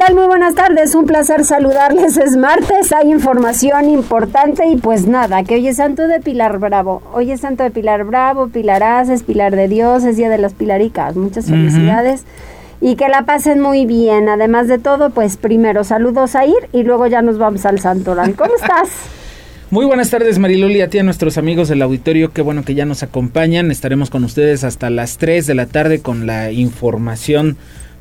Tal? 0.00 0.14
Muy 0.14 0.26
buenas 0.26 0.54
tardes, 0.54 0.94
un 0.94 1.04
placer 1.04 1.44
saludarles. 1.44 2.16
Es 2.16 2.34
martes, 2.36 2.90
hay 2.92 3.10
información 3.10 3.90
importante 3.90 4.66
y 4.66 4.76
pues 4.76 5.06
nada, 5.06 5.42
que 5.44 5.56
hoy 5.56 5.68
es 5.68 5.76
santo 5.76 6.08
de 6.08 6.20
Pilar 6.20 6.58
Bravo. 6.58 7.02
Hoy 7.12 7.32
es 7.32 7.40
santo 7.40 7.64
de 7.64 7.70
Pilar 7.70 8.04
Bravo, 8.04 8.48
Pilar 8.48 8.82
Aces, 8.82 9.22
Pilar 9.22 9.54
de 9.54 9.68
Dios, 9.68 10.04
es 10.04 10.16
Día 10.16 10.30
de 10.30 10.38
las 10.38 10.54
Pilaricas. 10.54 11.16
Muchas 11.16 11.46
felicidades 11.46 12.24
y 12.80 12.96
que 12.96 13.08
la 13.08 13.26
pasen 13.26 13.60
muy 13.60 13.84
bien. 13.84 14.30
Además 14.30 14.68
de 14.68 14.78
todo, 14.78 15.10
pues 15.10 15.36
primero 15.36 15.84
saludos 15.84 16.34
a 16.34 16.46
Ir 16.46 16.68
y 16.72 16.82
luego 16.82 17.06
ya 17.06 17.20
nos 17.20 17.36
vamos 17.36 17.66
al 17.66 17.78
Santoral. 17.78 18.34
¿Cómo 18.36 18.54
estás? 18.54 18.88
Muy 19.70 19.86
buenas 19.86 20.10
tardes 20.10 20.40
Mariloli, 20.40 20.80
a 20.80 20.90
ti 20.90 20.98
a 20.98 21.04
nuestros 21.04 21.38
amigos 21.38 21.68
del 21.68 21.80
auditorio, 21.82 22.32
qué 22.32 22.42
bueno 22.42 22.64
que 22.64 22.74
ya 22.74 22.86
nos 22.86 23.04
acompañan, 23.04 23.70
estaremos 23.70 24.10
con 24.10 24.24
ustedes 24.24 24.64
hasta 24.64 24.90
las 24.90 25.16
3 25.18 25.46
de 25.46 25.54
la 25.54 25.66
tarde 25.66 26.02
con 26.02 26.26
la 26.26 26.50
información 26.50 27.56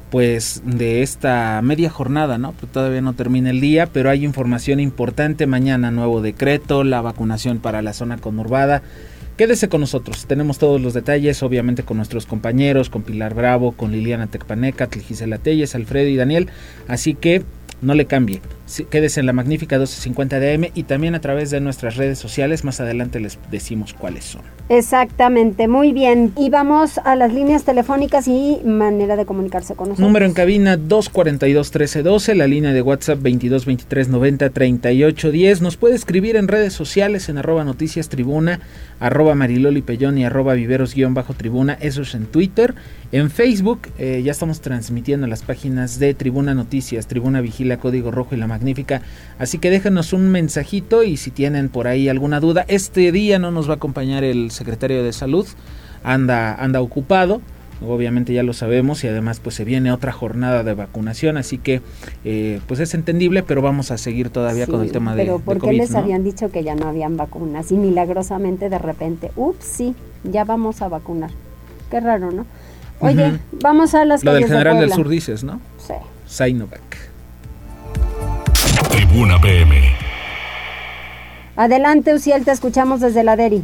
pues 0.10 0.62
de 0.66 1.02
esta 1.02 1.62
media 1.62 1.90
jornada, 1.90 2.38
¿no? 2.38 2.54
Pues 2.54 2.72
todavía 2.72 3.02
no 3.02 3.14
termina 3.14 3.50
el 3.50 3.62
día, 3.62 3.88
pero 3.88 4.10
hay 4.10 4.26
información 4.26 4.80
importante 4.80 5.48
mañana, 5.48 5.92
nuevo 5.92 6.22
decreto, 6.22 6.84
la 6.84 7.02
vacunación 7.02 7.60
para 7.60 7.82
la 7.82 7.94
zona 7.94 8.18
conurbada. 8.18 8.82
Quédese 9.38 9.70
con 9.70 9.82
nosotros, 9.82 10.26
tenemos 10.26 10.58
todos 10.58 10.82
los 10.82 10.94
detalles, 10.94 11.42
obviamente 11.44 11.84
con 11.84 11.98
nuestros 11.98 12.26
compañeros, 12.26 12.90
con 12.90 13.04
Pilar 13.04 13.34
Bravo, 13.34 13.72
con 13.72 13.92
Liliana 13.92 14.28
Tecpaneca, 14.28 14.90
Gisela 14.92 15.38
Telles, 15.38 15.76
Alfredo 15.76 16.10
y 16.10 16.18
Daniel, 16.18 16.50
así 16.90 17.14
que 17.14 17.44
no 17.82 17.94
le 17.94 18.06
cambie. 18.06 18.42
Quédese 18.90 19.20
en 19.20 19.26
la 19.26 19.34
magnífica 19.34 19.78
1250 19.78 20.40
de 20.40 20.54
AM 20.54 20.66
y 20.74 20.84
también 20.84 21.16
a 21.16 21.22
través 21.22 21.50
de 21.50 21.60
nuestras 21.60 21.96
redes 21.96 22.20
sociales. 22.20 22.64
Más 22.64 22.80
adelante 22.80 23.20
les 23.20 23.40
decimos 23.52 23.94
cuáles 23.94 24.26
son. 24.26 24.44
Exactamente, 24.70 25.68
muy 25.68 25.94
bien. 25.94 26.32
Y 26.38 26.52
vamos 26.52 27.00
a 27.00 27.16
las 27.16 27.34
líneas 27.34 27.64
telefónicas 27.64 28.28
y 28.28 28.60
manera 28.64 29.16
de 29.16 29.26
comunicarse 29.26 29.74
con 29.76 29.90
nosotros. 29.90 30.08
Número 30.08 30.26
en 30.26 30.34
cabina 30.34 30.78
242-1312, 30.78 32.36
la 32.36 32.46
línea 32.48 32.72
de 32.72 32.84
WhatsApp 32.84 33.18
2223903810. 33.20 35.62
Nos 35.62 35.78
puede 35.78 35.96
escribir 35.96 36.36
en 36.36 36.48
redes 36.48 36.74
sociales 36.74 37.30
en 37.30 37.40
arroba 37.40 37.64
noticias 37.64 38.10
tribuna, 38.10 38.60
arroba 39.00 39.34
mariloli 39.34 39.84
y 39.88 40.24
arroba 40.24 40.54
viveros-tribuna. 40.54 41.80
Eso 41.82 42.04
es 42.04 42.14
en 42.14 42.28
Twitter. 42.28 42.76
En 43.12 43.32
Facebook 43.32 43.88
eh, 43.98 44.22
ya 44.24 44.32
estamos 44.32 44.62
transmitiendo 44.62 45.26
las 45.26 45.42
páginas 45.42 45.98
de 45.98 46.14
Tribuna 46.14 46.54
Noticias, 46.54 47.08
Tribuna 47.08 47.42
Vigila, 47.42 47.78
Código 47.78 48.12
Rojo 48.12 48.36
y 48.36 48.38
La 48.38 48.46
Magnífica. 48.60 49.02
Así 49.38 49.58
que 49.58 49.70
déjenos 49.70 50.12
un 50.12 50.30
mensajito 50.30 51.04
y 51.04 51.16
si 51.16 51.32
tienen 51.32 51.70
por 51.70 51.88
ahí 51.88 52.10
alguna 52.10 52.42
duda, 52.42 52.66
este 52.68 53.12
día 53.12 53.40
no 53.40 53.52
nos 53.52 53.70
va 53.70 53.74
a 53.74 53.76
acompañar 53.78 54.24
el 54.24 54.52
secretario 54.52 55.02
de 55.04 55.14
Salud, 55.14 55.48
anda, 56.04 56.56
anda 56.56 56.82
ocupado. 56.82 57.42
Obviamente 57.82 58.34
ya 58.34 58.44
lo 58.44 58.52
sabemos 58.52 59.06
y 59.06 59.08
además 59.08 59.40
pues 59.40 59.56
se 59.56 59.64
viene 59.64 59.94
otra 59.94 60.12
jornada 60.12 60.66
de 60.66 60.74
vacunación, 60.74 61.38
así 61.38 61.58
que 61.58 61.82
eh, 62.26 62.60
pues 62.68 62.82
es 62.82 62.94
entendible, 62.94 63.42
pero 63.42 63.62
vamos 63.62 63.92
a 63.92 63.98
seguir 63.98 64.30
todavía 64.30 64.68
con 64.68 64.82
el 64.82 64.92
tema 64.92 65.16
de 65.16 65.24
Pero 65.24 65.40
¿por 65.40 65.62
qué 65.62 65.72
les 65.72 65.96
habían 65.96 66.26
dicho 66.26 66.52
que 66.52 66.66
ya 66.66 66.76
no 66.76 66.90
habían 66.90 67.16
vacunas 67.16 67.72
y 67.72 67.76
milagrosamente 67.76 68.68
de 68.68 68.80
repente, 68.80 69.32
ups, 69.38 69.64
sí, 69.64 69.96
ya 70.26 70.44
vamos 70.44 70.82
a 70.82 70.90
vacunar? 70.90 71.32
Qué 71.90 72.02
raro, 72.02 72.32
¿no? 72.32 72.46
Oye, 73.00 73.40
vamos 73.62 73.96
a 73.96 74.04
las 74.04 74.26
Lo 74.26 74.34
del 74.34 74.46
general 74.46 74.82
del 74.82 74.92
sur 74.92 75.08
dices, 75.08 75.46
¿no? 75.46 75.62
Sí. 75.78 75.94
Sinovac. 76.28 77.09
Tribuna 79.00 79.40
PM. 79.40 79.96
Adelante, 81.56 82.14
Uciel, 82.14 82.44
te 82.44 82.52
escuchamos 82.52 83.00
desde 83.00 83.24
la 83.24 83.38
DERI. 83.38 83.64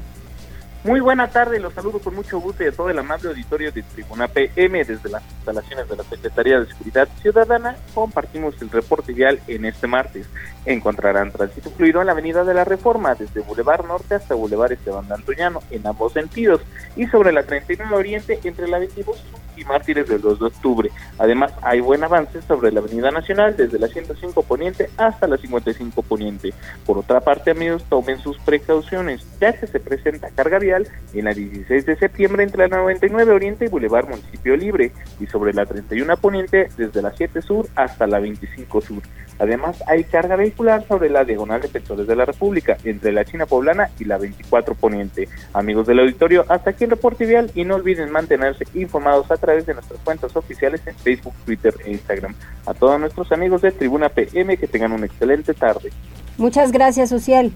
Muy 0.85 0.99
buena 0.99 1.27
tarde, 1.27 1.59
los 1.59 1.73
saludo 1.73 1.97
con 1.97 2.13
mucho 2.13 2.39
gusto 2.39 2.63
y 2.63 2.67
a 2.67 2.71
todo 2.71 2.91
el 2.91 2.99
amable 2.99 3.29
auditorio 3.29 3.71
de 3.71 3.81
Tribuna 3.81 4.27
PM 4.27 4.85
desde 4.85 5.09
las 5.09 5.23
instalaciones 5.31 5.89
de 5.89 5.95
la 5.95 6.03
Secretaría 6.03 6.59
de 6.59 6.67
Seguridad 6.67 7.09
Ciudadana. 7.23 7.75
Compartimos 7.95 8.61
el 8.61 8.69
reporte 8.69 9.11
vial 9.11 9.39
en 9.47 9.65
este 9.65 9.87
martes. 9.87 10.29
Encontrarán 10.63 11.31
tránsito 11.31 11.71
fluido 11.71 12.01
en 12.01 12.05
la 12.05 12.11
Avenida 12.11 12.43
de 12.43 12.53
la 12.53 12.65
Reforma 12.65 13.15
desde 13.15 13.41
Boulevard 13.41 13.87
Norte 13.87 14.13
hasta 14.13 14.35
Boulevard 14.35 14.73
Esteban 14.73 15.07
de 15.07 15.15
Antoñano 15.15 15.63
en 15.71 15.87
ambos 15.87 16.13
sentidos 16.13 16.61
y 16.95 17.07
sobre 17.07 17.31
la 17.31 17.41
39 17.41 17.95
Oriente 17.95 18.39
entre 18.43 18.67
la 18.67 18.77
22 18.77 19.23
y 19.57 19.63
Mártires 19.65 20.07
del 20.07 20.21
2 20.21 20.39
de 20.39 20.45
octubre. 20.45 20.91
Además, 21.17 21.53
hay 21.61 21.79
buen 21.79 22.03
avance 22.03 22.41
sobre 22.41 22.71
la 22.71 22.81
Avenida 22.81 23.11
Nacional 23.11 23.55
desde 23.55 23.79
la 23.79 23.87
105 23.87 24.43
Poniente 24.43 24.89
hasta 24.97 25.27
la 25.27 25.37
55 25.37 26.01
Poniente. 26.03 26.53
Por 26.85 26.97
otra 26.97 27.21
parte, 27.21 27.51
amigos, 27.51 27.83
tomen 27.89 28.19
sus 28.19 28.37
precauciones, 28.39 29.25
ya 29.39 29.53
que 29.53 29.67
se 29.67 29.79
presenta 29.79 30.29
carga 30.29 30.59
vial 30.59 30.74
en 31.13 31.25
la 31.25 31.33
16 31.33 31.85
de 31.85 31.95
septiembre 31.95 32.43
entre 32.43 32.67
la 32.67 32.77
99 32.77 33.31
Oriente 33.31 33.65
y 33.65 33.67
Boulevard 33.69 34.09
Municipio 34.09 34.55
Libre 34.55 34.91
y 35.19 35.27
sobre 35.27 35.53
la 35.53 35.65
31 35.65 36.17
Poniente 36.17 36.69
desde 36.77 37.01
la 37.01 37.13
7 37.15 37.41
Sur 37.41 37.67
hasta 37.75 38.07
la 38.07 38.19
25 38.19 38.81
Sur. 38.81 39.01
Además, 39.39 39.83
hay 39.87 40.05
carga 40.05 40.35
vehicular 40.35 40.85
sobre 40.87 41.09
la 41.09 41.25
diagonal 41.25 41.61
de 41.61 41.67
Petróleos 41.67 42.07
de 42.07 42.15
la 42.15 42.25
República, 42.25 42.77
entre 42.83 43.11
la 43.11 43.25
China 43.25 43.45
Poblana 43.45 43.89
y 43.99 44.05
la 44.05 44.17
24 44.17 44.75
Poniente. 44.75 45.27
Amigos 45.53 45.87
del 45.87 45.99
auditorio, 45.99 46.45
hasta 46.47 46.69
aquí 46.69 46.85
el 46.85 46.91
reporte 46.91 47.25
vial 47.25 47.51
y 47.53 47.65
no 47.65 47.75
olviden 47.75 48.11
mantenerse 48.11 48.65
informados 48.73 49.29
a 49.31 49.37
través 49.37 49.65
de 49.65 49.73
nuestras 49.73 49.99
cuentas 50.01 50.35
oficiales 50.35 50.81
en 50.85 50.95
Facebook, 50.95 51.33
Twitter 51.45 51.73
e 51.85 51.91
Instagram. 51.91 52.33
A 52.65 52.73
todos 52.73 52.99
nuestros 52.99 53.31
amigos 53.31 53.61
de 53.61 53.71
Tribuna 53.71 54.09
PM 54.09 54.57
que 54.57 54.67
tengan 54.67 54.93
una 54.93 55.05
excelente 55.05 55.53
tarde. 55.53 55.91
Muchas 56.37 56.71
gracias, 56.71 57.11
Uciel. 57.11 57.53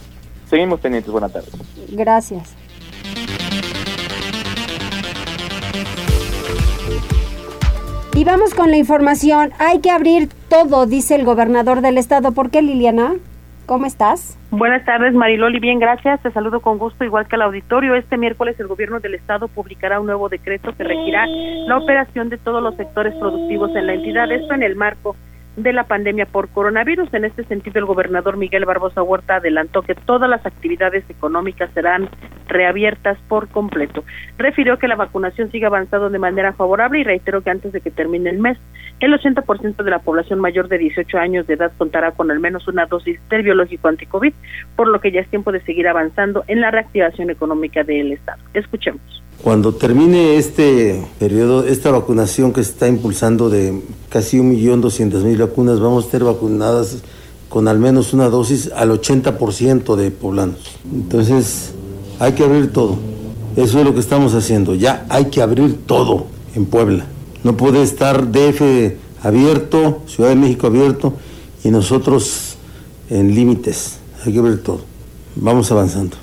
Seguimos 0.50 0.80
pendientes. 0.80 1.12
Buenas 1.12 1.32
tardes. 1.32 1.52
Gracias. 1.92 2.56
Y 8.20 8.26
vamos 8.26 8.54
con 8.54 8.70
la 8.70 8.76
información. 8.76 9.54
Hay 9.60 9.80
que 9.80 9.92
abrir 9.92 10.28
todo, 10.50 10.86
dice 10.86 11.16
el 11.16 11.24
gobernador 11.24 11.80
del 11.80 11.98
estado. 11.98 12.34
¿Por 12.34 12.52
qué, 12.52 12.62
Liliana? 12.62 13.14
¿Cómo 13.66 13.86
estás? 13.86 14.38
Buenas 14.52 14.84
tardes, 14.84 15.14
Mariloli. 15.14 15.62
Bien, 15.62 15.80
gracias. 15.80 16.22
Te 16.22 16.30
saludo 16.32 16.60
con 16.60 16.80
gusto, 16.80 17.06
igual 17.06 17.30
que 17.30 17.38
al 17.38 17.44
auditorio. 17.44 17.96
Este 17.96 18.18
miércoles 18.18 18.60
el 18.60 18.68
gobierno 18.68 19.00
del 19.00 19.14
estado 19.14 19.48
publicará 19.48 20.02
un 20.02 20.08
nuevo 20.08 20.28
decreto 20.28 20.76
que 20.76 20.84
regirá 20.84 21.28
la 21.28 21.78
operación 21.78 22.28
de 22.28 22.38
todos 22.38 22.62
los 22.62 22.76
sectores 22.76 23.16
productivos 23.16 23.74
en 23.74 23.88
la 23.88 23.94
entidad. 23.94 24.30
Esto 24.30 24.54
en 24.54 24.64
el 24.64 24.76
marco 24.76 25.16
de 25.64 25.74
la 25.74 25.86
pandemia 25.86 26.26
por 26.26 26.50
coronavirus. 26.50 27.14
En 27.14 27.26
este 27.26 27.44
sentido, 27.46 27.80
el 27.80 27.86
gobernador 27.86 28.38
Miguel 28.38 28.66
Barbosa 28.66 29.04
Huerta 29.04 29.36
adelantó 29.36 29.82
que 29.82 29.96
todas 29.96 30.30
las 30.30 30.46
actividades 30.46 31.04
económicas 31.10 31.70
serán 31.74 32.10
reabiertas 32.48 33.18
por 33.28 33.48
completo. 33.50 34.04
Refirió 34.38 34.78
que 34.78 34.88
la 34.88 34.96
vacunación 34.96 35.52
sigue 35.52 35.66
avanzando 35.66 36.10
de 36.10 36.20
manera 36.20 36.54
favorable 36.54 37.00
y 37.00 37.04
reiteró 37.04 37.42
que 37.42 37.50
antes 37.50 37.72
de 37.72 37.82
que 37.82 37.92
termine 37.92 38.30
el 38.30 38.40
mes, 38.40 38.58
el 39.00 39.14
80% 39.14 39.84
de 39.84 39.92
la 39.92 40.00
población 40.00 40.40
mayor 40.40 40.68
de 40.68 40.78
18 40.78 41.18
años 41.18 41.48
de 41.48 41.54
edad 41.54 41.72
contará 41.78 42.12
con 42.12 42.32
al 42.32 42.40
menos 42.40 42.68
una 42.68 42.86
dosis 42.86 43.20
del 43.30 43.44
biológico 43.44 43.88
anticovid, 43.88 44.34
por 44.76 44.88
lo 44.88 45.00
que 45.00 45.12
ya 45.12 45.22
es 45.22 45.30
tiempo 45.30 45.52
de 45.52 45.62
seguir 45.62 45.88
avanzando 45.88 46.44
en 46.48 46.62
la 46.62 46.72
reactivación 46.72 47.30
económica 47.30 47.84
del 47.84 48.12
Estado. 48.12 48.42
Escuchemos. 48.54 49.02
Cuando 49.42 49.74
termine 49.74 50.36
este 50.36 51.02
periodo, 51.18 51.66
esta 51.66 51.92
vacunación 51.92 52.52
que 52.52 52.62
se 52.62 52.72
está 52.72 52.90
impulsando 52.90 53.50
de 53.50 53.82
casi 54.10 54.38
1.200.000 54.38 55.42
vacunas, 55.50 55.80
vamos 55.80 56.04
a 56.04 56.06
estar 56.08 56.24
vacunadas 56.24 56.98
con 57.50 57.68
al 57.68 57.80
menos 57.80 58.14
una 58.14 58.30
dosis 58.30 58.72
al 58.76 58.92
80% 58.92 59.96
de 59.96 60.12
poblanos. 60.12 60.60
Entonces, 60.94 61.72
hay 62.20 62.34
que 62.34 62.44
abrir 62.44 62.72
todo. 62.72 62.98
Eso 63.56 63.80
es 63.80 63.86
lo 63.86 63.94
que 63.94 64.00
estamos 64.00 64.34
haciendo. 64.36 64.76
Ya 64.76 65.06
hay 65.10 65.26
que 65.26 65.42
abrir 65.42 65.86
todo 65.86 66.28
en 66.56 66.66
Puebla. 66.66 67.06
No 67.44 67.58
puede 67.58 67.82
estar 67.82 68.32
DF 68.32 68.62
abierto, 69.24 70.02
Ciudad 70.06 70.30
de 70.30 70.36
México 70.36 70.68
abierto 70.68 71.14
y 71.64 71.70
nosotros 71.70 72.56
en 73.10 73.34
límites. 73.34 73.98
Hay 74.26 74.34
que 74.34 74.40
abrir 74.40 74.64
todo. 74.64 74.82
Vamos 75.36 75.72
avanzando. 75.72 76.18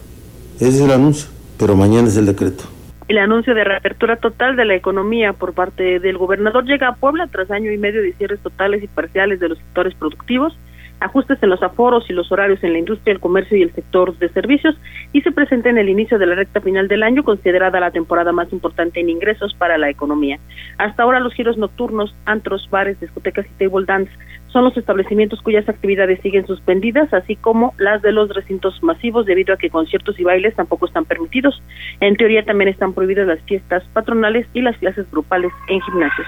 Ese 0.60 0.76
es 0.76 0.80
el 0.80 0.92
anuncio, 0.92 1.26
pero 1.58 1.76
mañana 1.76 2.08
es 2.08 2.16
el 2.16 2.26
decreto. 2.26 2.64
El 3.08 3.18
anuncio 3.18 3.54
de 3.54 3.62
reapertura 3.62 4.16
total 4.16 4.56
de 4.56 4.64
la 4.64 4.74
economía 4.74 5.32
por 5.32 5.54
parte 5.54 6.00
del 6.00 6.18
gobernador 6.18 6.64
llega 6.64 6.88
a 6.88 6.96
Puebla 6.96 7.28
tras 7.28 7.50
año 7.52 7.70
y 7.70 7.78
medio 7.78 8.02
de 8.02 8.12
cierres 8.14 8.40
totales 8.40 8.82
y 8.82 8.88
parciales 8.88 9.38
de 9.38 9.48
los 9.48 9.58
sectores 9.58 9.94
productivos, 9.94 10.58
ajustes 10.98 11.40
en 11.40 11.50
los 11.50 11.62
aforos 11.62 12.08
y 12.10 12.12
los 12.12 12.32
horarios 12.32 12.64
en 12.64 12.72
la 12.72 12.80
industria, 12.80 13.12
el 13.12 13.20
comercio 13.20 13.56
y 13.56 13.62
el 13.62 13.72
sector 13.72 14.16
de 14.18 14.28
servicios 14.30 14.76
y 15.12 15.20
se 15.20 15.30
presenta 15.30 15.70
en 15.70 15.78
el 15.78 15.88
inicio 15.88 16.18
de 16.18 16.26
la 16.26 16.34
recta 16.34 16.60
final 16.60 16.88
del 16.88 17.04
año, 17.04 17.22
considerada 17.22 17.78
la 17.78 17.92
temporada 17.92 18.32
más 18.32 18.52
importante 18.52 18.98
en 18.98 19.08
ingresos 19.08 19.54
para 19.54 19.78
la 19.78 19.88
economía. 19.88 20.40
Hasta 20.78 21.04
ahora 21.04 21.20
los 21.20 21.32
giros 21.34 21.56
nocturnos, 21.58 22.12
antros, 22.24 22.68
bares, 22.70 22.98
discotecas 22.98 23.46
y 23.46 23.64
table 23.64 23.86
dance 23.86 24.10
son 24.56 24.64
los 24.64 24.76
establecimientos 24.78 25.42
cuyas 25.42 25.68
actividades 25.68 26.18
siguen 26.22 26.46
suspendidas, 26.46 27.12
así 27.12 27.36
como 27.36 27.74
las 27.76 28.00
de 28.00 28.10
los 28.10 28.30
recintos 28.30 28.82
masivos, 28.82 29.26
debido 29.26 29.52
a 29.52 29.58
que 29.58 29.68
conciertos 29.68 30.18
y 30.18 30.24
bailes 30.24 30.54
tampoco 30.54 30.86
están 30.86 31.04
permitidos. 31.04 31.62
En 32.00 32.16
teoría 32.16 32.42
también 32.42 32.70
están 32.70 32.94
prohibidas 32.94 33.26
las 33.26 33.38
fiestas 33.42 33.82
patronales 33.92 34.46
y 34.54 34.62
las 34.62 34.74
clases 34.78 35.10
grupales 35.10 35.52
en 35.68 35.78
gimnasios. 35.82 36.26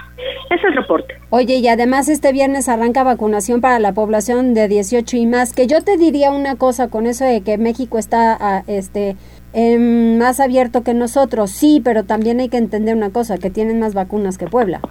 Es 0.51 0.63
el 0.63 0.75
reporte. 0.75 1.15
Oye, 1.31 1.55
y 1.55 1.67
además 1.69 2.07
este 2.07 2.31
viernes 2.31 2.69
arranca 2.69 3.03
vacunación 3.03 3.61
para 3.61 3.79
la 3.79 3.93
población 3.93 4.53
de 4.53 4.67
18 4.67 5.17
y 5.17 5.25
más, 5.25 5.51
que 5.51 5.65
yo 5.65 5.81
te 5.81 5.97
diría 5.97 6.29
una 6.29 6.55
cosa 6.55 6.87
con 6.87 7.07
eso 7.07 7.25
de 7.25 7.41
que 7.41 7.57
México 7.57 7.97
está 7.97 8.37
a, 8.39 8.63
este 8.67 9.15
em, 9.53 10.19
más 10.19 10.39
abierto 10.39 10.83
que 10.83 10.93
nosotros, 10.93 11.49
sí, 11.49 11.81
pero 11.83 12.03
también 12.03 12.41
hay 12.41 12.49
que 12.49 12.57
entender 12.57 12.95
una 12.95 13.09
cosa, 13.09 13.39
que 13.39 13.49
tienen 13.49 13.79
más 13.79 13.95
vacunas 13.95 14.37
que 14.37 14.45
Puebla. 14.45 14.81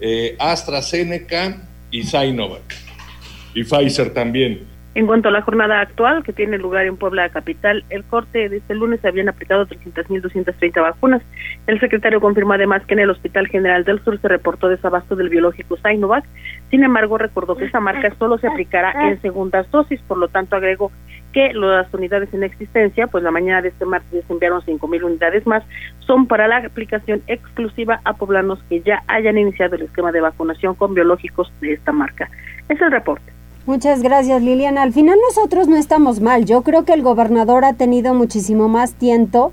eh, 0.00 0.34
AstraZeneca 0.40 1.68
y 1.92 2.02
Sinovac, 2.02 2.74
y 3.54 3.62
Pfizer 3.62 4.12
también. 4.12 4.71
En 4.94 5.06
cuanto 5.06 5.30
a 5.30 5.32
la 5.32 5.40
jornada 5.40 5.80
actual 5.80 6.22
que 6.22 6.34
tiene 6.34 6.58
lugar 6.58 6.84
en 6.84 6.98
Puebla 6.98 7.30
Capital, 7.30 7.82
el 7.88 8.04
corte 8.04 8.50
de 8.50 8.58
este 8.58 8.74
lunes 8.74 9.00
se 9.00 9.08
habían 9.08 9.30
aplicado 9.30 9.66
300.230 9.66 10.82
vacunas. 10.82 11.22
El 11.66 11.80
secretario 11.80 12.20
confirmó 12.20 12.52
además 12.52 12.84
que 12.84 12.92
en 12.92 13.00
el 13.00 13.08
Hospital 13.08 13.48
General 13.48 13.84
del 13.84 14.04
Sur 14.04 14.20
se 14.20 14.28
reportó 14.28 14.68
desabasto 14.68 15.16
del 15.16 15.30
biológico 15.30 15.78
Sinovac. 15.78 16.24
Sin 16.70 16.84
embargo, 16.84 17.16
recordó 17.16 17.56
que 17.56 17.64
esa 17.64 17.80
marca 17.80 18.14
solo 18.18 18.36
se 18.36 18.48
aplicará 18.48 19.08
en 19.08 19.18
segundas 19.22 19.70
dosis, 19.70 20.00
por 20.02 20.18
lo 20.18 20.28
tanto 20.28 20.56
agregó 20.56 20.92
que 21.32 21.54
las 21.54 21.92
unidades 21.94 22.32
en 22.34 22.42
existencia, 22.42 23.06
pues 23.06 23.24
la 23.24 23.30
mañana 23.30 23.62
de 23.62 23.68
este 23.68 23.86
martes 23.86 24.22
se 24.26 24.32
enviaron 24.32 24.60
5.000 24.60 25.04
unidades 25.04 25.46
más, 25.46 25.64
son 26.00 26.26
para 26.26 26.46
la 26.46 26.58
aplicación 26.58 27.22
exclusiva 27.28 28.00
a 28.04 28.12
poblanos 28.12 28.62
que 28.68 28.82
ya 28.82 29.02
hayan 29.08 29.38
iniciado 29.38 29.76
el 29.76 29.82
esquema 29.82 30.12
de 30.12 30.20
vacunación 30.20 30.74
con 30.74 30.92
biológicos 30.92 31.50
de 31.62 31.72
esta 31.72 31.92
marca. 31.92 32.28
Es 32.68 32.78
el 32.78 32.90
reporte. 32.90 33.32
Muchas 33.64 34.02
gracias 34.02 34.42
Liliana. 34.42 34.82
Al 34.82 34.92
final 34.92 35.16
nosotros 35.28 35.68
no 35.68 35.76
estamos 35.76 36.20
mal. 36.20 36.44
Yo 36.44 36.62
creo 36.62 36.84
que 36.84 36.94
el 36.94 37.02
gobernador 37.02 37.64
ha 37.64 37.74
tenido 37.74 38.12
muchísimo 38.12 38.68
más 38.68 38.94
tiempo 38.94 39.52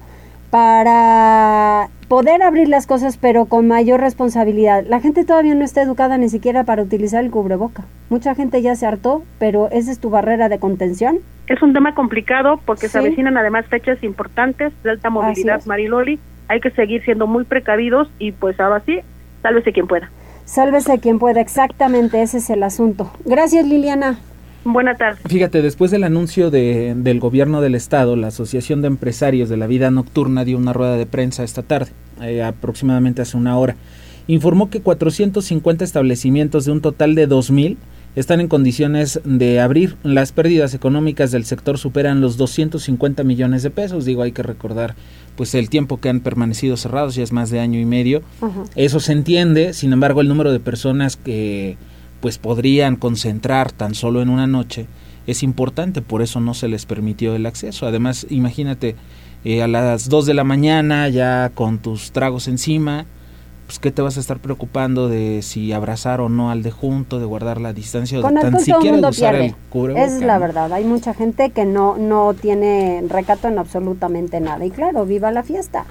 para 0.50 1.89
poder 2.07 2.41
abrir 2.41 2.67
las 2.67 2.88
cosas, 2.88 3.17
pero 3.17 3.45
con 3.45 3.67
mayor 3.67 4.01
responsabilidad. 4.01 4.83
La 4.88 5.00
gente 5.00 5.25
todavía 5.25 5.53
no 5.53 5.63
está 5.63 5.83
educada 5.83 6.17
ni 6.17 6.27
siquiera 6.27 6.63
para 6.63 6.81
utilizar 6.81 7.23
el 7.23 7.29
cubreboca. 7.29 7.83
Mucha 8.09 8.33
gente 8.33 8.63
ya 8.63 8.75
se 8.75 8.88
hartó, 8.88 9.23
pero 9.38 9.69
esa 9.71 9.91
es 9.91 10.00
tu 10.00 10.09
barrera 10.09 10.50
de 10.50 10.57
contención. 10.57 11.19
Es 11.45 11.61
un 11.61 11.73
tema 11.73 11.94
complicado 11.94 12.59
porque 12.65 12.89
se 12.89 12.97
avecinan 12.97 13.38
además 13.38 13.67
fechas 13.67 14.03
importantes 14.03 14.73
de 14.83 14.89
alta 14.89 15.11
movilidad, 15.11 15.63
Mariloli. 15.65 16.19
Hay 16.47 16.61
que 16.61 16.71
seguir 16.71 17.03
siendo 17.03 17.27
muy 17.27 17.44
precavidos 17.44 18.09
y 18.17 18.31
pues 18.31 18.59
ahora 18.59 18.81
sí, 18.88 19.00
sálvese 19.44 19.71
quien 19.71 19.85
pueda. 19.85 20.09
Sálvese 20.49 20.97
quien 20.97 21.19
pueda, 21.19 21.41
exactamente, 21.41 22.23
ese 22.23 22.39
es 22.39 22.49
el 22.49 22.63
asunto. 22.63 23.11
Gracias, 23.23 23.67
Liliana. 23.67 24.19
Buenas 24.63 24.97
tardes. 24.97 25.21
Fíjate, 25.27 25.61
después 25.61 25.91
del 25.91 26.03
anuncio 26.03 26.49
de, 26.49 26.95
del 26.97 27.19
gobierno 27.19 27.61
del 27.61 27.75
estado, 27.75 28.15
la 28.15 28.29
Asociación 28.29 28.81
de 28.81 28.87
Empresarios 28.87 29.47
de 29.49 29.57
la 29.57 29.67
Vida 29.67 29.91
Nocturna 29.91 30.45
dio 30.45 30.57
una 30.57 30.73
rueda 30.73 30.97
de 30.97 31.05
prensa 31.05 31.43
esta 31.43 31.61
tarde, 31.61 31.91
eh, 32.23 32.41
aproximadamente 32.41 33.21
hace 33.21 33.37
una 33.37 33.59
hora. 33.59 33.75
Informó 34.25 34.71
que 34.71 34.81
450 34.81 35.83
establecimientos 35.83 36.65
de 36.65 36.71
un 36.71 36.81
total 36.81 37.13
de 37.13 37.29
2.000 37.29 37.77
están 38.19 38.42
en 38.42 38.48
condiciones 38.48 39.21
de 39.24 39.60
abrir. 39.62 39.95
Las 40.04 40.31
pérdidas 40.31 40.74
económicas 40.74 41.31
del 41.31 41.45
sector 41.45 41.77
superan 41.77 42.19
los 42.19 42.36
250 42.38 43.24
millones 43.24 43.63
de 43.63 43.69
pesos. 43.69 44.04
Digo, 44.06 44.24
hay 44.24 44.33
que 44.33 44.44
recordar 44.44 44.95
pues 45.38 45.56
el 45.56 45.69
tiempo 45.69 46.01
que 46.01 46.10
han 46.10 46.19
permanecido 46.19 46.75
cerrados, 46.75 47.16
ya 47.16 47.24
es 47.24 47.31
más 47.31 47.50
de 47.50 47.62
año 47.62 47.80
y 47.80 47.86
medio. 47.86 48.21
Eso 48.75 49.00
se 49.00 49.13
entiende, 49.13 49.74
sin 49.74 49.94
embargo, 49.94 50.19
el 50.19 50.27
número 50.27 50.51
de 50.51 50.60
personas 50.60 51.16
que 51.16 51.77
pues 52.19 52.38
podrían 52.38 52.98
concentrar 52.98 53.71
tan 53.71 53.95
solo 53.95 54.21
en 54.21 54.27
una 54.27 54.48
noche 54.48 54.88
es 55.25 55.42
importante, 55.42 56.01
por 56.01 56.21
eso 56.21 56.42
no 56.42 56.54
se 56.54 56.68
les 56.68 56.86
permitió 56.86 57.36
el 57.36 57.45
acceso. 57.45 57.88
Además, 57.88 58.27
imagínate, 58.30 58.95
eh, 59.45 59.62
a 59.62 59.69
las 59.69 60.10
2 60.10 60.25
de 60.25 60.33
la 60.33 60.44
mañana 60.44 61.07
ya 61.07 61.51
con 61.54 61.77
tus 61.77 62.12
tragos 62.12 62.50
encima, 62.50 63.06
pues 63.69 63.77
qué 63.77 63.92
te 63.92 64.01
vas 64.01 64.18
a 64.18 64.19
estar 64.19 64.39
preocupando 64.39 65.10
de 65.10 65.44
si 65.44 65.74
abrazar 65.74 66.21
o 66.21 66.27
no 66.27 66.50
al 66.50 66.63
de 66.63 66.71
junto, 66.71 67.19
de 67.19 67.25
guardar 67.25 67.62
la 67.62 67.71
distancia 67.71 68.18
o 68.18 68.24
de 68.24 68.42
tan 68.42 68.60
siquiera 68.60 68.98
de 68.98 69.07
usar 69.07 69.36
el 69.36 69.54
cubrebocas. 69.69 70.12
Es 70.12 70.21
la 70.24 70.39
verdad, 70.39 70.74
hay 70.74 70.86
mucha 70.86 71.13
gente 71.13 71.51
que 71.51 71.66
no 71.66 71.95
no 71.95 72.33
tiene 72.33 73.04
recato 73.07 73.48
en 73.48 73.60
absolutamente 73.60 74.39
nada 74.39 74.66
y 74.66 74.71
claro, 74.71 75.06
viva 75.06 75.31
la 75.31 75.44
fiesta. 75.44 75.86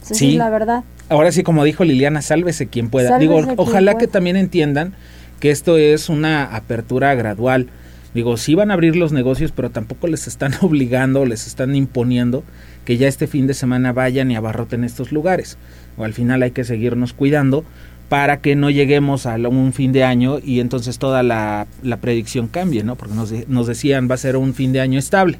sí, 0.00 0.30
es 0.30 0.34
la 0.36 0.48
verdad. 0.48 0.84
Ahora 1.10 1.30
sí 1.30 1.42
como 1.42 1.64
dijo 1.64 1.84
Liliana, 1.84 2.22
sálvese 2.22 2.68
quien 2.68 2.88
pueda. 2.88 3.18
Digo, 3.18 3.42
ojalá 3.58 3.98
que 3.98 4.06
también 4.06 4.36
entiendan 4.36 4.94
que 5.38 5.50
esto 5.50 5.76
es 5.76 6.08
una 6.08 6.44
apertura 6.56 7.14
gradual. 7.14 7.68
Digo, 8.14 8.38
sí 8.38 8.54
van 8.54 8.70
a 8.70 8.74
abrir 8.74 8.96
los 8.96 9.12
negocios, 9.12 9.52
pero 9.52 9.68
tampoco 9.68 10.06
les 10.06 10.28
están 10.28 10.54
obligando, 10.62 11.26
les 11.26 11.46
están 11.46 11.76
imponiendo 11.76 12.42
que 12.86 12.96
ya 12.96 13.06
este 13.06 13.26
fin 13.26 13.46
de 13.46 13.52
semana 13.52 13.92
vayan 13.92 14.30
y 14.30 14.36
abarroten 14.36 14.82
estos 14.82 15.12
lugares 15.12 15.58
o 15.98 16.04
al 16.04 16.14
final 16.14 16.42
hay 16.42 16.52
que 16.52 16.64
seguirnos 16.64 17.12
cuidando 17.12 17.64
para 18.08 18.38
que 18.38 18.56
no 18.56 18.70
lleguemos 18.70 19.26
a 19.26 19.36
un 19.36 19.72
fin 19.72 19.92
de 19.92 20.04
año 20.04 20.38
y 20.42 20.60
entonces 20.60 20.98
toda 20.98 21.22
la, 21.22 21.66
predicción 22.00 22.48
cambie, 22.48 22.82
¿no? 22.82 22.96
Porque 22.96 23.14
nos, 23.14 23.32
nos, 23.48 23.66
decían 23.66 24.08
va 24.10 24.14
a 24.14 24.18
ser 24.18 24.36
un 24.36 24.54
fin 24.54 24.72
de 24.72 24.80
año 24.80 24.98
estable. 24.98 25.38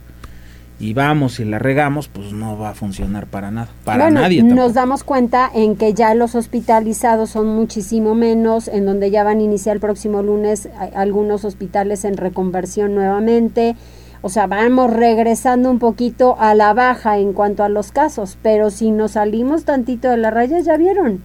Y 0.80 0.94
vamos, 0.94 1.40
y 1.40 1.44
la 1.44 1.58
regamos, 1.58 2.06
pues 2.06 2.32
no 2.32 2.56
va 2.56 2.70
a 2.70 2.74
funcionar 2.74 3.26
para 3.26 3.50
nada, 3.50 3.68
para 3.84 4.10
nadie. 4.10 4.44
Nos 4.44 4.74
damos 4.74 5.02
cuenta 5.02 5.50
en 5.52 5.74
que 5.74 5.92
ya 5.92 6.14
los 6.14 6.36
hospitalizados 6.36 7.30
son 7.30 7.48
muchísimo 7.48 8.14
menos, 8.14 8.68
en 8.68 8.86
donde 8.86 9.10
ya 9.10 9.24
van 9.24 9.38
a 9.38 9.42
iniciar 9.42 9.76
el 9.76 9.80
próximo 9.80 10.22
lunes 10.22 10.68
algunos 10.94 11.44
hospitales 11.44 12.04
en 12.04 12.16
reconversión 12.16 12.94
nuevamente 12.94 13.74
o 14.22 14.28
sea, 14.28 14.46
vamos 14.46 14.92
regresando 14.92 15.70
un 15.70 15.78
poquito 15.78 16.36
a 16.38 16.54
la 16.54 16.74
baja 16.74 17.18
en 17.18 17.32
cuanto 17.32 17.62
a 17.62 17.68
los 17.68 17.92
casos, 17.92 18.36
pero 18.42 18.70
si 18.70 18.90
nos 18.90 19.12
salimos 19.12 19.64
tantito 19.64 20.10
de 20.10 20.16
la 20.16 20.30
raya, 20.30 20.60
ya 20.60 20.76
vieron. 20.76 21.22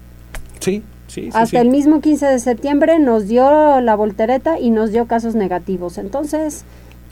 Sí, 0.59 0.83
sí. 1.07 1.29
Hasta 1.33 1.59
el 1.59 1.69
mismo 1.69 2.01
15 2.01 2.25
de 2.27 2.39
septiembre 2.39 2.99
nos 2.99 3.27
dio 3.27 3.81
la 3.81 3.95
voltereta 3.95 4.59
y 4.59 4.69
nos 4.69 4.91
dio 4.91 5.07
casos 5.07 5.35
negativos. 5.35 5.97
Entonces, 5.97 6.65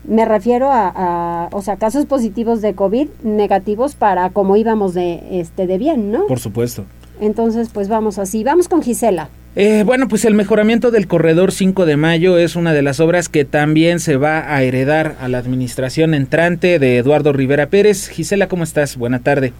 me 0.04 0.26
refiero 0.26 0.70
a, 0.72 1.50
o 1.52 1.62
sea, 1.62 1.78
casos 1.78 2.06
positivos 2.06 2.62
de 2.62 2.74
COVID 2.74 3.10
negativos 3.24 3.96
para 3.96 4.30
como 4.30 4.56
íbamos 4.58 4.94
de, 4.94 5.40
este, 5.40 5.68
de 5.68 5.78
bien, 5.78 6.12
¿no? 6.12 6.28
Por 6.28 6.40
supuesto. 6.40 6.86
Entonces, 7.20 7.70
pues 7.72 7.88
vamos 7.88 8.18
así. 8.18 8.44
Vamos 8.44 8.68
con 8.68 8.82
Gisela. 8.82 9.30
Eh, 9.54 9.84
bueno, 9.86 10.08
pues 10.08 10.24
el 10.24 10.34
mejoramiento 10.34 10.92
del 10.92 11.08
corredor 11.08 11.52
5 11.52 11.86
de 11.86 11.98
mayo 11.98 12.38
es 12.38 12.56
una 12.56 12.72
de 12.72 12.82
las 12.82 13.02
obras 13.02 13.28
que 13.28 13.44
también 13.44 14.00
se 14.00 14.16
va 14.16 14.56
a 14.56 14.64
heredar 14.64 15.16
a 15.20 15.28
la 15.28 15.40
administración 15.40 16.14
entrante 16.14 16.80
de 16.80 16.98
Eduardo 16.98 17.34
Rivera 17.34 17.68
Pérez. 17.68 18.08
Gisela, 18.08 18.48
¿cómo 18.48 18.64
estás? 18.64 18.96
Buena 18.96 19.20
tarde. 19.20 19.52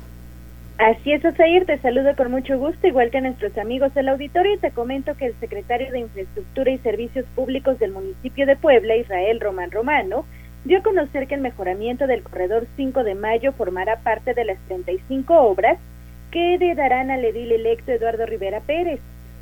Así 0.78 1.12
es, 1.12 1.24
Osair, 1.26 1.66
te 1.66 1.78
saludo 1.80 2.16
con 2.16 2.32
mucho 2.32 2.58
gusto, 2.58 2.88
igual 2.88 3.12
que 3.12 3.18
a 3.18 3.22
nuestros 3.22 3.56
amigos 3.58 3.94
del 3.94 4.08
auditorio, 4.08 4.56
y 4.56 4.58
te 4.60 4.72
comento 4.72 5.14
que 5.16 5.28
el 5.28 5.36
secretario 5.42 5.92
de 5.92 6.00
Infraestructura 6.00 6.72
y 6.72 6.78
Servicios 6.80 7.26
Públicos 7.36 7.78
del 7.78 7.92
municipio 7.92 8.46
de 8.46 8.56
Puebla, 8.56 8.96
Israel 8.96 9.42
Román 9.42 9.72
Romano, 9.72 10.26
dio 10.64 10.80
a 10.80 10.84
conocer 10.84 11.28
que 11.28 11.36
el 11.36 11.42
mejoramiento 11.42 12.08
del 12.08 12.24
corredor 12.24 12.66
5 12.78 13.04
de 13.04 13.16
mayo 13.16 13.52
formará 13.52 13.98
parte 13.98 14.34
de 14.34 14.46
las 14.46 14.58
35 14.70 15.36
obras 15.36 15.78
que 16.32 16.56
heredarán 16.56 17.12
al 17.12 17.26
edil 17.26 17.52
electo 17.52 17.92
Eduardo 17.92 18.26
Rivera 18.26 18.62
Pérez. 18.62 19.02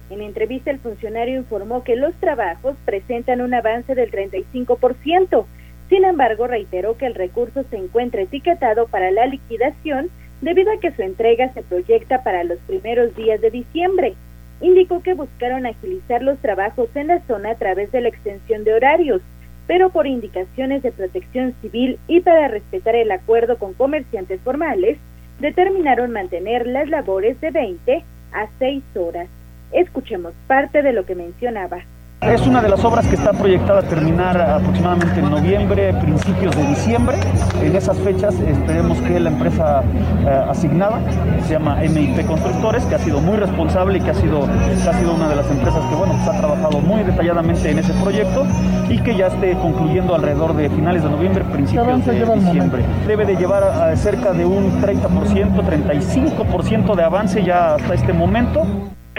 En 0.09 0.21
entrevista 0.21 0.71
el 0.71 0.79
funcionario 0.79 1.37
informó 1.37 1.83
que 1.83 1.95
los 1.95 2.15
trabajos 2.15 2.75
presentan 2.85 3.41
un 3.41 3.53
avance 3.53 3.93
del 3.93 4.11
35%. 4.11 5.45
Sin 5.89 6.05
embargo, 6.05 6.47
reiteró 6.47 6.97
que 6.97 7.05
el 7.05 7.15
recurso 7.15 7.63
se 7.69 7.77
encuentra 7.77 8.21
etiquetado 8.21 8.87
para 8.87 9.11
la 9.11 9.27
liquidación 9.27 10.09
debido 10.41 10.71
a 10.71 10.79
que 10.79 10.91
su 10.91 11.01
entrega 11.01 11.53
se 11.53 11.63
proyecta 11.63 12.23
para 12.23 12.43
los 12.43 12.59
primeros 12.59 13.15
días 13.15 13.41
de 13.41 13.51
diciembre. 13.51 14.15
Indicó 14.61 15.01
que 15.01 15.13
buscaron 15.13 15.65
agilizar 15.65 16.21
los 16.21 16.39
trabajos 16.39 16.89
en 16.95 17.07
la 17.07 17.21
zona 17.21 17.51
a 17.51 17.55
través 17.55 17.91
de 17.91 18.01
la 18.01 18.09
extensión 18.09 18.63
de 18.63 18.73
horarios, 18.73 19.21
pero 19.67 19.89
por 19.89 20.07
indicaciones 20.07 20.81
de 20.81 20.91
protección 20.91 21.53
civil 21.61 21.99
y 22.07 22.21
para 22.21 22.47
respetar 22.47 22.95
el 22.95 23.11
acuerdo 23.11 23.57
con 23.57 23.73
comerciantes 23.73 24.41
formales, 24.41 24.97
determinaron 25.39 26.11
mantener 26.11 26.67
las 26.67 26.89
labores 26.89 27.39
de 27.41 27.51
20 27.51 28.03
a 28.33 28.47
6 28.57 28.83
horas. 28.95 29.29
Escuchemos 29.71 30.33
parte 30.47 30.81
de 30.81 30.93
lo 30.93 31.05
que 31.05 31.15
mencionaba. 31.15 31.79
Es 32.21 32.45
una 32.45 32.61
de 32.61 32.67
las 32.67 32.83
obras 32.83 33.07
que 33.07 33.15
está 33.15 33.31
proyectada 33.31 33.79
a 33.79 33.83
terminar 33.83 34.39
aproximadamente 34.41 35.21
en 35.21 35.29
noviembre, 35.29 35.93
principios 36.01 36.53
de 36.53 36.67
diciembre. 36.67 37.17
En 37.63 37.73
esas 37.73 37.97
fechas 37.99 38.35
esperemos 38.41 38.97
que 39.03 39.21
la 39.21 39.29
empresa 39.29 39.81
eh, 40.25 40.45
asignada, 40.49 40.99
se 41.47 41.53
llama 41.53 41.77
MIP 41.77 42.25
Constructores, 42.27 42.83
que 42.85 42.95
ha 42.95 42.99
sido 42.99 43.21
muy 43.21 43.37
responsable 43.37 43.99
y 43.99 44.01
que 44.01 44.09
ha 44.09 44.15
sido, 44.15 44.43
ha 44.43 44.93
sido 44.99 45.15
una 45.15 45.29
de 45.29 45.35
las 45.37 45.49
empresas 45.49 45.81
que 45.89 45.95
bueno, 45.95 46.13
pues 46.13 46.35
ha 46.35 46.37
trabajado 46.37 46.81
muy 46.81 47.03
detalladamente 47.03 47.71
en 47.71 47.79
ese 47.79 47.93
proyecto 47.93 48.45
y 48.89 48.99
que 48.99 49.15
ya 49.15 49.27
esté 49.27 49.53
concluyendo 49.53 50.13
alrededor 50.13 50.57
de 50.57 50.69
finales 50.69 51.03
de 51.03 51.09
noviembre, 51.09 51.45
principios 51.45 52.05
de 52.05 52.35
diciembre. 52.35 52.83
Debe 53.07 53.25
de 53.25 53.37
llevar 53.37 53.63
a 53.63 53.95
cerca 53.95 54.33
de 54.33 54.45
un 54.45 54.81
30%, 54.81 55.55
35% 55.55 56.95
de 56.95 57.03
avance 57.03 57.43
ya 57.45 57.75
hasta 57.75 57.93
este 57.93 58.11
momento. 58.11 58.65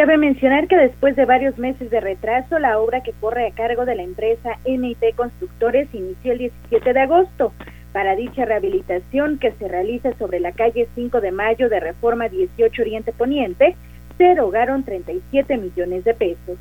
Cabe 0.01 0.17
mencionar 0.17 0.67
que 0.67 0.79
después 0.79 1.15
de 1.15 1.27
varios 1.27 1.59
meses 1.59 1.91
de 1.91 2.01
retraso, 2.01 2.59
la 2.59 2.81
obra 2.81 3.03
que 3.03 3.13
corre 3.13 3.47
a 3.47 3.51
cargo 3.51 3.85
de 3.85 3.95
la 3.95 4.03
empresa 4.03 4.57
NIT 4.65 5.15
Constructores 5.15 5.95
inició 5.95 6.33
el 6.33 6.39
17 6.39 6.95
de 6.95 7.01
agosto. 7.01 7.53
Para 7.93 8.17
dicha 8.17 8.47
rehabilitación 8.47 9.39
que 9.39 9.53
se 9.53 9.69
realiza 9.69 10.15
sobre 10.17 10.41
la 10.41 10.53
calle 10.53 10.89
5 10.95 11.21
de 11.21 11.33
Mayo 11.33 11.69
de 11.69 11.81
Reforma 11.81 12.31
18 12.31 12.81
Oriente 12.81 13.13
Poniente, 13.13 13.77
se 14.17 14.25
erogaron 14.25 14.85
37 14.85 15.59
millones 15.59 16.03
de 16.05 16.15
pesos. 16.15 16.57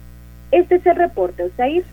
Este 0.52 0.76
es 0.76 0.86
el 0.86 0.98
reporte, 0.98 1.44
Osair. 1.44 1.86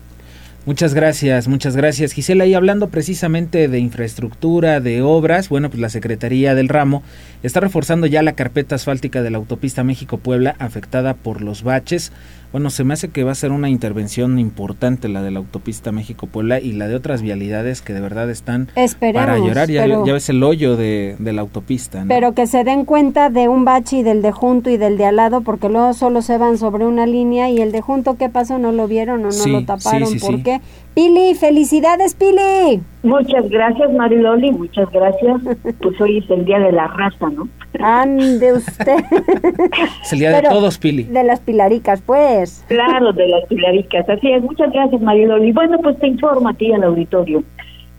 Muchas 0.67 0.93
gracias, 0.93 1.47
muchas 1.47 1.77
gracias 1.77 2.11
Gisela. 2.11 2.45
Y 2.45 2.53
hablando 2.53 2.89
precisamente 2.89 3.69
de 3.69 3.79
infraestructura, 3.79 4.81
de 4.81 5.01
obras, 5.01 5.47
bueno, 5.47 5.69
pues 5.69 5.79
la 5.79 5.87
Secretaría 5.87 6.55
del 6.55 6.67
Ramo 6.67 7.03
está 7.41 7.61
reforzando 7.61 8.05
ya 8.05 8.21
la 8.21 8.33
carpeta 8.33 8.75
asfáltica 8.75 9.21
de 9.21 9.29
la 9.29 9.37
autopista 9.37 9.85
México-Puebla 9.85 10.57
afectada 10.59 11.13
por 11.13 11.41
los 11.41 11.63
baches. 11.63 12.11
Bueno, 12.51 12.69
se 12.69 12.83
me 12.83 12.93
hace 12.93 13.09
que 13.09 13.23
va 13.23 13.33
a 13.33 13.35
ser 13.35 13.51
una 13.51 13.69
intervención 13.69 14.39
importante 14.39 15.09
la 15.09 15.21
de 15.21 15.31
la 15.31 15.39
autopista 15.39 15.91
México-Puebla 15.91 16.59
y 16.61 16.71
la 16.71 16.87
de 16.87 16.95
otras 16.95 17.21
vialidades 17.21 17.81
que 17.81 17.93
de 17.93 17.99
verdad 17.99 18.29
están 18.29 18.69
para 19.01 19.37
llorar. 19.37 19.69
Ya, 19.69 19.85
ya, 19.85 20.13
ves 20.13 20.29
el 20.29 20.41
hoyo 20.43 20.77
de, 20.77 21.17
la 21.19 21.41
autopista. 21.41 22.05
Pero 22.07 22.33
que 22.33 22.47
se 22.47 22.63
den 22.63 22.85
cuenta 22.85 23.29
de 23.29 23.49
un 23.49 23.65
bache 23.65 23.97
y 23.97 24.03
del 24.03 24.21
de 24.21 24.31
junto 24.31 24.69
y 24.69 24.77
del 24.77 24.97
de 24.97 25.05
al 25.05 25.17
lado, 25.17 25.41
porque 25.41 25.67
luego 25.67 25.93
solo 25.93 26.21
se 26.21 26.37
van 26.37 26.57
sobre 26.57 26.85
una 26.85 27.05
línea 27.05 27.49
y 27.49 27.59
el 27.59 27.71
de 27.71 27.81
junto, 27.81 28.15
¿qué 28.15 28.29
pasó? 28.29 28.57
¿No 28.57 28.71
lo 28.71 28.87
vieron 28.87 29.25
o 29.25 29.29
no 29.29 29.45
lo 29.45 29.65
taparon? 29.65 30.17
¿Por 30.19 30.41
qué? 30.41 30.61
Pili, 30.97 31.35
felicidades, 31.35 32.15
Pili. 32.15 32.81
Muchas 33.03 33.47
gracias, 33.51 33.93
Mariloli, 33.93 34.51
muchas 34.51 34.89
gracias. 34.91 35.41
Pues 35.79 36.01
hoy 36.01 36.17
es 36.17 36.29
el 36.31 36.43
día 36.43 36.57
de 36.57 36.71
la 36.71 36.87
raza, 36.87 37.29
¿no? 37.29 37.47
Ande 37.79 38.53
usted. 38.53 39.03
es 40.01 40.13
el 40.13 40.17
día 40.17 40.31
de 40.31 40.49
todos, 40.49 40.79
Pili. 40.79 41.03
De 41.03 41.23
las 41.23 41.39
pilaricas, 41.41 42.01
pues. 42.01 42.65
Claro, 42.67 43.13
de 43.13 43.27
las 43.27 43.45
pilaricas, 43.45 44.09
así 44.09 44.31
es. 44.31 44.41
Muchas 44.41 44.71
gracias, 44.71 44.99
Mariloli. 44.99 45.51
Bueno, 45.51 45.77
pues 45.83 45.99
te 45.99 46.07
informo 46.07 46.49
a 46.49 46.55
ti, 46.55 46.73
al 46.73 46.83
auditorio, 46.83 47.43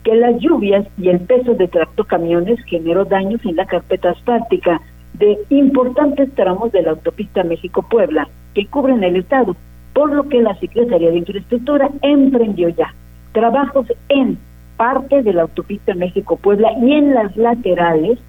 que 0.03 0.17
las 0.17 0.37
lluvias 0.41 0.85
y 1.01 1.11
el 1.11 1.21
peso 1.21 1.55
de 1.55 1.69
tractocamiones 1.69 2.59
generó 2.65 3.05
daños 3.05 3.41
en 3.45 3.55
la 3.55 3.67
carpeta 3.67 4.11
asfáltica 4.11 4.81
de 5.15 5.39
importantes 5.51 6.35
tramos 6.35 6.73
de 6.73 6.83
la 6.83 6.91
autopista 6.91 7.45
México-Puebla 7.45 8.29
que 8.55 8.67
cubren 8.67 9.05
el 9.05 9.15
estado 9.15 9.55
por 9.99 10.15
lo 10.15 10.29
que 10.29 10.41
la 10.41 10.55
Secretaría 10.61 11.11
de 11.11 11.19
Infraestructura 11.19 11.91
emprendió 12.03 12.69
ya 12.69 12.95
trabajos 13.33 13.89
en 14.09 14.39
parte 14.77 15.25
de 15.25 15.33
la 15.33 15.43
autopista 15.43 15.93
México-Puebla 15.93 16.71
y 16.81 16.93
en 16.93 17.15
las 17.15 17.37
laterales, 17.37 18.21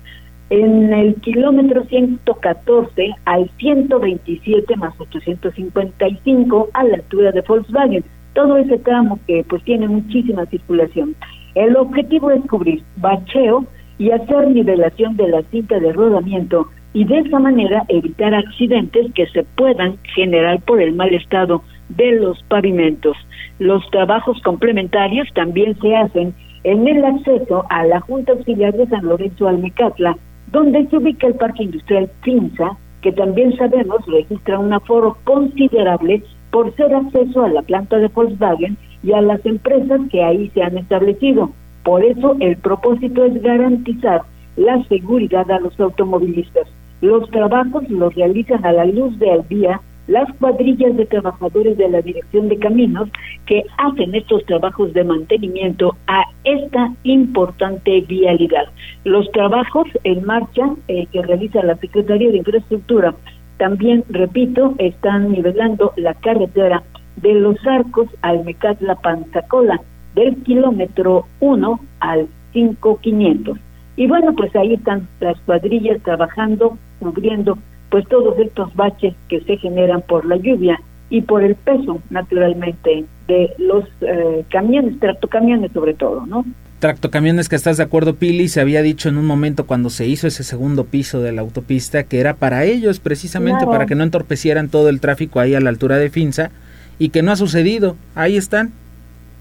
en 0.50 0.92
el 0.92 1.14
kilómetro 1.22 1.86
114 1.86 3.12
al 3.26 3.52
127 3.60 4.76
más 4.78 5.00
855 5.00 6.70
a 6.74 6.84
la 6.86 6.96
altura 6.96 7.32
de 7.34 7.42
Volkswagen. 7.42 8.04
Todo 8.34 8.58
ese 8.58 8.80
tramo 8.80 9.20
que 9.28 9.46
pues 9.48 9.64
tiene 9.64 9.88
muchísima 9.88 10.48
circulación. 10.48 11.16
El 11.54 11.78
objetivo 11.78 12.32
es 12.32 12.42
cubrir 12.48 12.82
bacheo 12.98 13.64
y 14.00 14.10
hacer 14.10 14.48
nivelación 14.48 15.16
de 15.18 15.28
la 15.28 15.44
cinta 15.44 15.80
de 15.80 15.94
rodamiento 15.94 16.68
y 16.94 17.04
de 17.06 17.20
esa 17.20 17.40
manera 17.40 17.84
evitar 17.88 18.34
accidentes 18.34 19.14
que 19.14 19.28
se 19.28 19.44
puedan 19.44 19.98
generar 20.16 20.60
por 20.62 20.82
el 20.82 20.94
mal 20.94 21.14
estado 21.14 21.62
de 21.90 22.14
los 22.14 22.42
pavimentos. 22.44 23.18
Los 23.60 23.88
trabajos 23.92 24.42
complementarios 24.42 25.28
también 25.34 25.78
se 25.80 25.96
hacen 25.96 26.34
en 26.64 26.88
el 26.88 27.04
acceso 27.06 27.66
a 27.70 27.86
la 27.86 28.00
Junta 28.02 28.34
Auxiliar 28.34 28.74
de 28.74 28.88
San 28.88 29.06
Lorenzo 29.06 29.48
Almecatla, 29.48 30.18
donde 30.52 30.88
se 30.88 30.98
ubica 30.98 31.28
el 31.28 31.36
Parque 31.36 31.64
Industrial 31.64 32.10
Cinza, 32.24 32.78
que 33.02 33.12
también 33.12 33.56
sabemos 33.56 34.06
registra 34.08 34.60
un 34.60 34.74
aforo 34.74 35.18
considerable 35.24 36.24
por 36.52 36.76
ser 36.76 36.94
acceso 36.94 37.46
a 37.46 37.50
la 37.50 37.62
planta 37.62 37.98
de 37.98 38.08
Volkswagen 38.08 38.78
y 39.04 39.14
a 39.14 39.22
las 39.22 39.46
empresas 39.46 40.02
que 40.12 40.24
ahí 40.24 40.50
se 40.50 40.64
han 40.64 40.78
establecido. 40.78 41.52
Por 41.84 42.04
eso 42.04 42.36
el 42.40 42.58
propósito 42.58 43.24
es 43.24 43.42
garantizar 43.42 44.24
la 44.58 44.84
seguridad 44.86 45.50
a 45.50 45.60
los 45.60 45.80
automovilistas. 45.80 46.68
Los 47.02 47.30
trabajos 47.30 47.90
los 47.90 48.14
realizan 48.16 48.66
a 48.66 48.74
la 48.74 48.86
luz 48.86 49.18
del 49.20 49.48
día 49.48 49.82
las 50.08 50.28
cuadrillas 50.38 50.98
de 50.98 51.06
trabajadores 51.06 51.78
de 51.78 51.88
la 51.88 52.02
Dirección 52.02 52.50
de 52.50 52.58
Caminos 52.58 53.10
que 53.46 53.64
hacen 53.78 54.16
estos 54.16 54.44
trabajos 54.46 54.92
de 54.94 55.04
mantenimiento 55.04 55.96
a 56.08 56.24
esta 56.44 56.92
importante 57.04 58.02
vialidad. 58.02 58.66
Los 59.04 59.32
trabajos 59.32 59.88
en 60.04 60.26
marcha 60.26 60.74
eh, 60.88 61.06
que 61.12 61.22
realiza 61.22 61.62
la 61.62 61.76
Secretaría 61.76 62.32
de 62.32 62.38
Infraestructura 62.38 63.14
también, 63.60 64.04
repito, 64.10 64.74
están 64.80 65.32
nivelando 65.32 65.94
la 65.96 66.16
carretera 66.16 66.82
de 67.18 67.34
los 67.36 67.58
arcos 67.68 68.08
al 68.22 68.44
Mecatla 68.46 68.96
Panzacola 68.96 69.80
del 70.16 70.38
kilómetro 70.44 71.26
1 71.40 71.80
al 72.00 72.28
5500. 72.54 73.60
Y 73.98 74.08
bueno, 74.08 74.34
pues 74.34 74.56
ahí 74.56 74.74
están 74.74 75.08
las 75.20 75.38
cuadrillas 75.42 76.02
trabajando, 76.02 76.78
cubriendo 77.00 77.58
pues 77.90 78.08
todos 78.08 78.38
estos 78.40 78.74
baches 78.76 79.16
que 79.28 79.42
se 79.42 79.58
generan 79.58 80.02
por 80.02 80.26
la 80.26 80.38
lluvia 80.38 80.80
y 81.10 81.22
por 81.22 81.44
el 81.44 81.56
peso, 81.56 82.02
naturalmente, 82.12 83.06
de 83.28 83.54
los 83.58 83.86
eh, 84.02 84.46
camiones, 84.50 85.00
tractocamiones 85.00 85.72
sobre 85.72 85.96
todo, 85.96 86.26
¿no? 86.26 86.46
Tractocamiones 86.80 87.50
que 87.50 87.56
estás 87.56 87.78
de 87.78 87.84
acuerdo, 87.84 88.16
Pili, 88.16 88.48
se 88.48 88.62
había 88.62 88.82
dicho 88.82 89.10
en 89.10 89.18
un 89.18 89.26
momento 89.26 89.66
cuando 89.66 89.90
se 89.90 90.08
hizo 90.08 90.28
ese 90.28 90.44
segundo 90.44 90.86
piso 90.86 91.20
de 91.20 91.34
la 91.34 91.42
autopista 91.42 92.04
que 92.04 92.20
era 92.20 92.36
para 92.36 92.64
ellos, 92.64 93.00
precisamente 93.00 93.66
para 93.66 93.86
que 93.86 93.96
no 93.96 94.04
entorpecieran 94.04 94.70
todo 94.70 94.88
el 94.88 95.02
tráfico 95.02 95.40
ahí 95.40 95.56
a 95.56 95.60
la 95.60 95.70
altura 95.70 95.98
de 95.98 96.10
Finza, 96.10 96.52
y 96.98 97.10
que 97.10 97.22
no 97.22 97.32
ha 97.32 97.36
sucedido. 97.36 97.98
Ahí 98.16 98.38
están. 98.38 98.72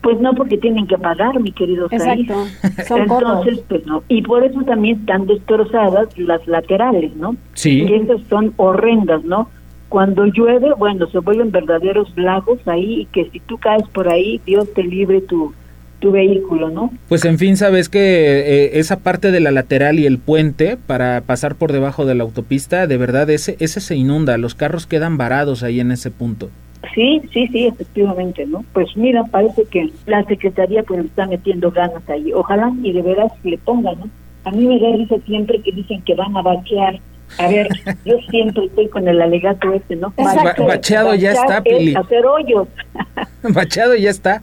Pues 0.00 0.20
no, 0.20 0.32
porque 0.34 0.58
tienen 0.58 0.86
que 0.86 0.96
pagar, 0.96 1.40
mi 1.40 1.52
querido 1.52 1.88
Exacto. 1.90 2.46
Son 2.86 3.00
Entonces, 3.02 3.60
pues 3.68 3.84
no. 3.86 4.02
Y 4.08 4.22
por 4.22 4.44
eso 4.44 4.62
también 4.62 5.00
están 5.00 5.26
destrozadas 5.26 6.16
las 6.16 6.46
laterales, 6.46 7.14
¿no? 7.16 7.36
Sí. 7.54 7.82
Y 7.82 7.94
esas 7.94 8.20
son 8.28 8.54
horrendas, 8.56 9.24
¿no? 9.24 9.50
Cuando 9.88 10.26
llueve, 10.26 10.72
bueno, 10.78 11.08
se 11.08 11.18
vuelven 11.18 11.50
verdaderos 11.50 12.12
lagos 12.16 12.58
ahí 12.66 13.00
y 13.00 13.04
que 13.06 13.28
si 13.30 13.40
tú 13.40 13.58
caes 13.58 13.88
por 13.88 14.08
ahí, 14.08 14.40
Dios 14.44 14.72
te 14.74 14.84
libre 14.84 15.20
tu, 15.22 15.52
tu 15.98 16.12
vehículo, 16.12 16.70
¿no? 16.70 16.92
Pues 17.08 17.24
en 17.24 17.38
fin, 17.38 17.56
sabes 17.56 17.88
que 17.88 17.98
eh, 17.98 18.78
esa 18.78 19.00
parte 19.00 19.30
de 19.30 19.40
la 19.40 19.50
lateral 19.50 19.98
y 19.98 20.06
el 20.06 20.18
puente 20.18 20.76
para 20.76 21.22
pasar 21.22 21.56
por 21.56 21.72
debajo 21.72 22.06
de 22.06 22.14
la 22.14 22.24
autopista, 22.24 22.86
de 22.86 22.96
verdad, 22.96 23.28
ese, 23.30 23.56
ese 23.58 23.80
se 23.80 23.96
inunda, 23.96 24.38
los 24.38 24.54
carros 24.54 24.86
quedan 24.86 25.16
varados 25.16 25.62
ahí 25.62 25.80
en 25.80 25.90
ese 25.90 26.10
punto. 26.10 26.50
Sí, 26.94 27.20
sí, 27.32 27.48
sí, 27.48 27.66
efectivamente, 27.66 28.46
¿no? 28.46 28.64
Pues 28.72 28.96
mira, 28.96 29.24
parece 29.24 29.64
que 29.64 29.90
la 30.06 30.22
Secretaría 30.24 30.82
pues 30.84 31.04
está 31.04 31.26
metiendo 31.26 31.70
ganas 31.70 32.08
ahí. 32.08 32.32
Ojalá 32.32 32.72
y 32.82 32.92
de 32.92 33.02
veras 33.02 33.32
le 33.42 33.58
pongan, 33.58 33.98
¿no? 33.98 34.08
A 34.44 34.50
mí 34.50 34.66
me 34.66 34.78
da 34.78 34.96
risa 34.96 35.16
siempre 35.26 35.60
que 35.60 35.72
dicen 35.72 36.02
que 36.02 36.14
van 36.14 36.36
a 36.36 36.42
bachear. 36.42 37.00
A 37.38 37.48
ver, 37.48 37.68
yo 38.04 38.16
siempre 38.30 38.66
estoy 38.66 38.88
con 38.88 39.08
el 39.08 39.20
alegato 39.20 39.72
este, 39.72 39.96
¿no? 39.96 40.12
bacheado 40.16 41.14
ya 41.14 41.32
está, 41.32 41.62
Pili. 41.62 41.94
Hacer 41.94 42.24
hoyos. 42.24 42.68
bacheado 43.42 43.96
ya 43.96 44.10
está. 44.10 44.42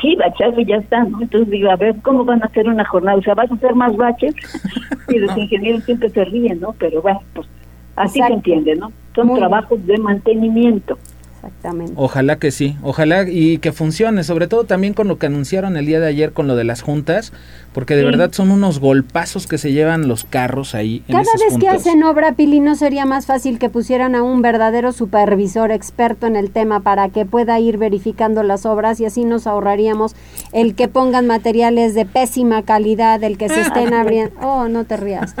Sí, 0.00 0.16
bacheado 0.16 0.60
ya 0.60 0.76
está, 0.76 1.04
¿no? 1.04 1.22
Entonces 1.22 1.50
digo, 1.50 1.70
a 1.70 1.76
ver, 1.76 1.94
¿cómo 2.02 2.24
van 2.24 2.42
a 2.42 2.46
hacer 2.46 2.68
una 2.68 2.84
jornada? 2.84 3.16
O 3.16 3.22
sea, 3.22 3.34
¿vas 3.34 3.50
a 3.50 3.54
hacer 3.54 3.74
más 3.74 3.96
baches? 3.96 4.34
y 5.08 5.18
los 5.18 5.36
ingenieros 5.36 5.84
siempre 5.84 6.10
se 6.10 6.24
ríen, 6.24 6.60
¿no? 6.60 6.74
Pero 6.78 7.00
bueno, 7.00 7.20
pues 7.32 7.46
así 7.94 8.20
se 8.20 8.32
entiende, 8.32 8.74
¿no? 8.74 8.92
Son 9.14 9.32
trabajos 9.34 9.86
de 9.86 9.96
mantenimiento. 9.98 10.98
Exactamente. 11.46 11.92
Ojalá 11.96 12.36
que 12.36 12.50
sí, 12.50 12.76
ojalá 12.82 13.24
y 13.28 13.58
que 13.58 13.72
funcione, 13.72 14.24
sobre 14.24 14.46
todo 14.46 14.64
también 14.64 14.94
con 14.94 15.08
lo 15.08 15.18
que 15.18 15.26
anunciaron 15.26 15.76
el 15.76 15.84
día 15.86 16.00
de 16.00 16.06
ayer 16.06 16.32
con 16.32 16.46
lo 16.46 16.56
de 16.56 16.64
las 16.64 16.80
juntas, 16.82 17.32
porque 17.72 17.94
de 17.96 18.00
Sí. 18.02 18.06
verdad 18.06 18.32
son 18.32 18.50
unos 18.50 18.78
golpazos 18.80 19.46
que 19.46 19.58
se 19.58 19.72
llevan 19.72 20.08
los 20.08 20.24
carros 20.24 20.74
ahí. 20.74 21.02
Cada 21.08 21.20
vez 21.22 21.58
que 21.58 21.68
hacen 21.68 22.02
obra, 22.02 22.32
Pili, 22.32 22.60
¿no 22.60 22.76
sería 22.76 23.04
más 23.04 23.26
fácil 23.26 23.58
que 23.58 23.68
pusieran 23.68 24.14
a 24.14 24.22
un 24.22 24.42
verdadero 24.42 24.92
supervisor 24.92 25.70
experto 25.70 26.26
en 26.26 26.36
el 26.36 26.50
tema 26.50 26.80
para 26.80 27.08
que 27.10 27.24
pueda 27.26 27.58
ir 27.60 27.76
verificando 27.78 28.42
las 28.42 28.64
obras 28.64 29.00
y 29.00 29.04
así 29.06 29.24
nos 29.24 29.46
ahorraríamos 29.46 30.14
el 30.52 30.74
que 30.74 30.88
pongan 30.88 31.26
materiales 31.26 31.94
de 31.94 32.06
pésima 32.06 32.62
calidad, 32.62 33.22
el 33.22 33.36
que 33.38 33.48
se 33.48 33.60
estén 33.60 33.92
abriendo... 33.94 34.34
Oh, 34.40 34.68
no 34.68 34.84
te 34.84 34.96
rías. 34.96 35.34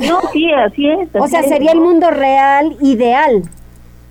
No, 0.00 0.18
sí, 0.32 0.50
así 0.52 0.88
es. 0.88 1.08
O 1.14 1.28
sea, 1.28 1.40
es, 1.40 1.48
sería 1.48 1.72
el 1.72 1.80
mundo 1.80 2.10
real 2.10 2.76
ideal. 2.80 3.42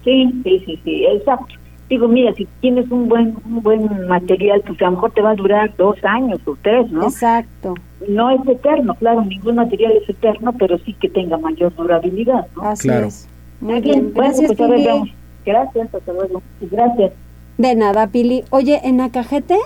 Sí, 0.10 0.42
sí, 0.44 0.64
sí, 0.66 0.80
sí, 0.84 1.06
exacto. 1.06 1.54
Digo, 1.88 2.08
mira, 2.08 2.34
si 2.34 2.48
tienes 2.62 2.90
un 2.92 3.08
buen 3.10 3.36
un 3.46 3.62
buen 3.62 4.08
material, 4.08 4.62
pues 4.66 4.82
a 4.82 4.86
lo 4.86 4.92
mejor 4.92 5.12
te 5.12 5.22
va 5.22 5.32
a 5.32 5.36
durar 5.36 5.76
dos 5.78 5.98
años 6.04 6.40
o 6.46 6.56
tres, 6.62 6.90
¿no? 6.92 7.04
Exacto. 7.04 7.76
No 8.08 8.30
es 8.32 8.48
eterno, 8.48 8.96
claro, 8.96 9.24
ningún 9.26 9.56
material 9.56 9.94
es 10.02 10.10
eterno, 10.10 10.54
pero 10.58 10.78
sí 10.80 10.94
que 10.94 11.10
tenga 11.10 11.38
mayor 11.38 11.76
durabilidad, 11.76 12.48
¿no? 12.56 12.64
Así 12.64 12.88
Claro. 12.88 13.08
es. 13.08 13.28
Muy 13.62 13.82
bien. 13.82 13.84
bien, 13.84 14.14
bueno, 14.14 14.30
Gracias, 14.30 14.54
pues 14.56 14.72
Pili. 14.72 15.14
Gracias, 15.46 15.96
hasta 15.96 16.14
luego. 16.14 16.42
Gracias. 16.62 17.12
De 17.58 17.76
nada, 17.76 18.08
Pili. 18.08 18.44
Oye, 18.52 18.80
¿en 18.84 19.02
Acajete? 19.02 19.58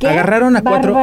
¿Qué 0.00 0.08
Agarraron 0.08 0.56
a 0.56 0.62
cuatro-. 0.62 0.96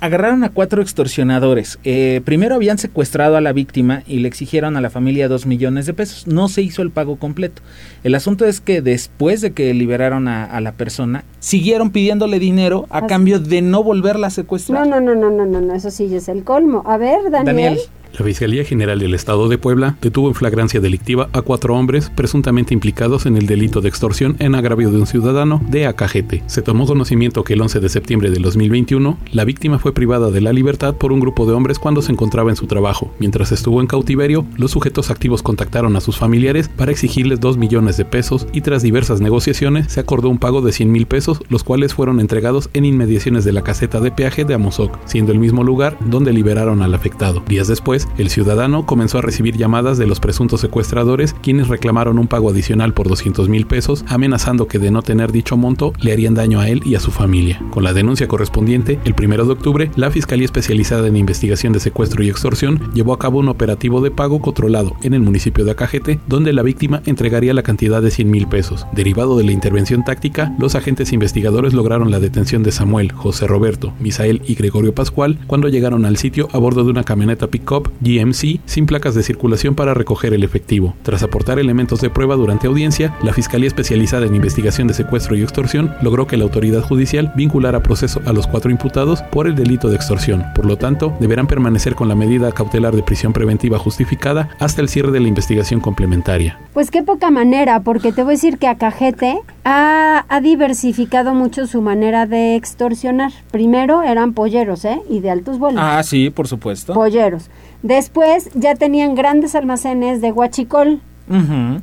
Agarraron 0.00 0.42
a 0.42 0.48
cuatro 0.48 0.82
extorsionadores. 0.82 1.78
Eh, 1.84 2.20
primero 2.24 2.56
habían 2.56 2.76
secuestrado 2.76 3.36
a 3.36 3.40
la 3.40 3.52
víctima 3.52 4.02
y 4.04 4.18
le 4.18 4.26
exigieron 4.26 4.76
a 4.76 4.80
la 4.80 4.90
familia 4.90 5.28
dos 5.28 5.46
millones 5.46 5.86
de 5.86 5.94
pesos. 5.94 6.26
No 6.26 6.48
se 6.48 6.60
hizo 6.60 6.82
el 6.82 6.90
pago 6.90 7.16
completo. 7.16 7.62
El 8.02 8.16
asunto 8.16 8.44
es 8.44 8.60
que 8.60 8.82
después 8.82 9.42
de 9.42 9.52
que 9.52 9.72
liberaron 9.74 10.26
a, 10.26 10.44
a 10.44 10.60
la 10.60 10.72
persona, 10.72 11.22
siguieron 11.38 11.90
pidiéndole 11.92 12.40
dinero 12.40 12.86
a 12.90 12.98
Así. 12.98 13.06
cambio 13.06 13.38
de 13.38 13.62
no 13.62 13.84
volverla 13.84 14.26
a 14.26 14.30
secuestrar. 14.30 14.88
No, 14.88 15.00
no, 15.00 15.14
no, 15.14 15.14
no, 15.14 15.30
no, 15.30 15.46
no, 15.46 15.60
no, 15.60 15.74
eso 15.74 15.92
sí 15.92 16.12
es 16.12 16.28
el 16.28 16.42
colmo. 16.42 16.82
A 16.84 16.96
ver, 16.96 17.30
Daniel. 17.30 17.44
Daniel. 17.44 17.78
La 18.18 18.26
Fiscalía 18.26 18.62
General 18.64 18.98
del 18.98 19.14
Estado 19.14 19.48
de 19.48 19.56
Puebla 19.56 19.96
detuvo 20.02 20.28
en 20.28 20.34
flagrancia 20.34 20.80
delictiva 20.80 21.30
a 21.32 21.40
cuatro 21.40 21.74
hombres 21.74 22.10
presuntamente 22.14 22.74
implicados 22.74 23.24
en 23.24 23.38
el 23.38 23.46
delito 23.46 23.80
de 23.80 23.88
extorsión 23.88 24.36
en 24.38 24.54
agravio 24.54 24.90
de 24.90 24.98
un 24.98 25.06
ciudadano 25.06 25.62
de 25.70 25.86
Acajete. 25.86 26.42
Se 26.46 26.60
tomó 26.60 26.86
conocimiento 26.86 27.42
que 27.42 27.54
el 27.54 27.62
11 27.62 27.80
de 27.80 27.88
septiembre 27.88 28.30
del 28.30 28.42
2021 28.42 29.16
la 29.32 29.44
víctima 29.46 29.78
fue 29.78 29.94
privada 29.94 30.30
de 30.30 30.42
la 30.42 30.52
libertad 30.52 30.94
por 30.94 31.10
un 31.10 31.20
grupo 31.20 31.46
de 31.46 31.54
hombres 31.54 31.78
cuando 31.78 32.02
se 32.02 32.12
encontraba 32.12 32.50
en 32.50 32.56
su 32.56 32.66
trabajo. 32.66 33.10
Mientras 33.18 33.50
estuvo 33.50 33.80
en 33.80 33.86
cautiverio, 33.86 34.44
los 34.56 34.72
sujetos 34.72 35.10
activos 35.10 35.42
contactaron 35.42 35.96
a 35.96 36.00
sus 36.02 36.18
familiares 36.18 36.68
para 36.68 36.92
exigirles 36.92 37.40
2 37.40 37.56
millones 37.56 37.96
de 37.96 38.04
pesos 38.04 38.46
y 38.52 38.60
tras 38.60 38.82
diversas 38.82 39.22
negociaciones 39.22 39.90
se 39.90 40.00
acordó 40.00 40.28
un 40.28 40.38
pago 40.38 40.60
de 40.60 40.72
100 40.72 40.92
mil 40.92 41.06
pesos, 41.06 41.40
los 41.48 41.64
cuales 41.64 41.94
fueron 41.94 42.20
entregados 42.20 42.68
en 42.74 42.84
inmediaciones 42.84 43.44
de 43.44 43.52
la 43.52 43.62
caseta 43.62 44.00
de 44.00 44.10
peaje 44.10 44.44
de 44.44 44.52
Amozoc, 44.52 44.98
siendo 45.06 45.32
el 45.32 45.38
mismo 45.38 45.64
lugar 45.64 45.96
donde 46.04 46.34
liberaron 46.34 46.82
al 46.82 46.92
afectado. 46.92 47.42
Días 47.48 47.68
después, 47.68 48.01
el 48.18 48.30
ciudadano 48.30 48.86
comenzó 48.86 49.18
a 49.18 49.22
recibir 49.22 49.56
llamadas 49.56 49.98
de 49.98 50.06
los 50.06 50.20
presuntos 50.20 50.60
secuestradores, 50.60 51.34
quienes 51.42 51.68
reclamaron 51.68 52.18
un 52.18 52.28
pago 52.28 52.50
adicional 52.50 52.94
por 52.94 53.08
200 53.08 53.48
mil 53.48 53.66
pesos, 53.66 54.04
amenazando 54.08 54.66
que 54.66 54.78
de 54.78 54.90
no 54.90 55.02
tener 55.02 55.32
dicho 55.32 55.56
monto 55.56 55.92
le 56.00 56.12
harían 56.12 56.34
daño 56.34 56.60
a 56.60 56.68
él 56.68 56.82
y 56.84 56.94
a 56.94 57.00
su 57.00 57.10
familia. 57.10 57.60
Con 57.70 57.84
la 57.84 57.92
denuncia 57.92 58.28
correspondiente, 58.28 58.98
el 59.04 59.14
1 59.18 59.44
de 59.44 59.52
octubre, 59.52 59.90
la 59.96 60.10
Fiscalía 60.10 60.44
Especializada 60.44 61.06
en 61.06 61.16
Investigación 61.16 61.72
de 61.72 61.80
Secuestro 61.80 62.22
y 62.22 62.28
Extorsión 62.28 62.80
llevó 62.94 63.12
a 63.12 63.18
cabo 63.18 63.38
un 63.38 63.48
operativo 63.48 64.00
de 64.00 64.10
pago 64.10 64.40
controlado 64.40 64.96
en 65.02 65.14
el 65.14 65.20
municipio 65.20 65.64
de 65.64 65.72
Acajete, 65.72 66.20
donde 66.26 66.52
la 66.52 66.62
víctima 66.62 67.02
entregaría 67.06 67.54
la 67.54 67.62
cantidad 67.62 68.02
de 68.02 68.10
100 68.10 68.30
mil 68.30 68.46
pesos. 68.46 68.86
Derivado 68.92 69.36
de 69.36 69.44
la 69.44 69.52
intervención 69.52 70.04
táctica, 70.04 70.54
los 70.58 70.74
agentes 70.74 71.12
investigadores 71.12 71.74
lograron 71.74 72.10
la 72.10 72.20
detención 72.20 72.62
de 72.62 72.72
Samuel, 72.72 73.12
José 73.12 73.46
Roberto, 73.46 73.92
Misael 74.00 74.42
y 74.46 74.54
Gregorio 74.54 74.94
Pascual 74.94 75.38
cuando 75.46 75.68
llegaron 75.68 76.04
al 76.04 76.16
sitio 76.16 76.48
a 76.52 76.58
bordo 76.58 76.84
de 76.84 76.90
una 76.90 77.04
camioneta 77.04 77.46
pick-up 77.46 77.90
GMC 78.00 78.60
sin 78.64 78.86
placas 78.86 79.14
de 79.14 79.22
circulación 79.22 79.74
para 79.74 79.94
recoger 79.94 80.34
el 80.34 80.44
efectivo. 80.44 80.94
Tras 81.02 81.22
aportar 81.22 81.58
elementos 81.58 82.00
de 82.00 82.10
prueba 82.10 82.36
durante 82.36 82.66
audiencia, 82.66 83.16
la 83.22 83.32
Fiscalía 83.32 83.68
Especializada 83.68 84.26
en 84.26 84.34
Investigación 84.34 84.88
de 84.88 84.94
Secuestro 84.94 85.36
y 85.36 85.42
Extorsión 85.42 85.94
logró 86.02 86.26
que 86.26 86.36
la 86.36 86.44
autoridad 86.44 86.82
judicial 86.82 87.32
vinculara 87.36 87.78
a 87.78 87.82
proceso 87.82 88.20
a 88.26 88.32
los 88.32 88.46
cuatro 88.46 88.70
imputados 88.70 89.22
por 89.22 89.46
el 89.46 89.54
delito 89.54 89.88
de 89.88 89.96
extorsión. 89.96 90.44
Por 90.54 90.66
lo 90.66 90.76
tanto, 90.76 91.14
deberán 91.20 91.46
permanecer 91.46 91.94
con 91.94 92.08
la 92.08 92.14
medida 92.14 92.52
cautelar 92.52 92.94
de 92.94 93.02
prisión 93.02 93.32
preventiva 93.32 93.78
justificada 93.78 94.50
hasta 94.58 94.80
el 94.80 94.88
cierre 94.88 95.12
de 95.12 95.20
la 95.20 95.28
investigación 95.28 95.80
complementaria. 95.80 96.58
Pues 96.72 96.90
qué 96.90 97.02
poca 97.02 97.30
manera, 97.30 97.80
porque 97.80 98.12
te 98.12 98.22
voy 98.22 98.32
a 98.32 98.36
decir 98.36 98.58
que 98.58 98.66
Acajete 98.66 99.40
ha, 99.64 100.24
ha 100.28 100.40
diversificado 100.40 101.34
mucho 101.34 101.66
su 101.66 101.82
manera 101.82 102.26
de 102.26 102.56
extorsionar. 102.56 103.32
Primero 103.50 104.02
eran 104.02 104.32
polleros, 104.32 104.84
¿eh? 104.84 105.00
Y 105.08 105.20
de 105.20 105.30
altos 105.30 105.58
vuelos. 105.58 105.82
Ah, 105.82 106.02
sí, 106.02 106.30
por 106.30 106.48
supuesto. 106.48 106.94
Polleros. 106.94 107.50
Después 107.82 108.50
ya 108.54 108.76
tenían 108.76 109.14
grandes 109.16 109.54
almacenes 109.56 110.20
de 110.20 110.30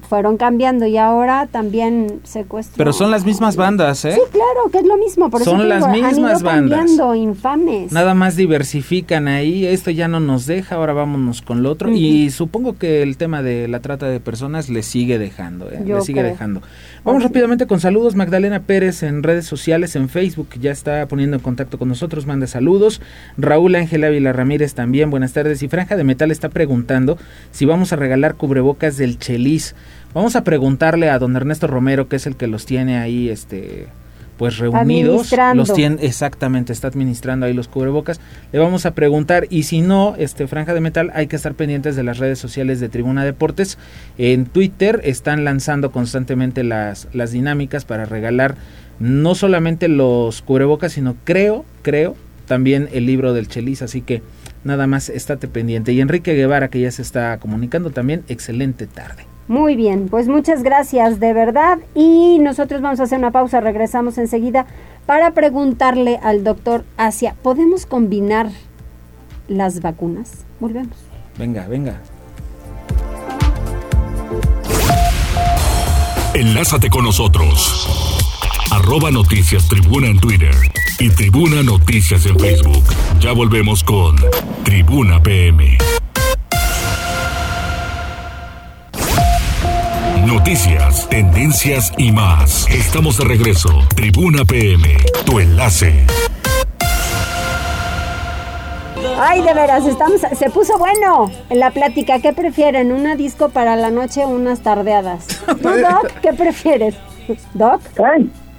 Fueron 0.08 0.38
cambiando 0.38 0.86
y 0.86 0.98
ahora 0.98 1.48
también 1.48 2.20
secuestro. 2.24 2.76
Pero 2.78 2.94
son 2.94 3.10
las 3.10 3.26
mismas 3.26 3.56
bandas, 3.56 4.06
¿eh? 4.06 4.12
Sí, 4.14 4.22
claro, 4.32 4.70
que 4.72 4.80
es 4.80 4.86
lo 4.86 4.98
mismo. 4.98 5.30
Por 5.30 5.44
Son 5.44 5.68
las 5.68 5.92
digo, 5.92 6.06
mismas 6.08 6.44
bandas. 6.44 6.80
cambiando, 6.80 7.16
infames. 7.16 7.92
Nada 7.92 8.14
más 8.14 8.36
diversifican 8.36 9.28
ahí, 9.28 9.66
esto 9.66 9.92
ya 9.92 10.08
no 10.08 10.20
nos 10.20 10.46
deja, 10.46 10.76
ahora 10.76 10.94
vámonos 10.94 11.42
con 11.42 11.64
lo 11.64 11.72
otro. 11.72 11.90
Y 11.92 12.30
supongo 12.32 12.78
que 12.78 13.02
el 13.02 13.18
tema 13.18 13.42
de 13.42 13.68
la 13.68 13.80
trata 13.80 14.08
de 14.08 14.20
personas 14.20 14.70
le 14.70 14.84
sigue 14.84 15.18
dejando, 15.18 15.70
¿eh? 15.72 15.82
Le 15.86 16.02
sigue 16.02 16.20
creo. 16.22 16.32
dejando. 16.32 16.62
Vamos 17.04 17.24
Así. 17.24 17.28
rápidamente 17.30 17.66
con 17.66 17.80
saludos. 17.80 18.16
Magdalena 18.16 18.62
Pérez 18.62 19.04
en 19.04 19.24
redes 19.24 19.46
sociales, 19.46 19.96
en 19.96 20.10
Facebook, 20.10 20.50
ya 20.60 20.72
está 20.72 21.08
poniendo 21.08 21.38
en 21.38 21.42
contacto 21.42 21.78
con 21.80 21.88
nosotros, 21.88 22.26
manda 22.26 22.46
saludos. 22.48 23.02
Raúl 23.38 23.76
Ángel 23.76 24.04
Ávila 24.04 24.34
Ramírez 24.34 24.74
también, 24.74 25.10
buenas 25.10 25.34
tardes. 25.34 25.64
Y 25.64 25.68
Franja 25.70 25.96
de 25.96 26.04
Metal 26.04 26.30
está 26.32 26.50
preguntando 26.50 27.18
si 27.52 27.66
vamos 27.66 27.94
a 27.94 27.96
regalar 27.96 28.36
cubrebocas 28.36 28.98
del 28.98 29.18
Chelis. 29.30 29.76
Vamos 30.16 30.36
a 30.36 30.44
preguntarle 30.44 31.12
a 31.12 31.20
don 31.20 31.36
Ernesto 31.36 31.68
Romero, 31.68 32.10
que 32.10 32.16
es 32.16 32.26
el 32.26 32.36
que 32.36 32.48
los 32.48 32.66
tiene 32.66 32.98
ahí, 32.98 33.30
este 33.30 33.88
pues 34.40 34.58
reunidos, 34.58 34.82
Administrando. 34.82 35.62
los 35.62 35.74
tiene 35.74 35.98
exactamente, 36.00 36.72
está 36.72 36.88
administrando 36.88 37.46
ahí 37.46 37.54
los 37.54 37.68
cubrebocas. 37.68 38.22
Le 38.54 38.58
vamos 38.58 38.86
a 38.86 38.96
preguntar 38.96 39.48
y 39.50 39.64
si 39.64 39.82
no, 39.82 40.16
este 40.18 40.48
Franja 40.48 40.74
de 40.74 40.80
Metal, 40.80 41.12
hay 41.14 41.28
que 41.28 41.36
estar 41.36 41.54
pendientes 41.54 41.98
de 41.98 42.04
las 42.04 42.20
redes 42.20 42.40
sociales 42.40 42.80
de 42.80 42.88
Tribuna 42.88 43.26
Deportes. 43.26 43.78
En 44.18 44.46
Twitter 44.46 45.02
están 45.04 45.44
lanzando 45.44 45.92
constantemente 45.92 46.64
las 46.64 47.08
las 47.14 47.32
dinámicas 47.32 47.86
para 47.86 48.06
regalar 48.06 48.56
no 49.00 49.36
solamente 49.36 49.90
los 49.90 50.42
cubrebocas, 50.42 50.94
sino 50.94 51.18
creo, 51.24 51.66
creo 51.84 52.16
también 52.48 52.90
el 52.94 53.06
libro 53.06 53.34
del 53.34 53.48
Chelis, 53.48 53.82
así 53.82 54.02
que 54.02 54.24
nada 54.64 54.88
más 54.88 55.10
estate 55.10 55.48
pendiente. 55.48 55.92
Y 55.94 56.02
Enrique 56.02 56.34
Guevara 56.34 56.70
que 56.70 56.80
ya 56.80 56.92
se 56.92 57.02
está 57.02 57.38
comunicando 57.40 57.90
también, 57.90 58.24
excelente 58.28 58.88
tarde. 58.88 59.26
Muy 59.48 59.76
bien, 59.76 60.10
pues 60.10 60.28
muchas 60.28 60.62
gracias 60.62 61.20
de 61.20 61.34
verdad 61.34 61.80
y 61.96 62.38
nosotros 62.40 62.82
vamos 62.82 63.00
a 63.00 63.04
hacer 63.04 63.18
una 63.18 63.32
pausa, 63.32 63.60
regresamos 63.60 64.20
enseguida 64.20 64.68
para 65.08 65.32
preguntarle 65.32 66.20
al 66.22 66.44
doctor 66.44 66.86
Asia, 66.98 67.36
¿podemos 67.42 67.88
combinar 67.88 68.52
las 69.48 69.82
vacunas? 69.82 70.46
Volvemos. 70.60 70.96
Venga, 71.40 71.68
venga. 71.68 72.00
Enlázate 76.36 76.92
con 76.92 77.06
nosotros. 77.06 78.19
Arroba 78.72 79.10
Noticias 79.10 79.68
Tribuna 79.68 80.08
en 80.08 80.20
Twitter 80.20 80.54
y 81.00 81.10
Tribuna 81.10 81.64
Noticias 81.64 82.26
en 82.28 82.38
Facebook. 82.40 82.84
Ya 83.20 83.32
volvemos 83.32 83.84
con 83.84 84.16
Tribuna 84.64 85.22
PM. 85.22 85.78
Noticias, 90.26 91.10
tendencias 91.10 91.92
y 91.98 92.12
más. 92.12 92.68
Estamos 92.70 93.18
de 93.18 93.26
regreso. 93.26 93.70
Tribuna 93.96 94.46
PM, 94.46 94.98
tu 95.26 95.40
enlace. 95.40 96.06
Ay, 99.20 99.42
de 99.42 99.54
veras, 99.54 99.86
estamos, 99.88 100.22
se 100.38 100.50
puso 100.52 100.78
bueno 100.78 101.32
en 101.50 101.60
la 101.60 101.72
plática. 101.72 102.20
¿Qué 102.20 102.34
prefieren? 102.34 102.92
¿Una 102.92 103.16
disco 103.16 103.50
para 103.50 103.76
la 103.76 103.90
noche 103.90 104.24
o 104.24 104.28
unas 104.28 104.62
tardeadas? 104.62 105.26
¿Tú, 105.48 105.70
Doc, 105.70 106.12
qué 106.22 106.34
prefieres? 106.34 106.96
¿Doc? 107.56 107.82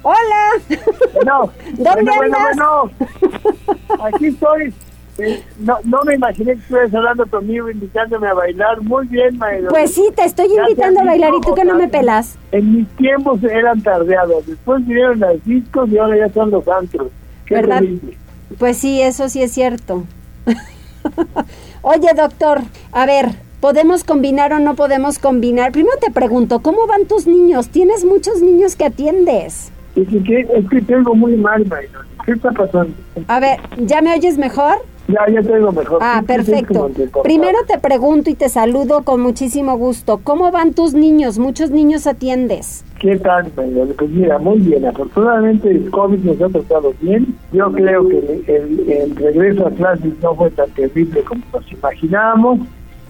¡Hola! 0.03 0.79
No, 1.25 1.51
¿Dónde 1.73 1.83
bueno, 1.83 2.15
bueno, 2.15 2.37
andas? 2.37 2.57
bueno. 2.57 4.05
Aquí 4.05 4.27
estoy. 4.27 4.73
Eh, 5.17 5.43
No, 5.59 5.77
no 5.83 6.01
me 6.03 6.15
imaginé 6.15 6.53
que 6.55 6.59
estuvieras 6.61 6.93
hablando 6.93 7.25
conmigo, 7.27 7.69
invitándome 7.69 8.27
a 8.27 8.33
bailar. 8.33 8.81
Muy 8.81 9.07
bien, 9.07 9.37
Maelo. 9.37 9.69
Pues 9.69 9.93
sí, 9.93 10.09
te 10.15 10.25
estoy 10.25 10.47
invitando 10.47 11.01
a 11.01 11.03
bailar 11.03 11.33
y 11.37 11.41
tú 11.41 11.53
que 11.53 11.65
no 11.65 11.75
me 11.75 11.87
pelas. 11.87 12.37
En 12.51 12.77
mis 12.77 12.87
tiempos 12.95 13.43
eran 13.43 13.81
tardeados. 13.81 14.47
Después 14.47 14.85
vinieron 14.85 15.19
las 15.19 15.43
discos 15.45 15.89
y 15.89 15.97
ahora 15.97 16.17
ya 16.17 16.33
son 16.33 16.49
los 16.49 16.67
antros. 16.67 17.09
Qué 17.45 17.55
¿Verdad? 17.55 17.79
terrible. 17.79 18.17
Pues 18.57 18.77
sí, 18.77 19.01
eso 19.01 19.29
sí 19.29 19.43
es 19.43 19.51
cierto. 19.51 20.03
Oye, 21.81 22.09
doctor, 22.15 22.61
a 22.91 23.05
ver, 23.05 23.29
¿Podemos 23.61 24.03
combinar 24.03 24.53
o 24.53 24.59
no 24.59 24.73
podemos 24.73 25.19
combinar? 25.19 25.71
Primero 25.71 25.95
te 25.99 26.09
pregunto, 26.09 26.61
¿cómo 26.63 26.87
van 26.87 27.05
tus 27.05 27.27
niños? 27.27 27.69
¿Tienes 27.69 28.03
muchos 28.03 28.41
niños 28.41 28.75
que 28.75 28.85
atiendes? 28.85 29.71
Es 29.95 30.07
que, 30.07 30.39
es 30.41 30.69
que 30.69 30.81
tengo 30.81 31.13
muy 31.15 31.35
mal, 31.35 31.65
Mariloli. 31.65 32.07
¿Qué 32.25 32.31
está 32.33 32.51
pasando? 32.51 32.93
A 33.27 33.39
ver, 33.39 33.59
¿ya 33.77 34.01
me 34.01 34.13
oyes 34.13 34.37
mejor? 34.37 34.75
Ya, 35.07 35.27
ya 35.33 35.41
tengo 35.41 35.71
mejor. 35.71 35.99
Ah, 36.01 36.23
perfecto. 36.25 36.89
te. 36.95 37.07
Primero 37.23 37.57
te 37.67 37.77
pregunto 37.79 38.29
y 38.29 38.35
te 38.35 38.47
saludo 38.47 39.03
con 39.03 39.21
muchísimo 39.21 39.77
gusto. 39.77 40.21
¿Cómo 40.23 40.51
van 40.51 40.73
tus 40.73 40.93
niños? 40.93 41.39
¿Muchos 41.39 41.71
niños 41.71 42.07
atiendes? 42.07 42.85
¿Qué 42.99 43.17
tal, 43.17 43.51
Mariloli? 43.55 43.93
Pues 43.93 44.09
mira, 44.11 44.37
muy 44.37 44.59
bien. 44.59 44.85
Afortunadamente 44.85 45.69
el 45.69 45.89
COVID 45.89 46.19
nos 46.19 46.41
ha 46.41 46.49
tratado 46.49 46.93
bien. 47.01 47.35
Yo 47.51 47.71
creo 47.71 48.07
que 48.07 48.43
el, 48.47 48.89
el 48.89 49.15
regreso 49.15 49.67
a 49.67 49.71
clases 49.71 50.13
no 50.21 50.35
fue 50.35 50.51
tan 50.51 50.69
terrible 50.71 51.21
como 51.23 51.43
nos 51.51 51.69
imaginábamos. 51.71 52.59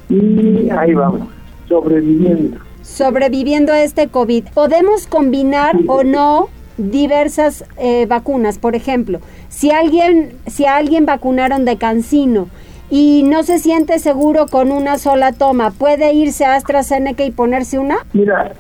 Y 0.10 0.70
ahí 0.72 0.94
vamos, 0.94 1.22
sobreviviendo. 1.68 2.58
Sobreviviendo 2.82 3.72
a 3.72 3.82
este 3.82 4.08
COVID, 4.08 4.46
¿podemos 4.54 5.08
combinar 5.08 5.76
o 5.88 6.04
no 6.04 6.50
diversas 6.90 7.64
eh, 7.78 8.06
vacunas? 8.08 8.58
Por 8.58 8.76
ejemplo, 8.76 9.20
si 9.50 9.72
alguien, 9.72 10.34
si 10.48 10.66
alguien 10.66 11.06
vacunaron 11.06 11.66
de 11.66 11.78
cancino 11.78 12.48
y 12.90 13.24
no 13.24 13.44
se 13.44 13.60
siente 13.60 14.00
seguro 14.00 14.48
con 14.48 14.72
una 14.72 14.98
sola 14.98 15.32
toma, 15.32 15.72
¿puede 15.72 16.14
irse 16.14 16.44
a 16.46 16.56
AstraZeneca 16.56 17.24
y 17.24 17.32
ponerse 17.32 17.80
una? 17.80 17.98
Mira, 18.14 18.52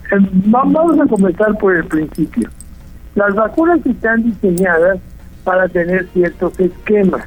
va- 0.53 0.63
vamos 0.65 0.99
a 0.99 1.05
comenzar 1.07 1.57
por 1.57 1.75
el 1.75 1.85
principio. 1.85 2.49
Las 3.15 3.35
vacunas 3.35 3.85
están 3.85 4.23
diseñadas 4.23 4.99
para 5.43 5.67
tener 5.67 6.07
ciertos 6.13 6.57
esquemas. 6.59 7.23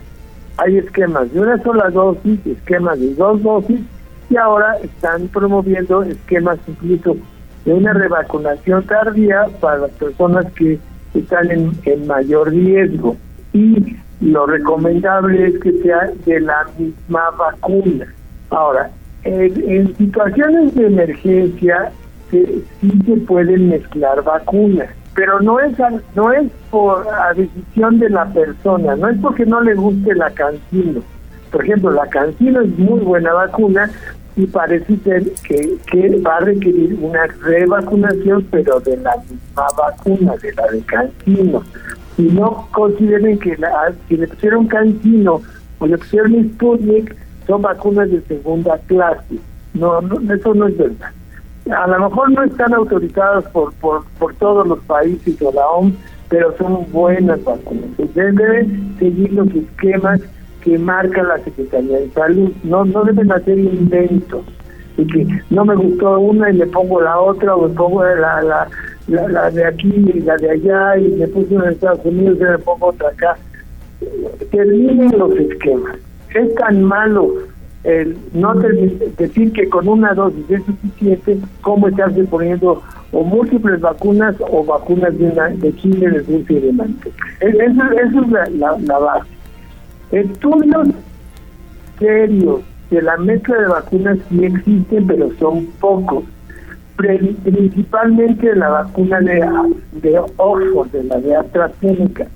Hay 0.57 0.79
esquemas 0.79 1.33
de 1.33 1.41
una 1.41 1.63
sola 1.63 1.91
dosis, 1.91 2.39
esquemas 2.47 2.99
de 3.01 3.13
dos 3.15 3.43
dosis, 3.43 3.81
y 4.31 4.37
ahora 4.37 4.79
están 4.83 5.29
promoviendo 5.29 6.03
esquemas 6.05 6.59
incluso 6.67 7.17
de 7.65 7.73
una 7.73 7.93
revacunación 7.93 8.83
tardía 8.85 9.47
para 9.61 9.79
las 9.79 9.91
personas 9.93 10.47
que 10.53 10.79
están 11.15 11.51
en, 11.51 12.07
mayor 12.07 12.51
riesgo. 12.51 13.17
Y 13.53 13.97
lo 14.21 14.47
recomendable 14.47 15.47
es 15.49 15.59
que 15.61 15.73
sea 15.83 16.11
de 16.27 16.41
la 16.41 16.67
misma 16.79 17.31
vacuna. 17.39 18.07
Ahora, 18.51 18.91
en, 19.23 19.71
en 19.71 19.97
situaciones 19.97 20.75
de 20.75 20.87
emergencia 20.87 21.93
se- 22.31 22.63
sí 22.81 22.93
se 23.07 23.17
pueden 23.19 23.69
mezclar 23.71 24.23
vacunas, 24.23 24.89
pero 25.15 25.41
no 25.41 25.61
es 25.61 25.79
a- 25.81 25.93
no 26.15 26.33
es 26.33 26.51
por 26.71 27.07
a 27.09 27.33
decisión 27.35 27.99
de 27.99 28.11
la 28.11 28.27
persona, 28.27 28.97
no 28.97 29.09
es 29.09 29.19
porque 29.21 29.47
no 29.47 29.61
le 29.61 29.75
guste 29.75 30.15
la 30.15 30.31
cancino. 30.31 31.01
Por 31.51 31.63
ejemplo, 31.65 31.91
la 31.93 32.07
cancino 32.09 32.61
es 32.63 32.79
muy 32.79 33.01
buena 33.01 33.33
vacuna 33.33 33.89
y 34.37 34.47
parece 34.47 34.97
ser 34.99 35.23
que, 35.47 35.77
que 35.91 36.21
va 36.21 36.37
a 36.37 36.41
requerir 36.41 36.99
una 37.01 37.27
revacunación, 37.43 38.47
pero 38.51 38.81
de 38.81 38.97
la 38.97 39.17
misma 39.17 39.67
vacuna, 39.79 40.35
de 40.43 40.53
la 40.53 40.67
de 40.69 40.81
cancino. 40.83 41.63
Y 42.19 42.23
no 42.23 42.69
consideren 42.73 43.39
que 43.39 43.57
la, 43.57 43.93
si 44.09 44.17
le 44.17 44.27
pusieron 44.29 44.67
cancino 44.67 45.41
o 45.79 45.87
le 45.87 45.99
pusieron 45.99 46.51
Sputnik, 46.51 47.15
son 47.47 47.63
vacunas 47.63 48.11
de 48.11 48.21
segunda 48.23 48.79
clase. 48.87 49.37
No, 49.75 50.01
no, 50.01 50.35
eso 50.35 50.55
no 50.55 50.67
es 50.69 50.77
verdad. 50.77 51.11
A 51.71 51.87
lo 51.87 52.09
mejor 52.09 52.31
no 52.31 52.43
están 52.43 52.75
autorizadas 52.75 53.45
por, 53.47 53.73
por, 53.75 54.05
por 54.19 54.35
todos 54.35 54.67
los 54.67 54.81
países 54.81 55.41
o 55.43 55.53
la 55.53 55.67
OMS, 55.67 55.95
pero 56.29 56.57
son 56.59 56.91
buenas 56.91 57.43
vacunas. 57.45 57.91
Ustedes 57.99 58.35
deben 58.35 58.97
seguir 58.99 59.33
los 59.33 59.49
esquemas 59.49 60.21
que 60.65 60.79
marca 60.79 61.23
la 61.23 61.39
Secretaría 61.39 61.99
de 62.01 62.11
Salud. 62.11 62.51
No, 62.65 62.85
no 62.85 63.05
deben 63.05 63.31
hacer 63.31 63.59
inventos. 63.59 64.43
Y 64.97 65.07
que 65.07 65.27
no 65.51 65.65
me 65.65 65.75
gustó 65.77 66.19
una 66.21 66.51
y 66.51 66.55
le 66.55 66.67
pongo 66.67 67.01
la 67.01 67.19
otra, 67.21 67.55
o 67.55 67.69
me 67.69 67.75
pongo 67.75 68.05
la, 68.05 68.43
la, 68.43 68.69
la, 69.29 69.51
de 69.51 69.65
aquí 69.67 69.93
y 69.95 70.21
la 70.21 70.37
de 70.37 70.51
allá, 70.51 70.97
y 70.99 71.09
me 71.19 71.27
puse 71.29 71.55
en 71.55 71.63
Estados 71.65 72.01
Unidos 72.05 72.39
y 72.41 72.45
me 72.45 72.59
pongo 72.59 72.87
otra 72.87 73.09
acá. 73.09 73.37
Terminen 74.51 75.19
los 75.19 75.33
esquemas. 75.37 75.97
Es 76.35 76.55
tan 76.57 76.83
malo 76.83 77.35
el 77.85 78.17
no 78.33 78.55
decir 78.55 79.53
que 79.53 79.69
con 79.69 79.87
una 79.89 80.15
dosis 80.15 80.45
es 80.51 80.63
suficiente, 80.65 81.39
como 81.61 81.89
estarse 81.89 82.25
poniendo 82.25 82.83
o 83.13 83.23
múltiples 83.23 83.81
vacunas 83.81 84.35
o 84.41 84.65
vacunas 84.65 85.17
de, 85.19 85.27
una, 85.27 85.49
de 85.51 85.75
chile, 85.77 86.09
de 86.11 86.21
dulce 86.21 86.53
y 86.55 86.61
de 86.61 86.73
manteca. 86.73 87.25
Es- 87.41 87.55
Eso, 87.55 87.83
es 87.93 88.83
la 88.89 88.99
base. 88.99 89.29
Estudios 90.13 90.89
serios 91.99 92.61
de 92.91 93.03
la 93.03 93.17
mezcla 93.17 93.57
de 93.59 93.67
vacunas 93.67 94.19
sí 94.29 94.45
existen, 94.45 95.07
pero 95.07 95.31
son 95.39 95.67
pocos. 95.81 96.25
Principalmente 96.97 98.55
la 98.55 98.69
vacuna 98.69 99.21
de, 99.21 99.45
de 100.03 100.19
Oxford, 100.37 100.91
de 100.91 101.05
la 101.05 101.19
de 101.19 101.37
AstraZeneca. 101.37 102.27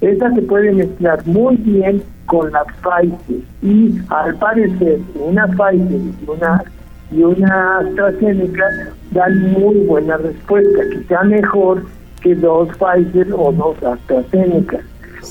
Esta 0.00 0.32
se 0.32 0.42
puede 0.42 0.72
mezclar 0.72 1.26
muy 1.26 1.56
bien 1.56 2.02
con 2.26 2.52
la 2.52 2.64
Pfizer 2.64 3.40
y 3.62 3.94
al 4.10 4.36
parecer 4.36 5.00
una 5.14 5.46
Pfizer 5.46 6.00
y 6.00 6.30
una 6.30 6.64
y 7.10 7.22
una 7.22 7.78
AstraZeneca 7.78 8.64
dan 9.12 9.52
muy 9.52 9.76
buena 9.86 10.16
respuesta, 10.16 10.80
quizá 10.92 11.22
mejor 11.22 11.82
que 12.20 12.34
dos 12.34 12.68
Pfizer 12.76 13.32
o 13.32 13.52
dos 13.52 13.82
AstraZeneca. 13.82 14.80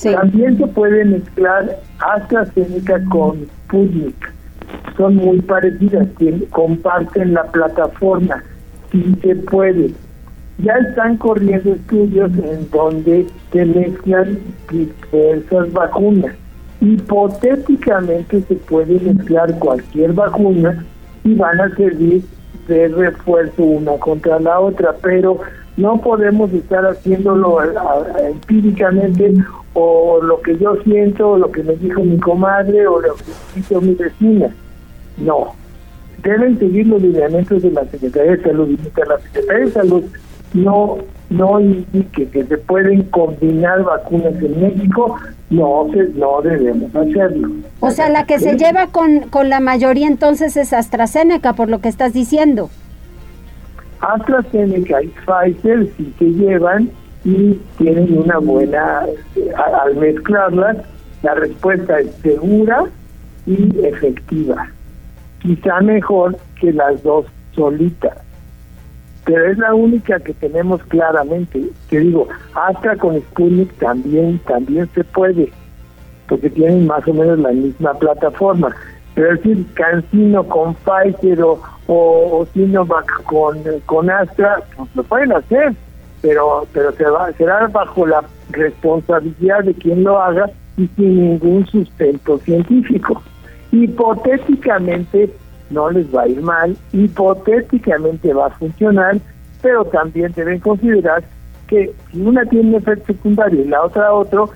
También 0.02 0.58
se 0.58 0.66
puede 0.66 1.04
mezclar 1.04 1.78
AstraZeneca 1.98 3.02
con 3.10 3.46
Sputnik. 3.46 4.32
Son 4.96 5.16
muy 5.16 5.40
parecidas, 5.40 6.08
comparten 6.50 7.34
la 7.34 7.44
plataforma, 7.44 8.42
sí 8.90 9.16
se 9.22 9.36
puede. 9.36 9.92
Ya 10.58 10.74
están 10.74 11.16
corriendo 11.18 11.74
estudios 11.74 12.30
en 12.32 12.70
donde 12.70 13.26
se 13.52 13.64
mezclan 13.64 14.38
diversas 14.70 15.72
vacunas. 15.72 16.34
Hipotéticamente 16.80 18.42
se 18.42 18.54
puede 18.54 18.98
mezclar 19.00 19.58
cualquier 19.58 20.12
vacuna 20.12 20.84
y 21.24 21.34
van 21.34 21.60
a 21.60 21.74
servir 21.76 22.24
de 22.68 22.88
refuerzo 22.88 23.62
una 23.62 23.92
contra 23.98 24.40
la 24.40 24.60
otra, 24.60 24.94
pero 25.02 25.40
no 25.76 26.00
podemos 26.00 26.52
estar 26.52 26.84
haciéndolo 26.86 27.58
a- 27.60 27.68
empíricamente 28.28 29.34
o 29.74 30.20
lo 30.22 30.40
que 30.40 30.56
yo 30.58 30.76
siento, 30.84 31.32
o 31.32 31.38
lo 31.38 31.50
que 31.52 31.62
me 31.62 31.74
dijo 31.76 32.02
mi 32.02 32.18
comadre 32.18 32.86
o 32.86 33.00
lo 33.00 33.14
que 33.14 33.24
dijo 33.56 33.80
mi 33.80 33.94
vecina. 33.94 34.48
No, 35.18 35.54
deben 36.22 36.58
seguir 36.58 36.86
los 36.86 37.02
lineamientos 37.02 37.62
de 37.62 37.70
la 37.70 37.84
Secretaría 37.86 38.32
de 38.36 38.42
Salud 38.42 38.68
y 38.70 38.76
mientras 38.80 39.08
la 39.08 39.18
Secretaría 39.20 39.64
de 39.66 39.72
Salud 39.72 40.04
no 40.54 40.98
no 41.28 41.58
indique 41.60 42.28
que 42.28 42.44
se 42.44 42.56
pueden 42.56 43.02
combinar 43.04 43.82
vacunas 43.82 44.32
en 44.40 44.60
México, 44.62 45.16
no 45.50 45.88
se, 45.92 46.04
no 46.14 46.40
debemos 46.40 46.94
hacerlo. 46.94 47.48
O 47.80 47.90
sea, 47.90 48.08
la 48.10 48.26
que 48.26 48.38
se 48.38 48.56
lleva 48.56 48.86
con, 48.86 49.22
con 49.22 49.48
la 49.48 49.58
mayoría 49.58 50.06
entonces 50.06 50.56
es 50.56 50.72
AstraZeneca, 50.72 51.54
por 51.54 51.68
lo 51.68 51.80
que 51.80 51.88
estás 51.88 52.12
diciendo. 52.12 52.70
AstraZeneca 54.14 55.02
y 55.02 55.08
Pfizer 55.08 55.88
sí 55.96 56.12
se 56.18 56.24
llevan 56.26 56.90
y 57.24 57.54
tienen 57.78 58.18
una 58.18 58.38
buena, 58.38 59.00
a- 59.56 59.82
al 59.82 59.96
mezclarlas, 59.96 60.76
la 61.22 61.34
respuesta 61.34 61.98
es 62.00 62.12
segura 62.22 62.84
y 63.46 63.84
efectiva. 63.84 64.68
Quizá 65.40 65.80
mejor 65.80 66.36
que 66.60 66.72
las 66.72 67.02
dos 67.02 67.26
solitas. 67.54 68.16
Pero 69.24 69.44
es 69.50 69.58
la 69.58 69.74
única 69.74 70.20
que 70.20 70.34
tenemos 70.34 70.80
claramente. 70.84 71.68
Te 71.90 71.98
digo, 71.98 72.28
Astra 72.54 72.96
con 72.96 73.18
Sputnik 73.20 73.72
también, 73.78 74.38
también 74.46 74.88
se 74.94 75.02
puede, 75.02 75.50
porque 76.28 76.48
tienen 76.50 76.86
más 76.86 77.06
o 77.08 77.12
menos 77.12 77.38
la 77.40 77.50
misma 77.50 77.94
plataforma. 77.94 78.74
Pero 79.16 79.30
decir, 79.30 79.66
Cancino 79.72 80.44
con 80.44 80.74
Pfizer 80.74 81.42
o, 81.42 81.58
o, 81.86 82.38
o 82.38 82.46
Sinovac 82.52 83.24
con, 83.24 83.58
con 83.86 84.10
Astra, 84.10 84.62
pues 84.76 84.88
lo 84.94 85.02
pueden 85.04 85.32
hacer, 85.32 85.74
pero 86.20 86.66
pero 86.72 86.92
se 86.92 87.04
va, 87.04 87.32
será 87.32 87.66
bajo 87.68 88.06
la 88.06 88.22
responsabilidad 88.50 89.64
de 89.64 89.72
quien 89.72 90.04
lo 90.04 90.20
haga 90.20 90.50
y 90.76 90.86
sin 90.88 91.16
ningún 91.16 91.66
sustento 91.66 92.38
científico. 92.40 93.22
Hipotéticamente 93.72 95.30
no 95.70 95.90
les 95.90 96.14
va 96.14 96.22
a 96.22 96.28
ir 96.28 96.42
mal, 96.42 96.76
hipotéticamente 96.92 98.34
va 98.34 98.48
a 98.48 98.50
funcionar, 98.50 99.16
pero 99.62 99.86
también 99.86 100.30
deben 100.36 100.60
considerar 100.60 101.24
que 101.68 101.90
si 102.12 102.20
una 102.20 102.44
tiene 102.44 102.76
efecto 102.76 103.14
secundario 103.14 103.64
y 103.64 103.68
la 103.68 103.82
otra 103.82 104.12
otro, 104.12 104.50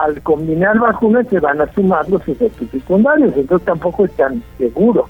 al 0.00 0.20
combinar 0.22 0.78
vacunas 0.78 1.26
se 1.28 1.40
van 1.40 1.60
a 1.60 1.72
sumar 1.72 2.08
los 2.08 2.26
efectos 2.26 2.68
secundarios, 2.70 3.36
entonces 3.36 3.66
tampoco 3.66 4.04
es 4.04 4.12
tan 4.12 4.42
seguro. 4.58 5.08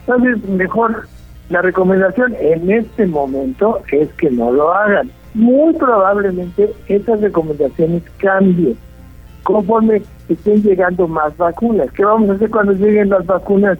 Entonces, 0.00 0.48
mejor 0.48 1.06
la 1.48 1.62
recomendación 1.62 2.34
en 2.40 2.70
este 2.70 3.06
momento 3.06 3.80
es 3.92 4.08
que 4.14 4.30
no 4.30 4.50
lo 4.50 4.72
hagan. 4.72 5.10
Muy 5.34 5.74
probablemente 5.74 6.72
esas 6.88 7.20
recomendaciones 7.20 8.02
cambien 8.18 8.76
conforme 9.42 10.02
estén 10.28 10.62
llegando 10.62 11.06
más 11.06 11.36
vacunas. 11.36 11.90
¿Qué 11.92 12.04
vamos 12.04 12.30
a 12.30 12.32
hacer 12.32 12.50
cuando 12.50 12.72
lleguen 12.72 13.10
las 13.10 13.24
vacunas 13.26 13.78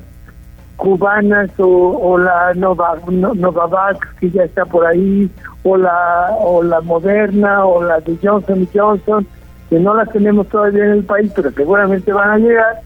cubanas 0.77 1.51
o, 1.59 2.19
la 2.19 2.53
Nova, 2.55 2.99
Novavax 3.09 3.99
que 4.21 4.31
ya 4.31 4.45
está 4.45 4.65
por 4.65 4.87
ahí 4.87 5.29
o 5.65 5.77
la 5.77 6.37
o 6.39 6.63
la 6.63 6.81
Moderna 6.83 7.65
o 7.65 7.83
la 7.83 7.99
de 8.01 8.17
Johnson 8.23 8.69
Johnson 8.73 9.27
que 9.69 9.79
no 9.79 9.95
las 9.95 10.11
tenemos 10.11 10.49
todavía 10.49 10.85
en 10.85 10.93
el 10.93 11.05
país 11.05 11.33
pero 11.35 11.51
seguramente 11.51 12.13
van 12.13 12.31
a 12.31 12.39
llegar 12.39 12.81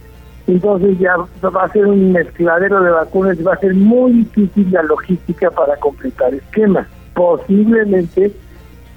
entonces 0.46 0.98
ya 0.98 1.16
va 1.16 1.64
a 1.64 1.72
ser 1.72 1.86
un 1.86 2.12
mezcladero 2.12 2.82
de 2.82 2.90
vacunas 2.90 3.38
y 3.38 3.42
va 3.42 3.54
a 3.54 3.58
ser 3.58 3.74
muy 3.74 4.12
difícil 4.12 4.70
la 4.72 4.82
logística 4.82 5.50
para 5.50 5.76
completar 5.76 6.34
esquemas 6.34 6.86
posiblemente 7.14 8.32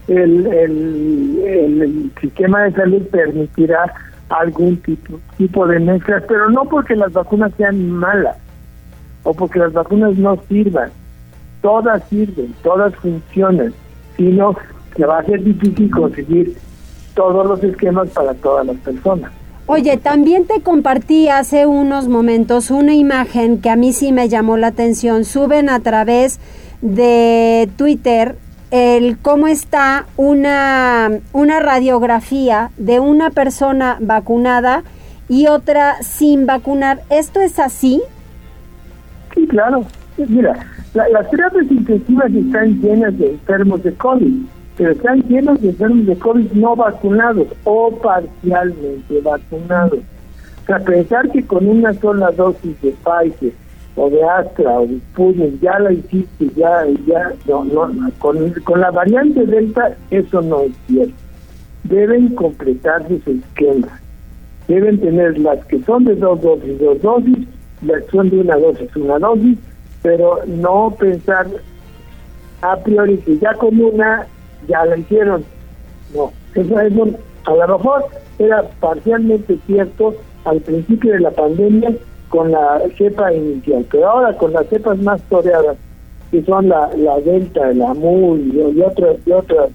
el, 0.07 0.47
el, 0.47 2.11
sistema 2.19 2.63
de 2.63 2.71
salud 2.73 3.01
permitirá 3.07 3.93
algún 4.29 4.77
tipo, 4.77 5.19
tipo 5.37 5.67
de 5.67 5.79
mezclas 5.79 6.23
pero 6.27 6.49
no 6.49 6.63
porque 6.65 6.95
las 6.95 7.13
vacunas 7.13 7.51
sean 7.57 7.89
malas 7.89 8.37
o 9.23 9.33
porque 9.33 9.59
las 9.59 9.73
vacunas 9.73 10.15
no 10.17 10.37
sirvan. 10.47 10.91
Todas 11.61 12.03
sirven, 12.09 12.53
todas 12.61 12.93
funcionan, 12.95 13.73
sino 14.17 14.55
que 14.95 15.05
va 15.05 15.19
a 15.19 15.25
ser 15.25 15.41
difícil 15.43 15.89
conseguir 15.89 16.57
todos 17.13 17.45
los 17.45 17.63
esquemas 17.63 18.09
para 18.09 18.33
todas 18.33 18.65
las 18.65 18.77
personas. 18.77 19.31
Oye, 19.65 19.95
también 19.97 20.45
te 20.45 20.61
compartí 20.61 21.29
hace 21.29 21.65
unos 21.65 22.09
momentos 22.09 22.69
una 22.69 22.93
imagen 22.95 23.61
que 23.61 23.69
a 23.69 23.77
mí 23.77 23.93
sí 23.93 24.11
me 24.11 24.27
llamó 24.27 24.57
la 24.57 24.67
atención. 24.67 25.23
Suben 25.23 25.69
a 25.69 25.79
través 25.79 26.39
de 26.81 27.69
Twitter 27.77 28.35
el 28.71 29.17
cómo 29.19 29.47
está 29.47 30.05
una, 30.17 31.09
una 31.31 31.59
radiografía 31.59 32.71
de 32.77 32.99
una 32.99 33.29
persona 33.29 33.97
vacunada 34.01 34.83
y 35.29 35.47
otra 35.47 36.01
sin 36.01 36.45
vacunar. 36.45 37.01
¿Esto 37.09 37.39
es 37.39 37.57
así? 37.59 38.01
Sí, 39.33 39.47
claro. 39.47 39.85
Mira, 40.17 40.53
las 40.93 41.29
terapias 41.29 41.71
intensivas 41.71 42.31
están 42.33 42.81
llenas 42.81 43.17
de 43.17 43.31
enfermos 43.31 43.81
de 43.83 43.93
COVID, 43.93 44.45
pero 44.77 44.91
están 44.91 45.21
llenos 45.27 45.61
de 45.61 45.69
enfermos 45.69 46.05
de 46.07 46.17
COVID 46.17 46.51
no 46.53 46.75
vacunados 46.75 47.47
o 47.63 47.91
parcialmente 47.97 49.21
vacunados. 49.21 49.99
O 50.63 50.65
sea, 50.65 50.79
pensar 50.79 51.29
que 51.31 51.45
con 51.45 51.67
una 51.67 51.93
sola 51.93 52.31
dosis 52.31 52.81
de 52.81 52.91
Pfizer 53.03 53.53
o 53.95 54.09
de 54.09 54.23
Astra 54.23 54.79
o 54.79 54.87
de 54.87 54.97
Sputnik 54.97 55.59
ya 55.61 55.77
la 55.79 55.91
hiciste, 55.91 56.49
ya, 56.55 56.85
ya, 57.05 57.33
no, 57.47 57.63
no, 57.65 58.11
con, 58.17 58.51
con 58.63 58.79
la 58.79 58.89
variante 58.89 59.45
Delta 59.45 59.95
eso 60.09 60.41
no 60.41 60.61
es 60.61 60.71
cierto. 60.87 61.13
Deben 61.83 62.33
completarse 62.35 63.19
su 63.23 63.31
esquema. 63.31 63.99
Deben 64.67 64.99
tener 64.99 65.37
las 65.37 65.63
que 65.65 65.83
son 65.83 66.05
de 66.05 66.15
dos 66.15 66.41
dosis, 66.41 66.79
dos 66.79 67.01
dosis, 67.01 67.47
la 67.81 67.97
acción 67.97 68.29
de 68.29 68.39
una 68.39 68.55
dosis, 68.55 68.95
una 68.95 69.19
dosis, 69.19 69.59
pero 70.01 70.39
no 70.47 70.95
pensar 70.97 71.45
a 72.61 72.77
priori 72.77 73.17
que 73.17 73.37
ya 73.37 73.53
con 73.55 73.77
una 73.79 74.25
ya 74.67 74.85
la 74.85 74.97
hicieron. 74.97 75.43
No, 76.13 76.31
eso 76.55 76.79
es 76.79 76.93
a 77.45 77.51
lo 77.51 77.77
mejor 77.77 78.05
era 78.39 78.63
parcialmente 78.79 79.57
cierto 79.65 80.15
al 80.45 80.59
principio 80.61 81.13
de 81.13 81.19
la 81.19 81.31
pandemia 81.31 81.93
con 82.29 82.51
la 82.51 82.81
cepa 82.97 83.33
inicial, 83.33 83.85
pero 83.91 84.09
ahora 84.09 84.37
con 84.37 84.53
las 84.53 84.67
cepas 84.67 84.97
más 84.99 85.21
toreadas, 85.23 85.77
que 86.31 86.43
son 86.43 86.69
la, 86.69 86.89
delta, 87.23 87.73
la 87.73 87.93
mu 87.93 88.35
y, 88.37 88.59
otras 88.81 89.17
otras 89.31 89.69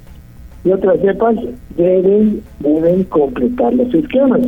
otras 0.71 1.01
cepas, 1.01 1.37
deben 1.77 2.43
deben 2.59 3.05
completar 3.05 3.73
los 3.75 3.93
esquemas 3.95 4.41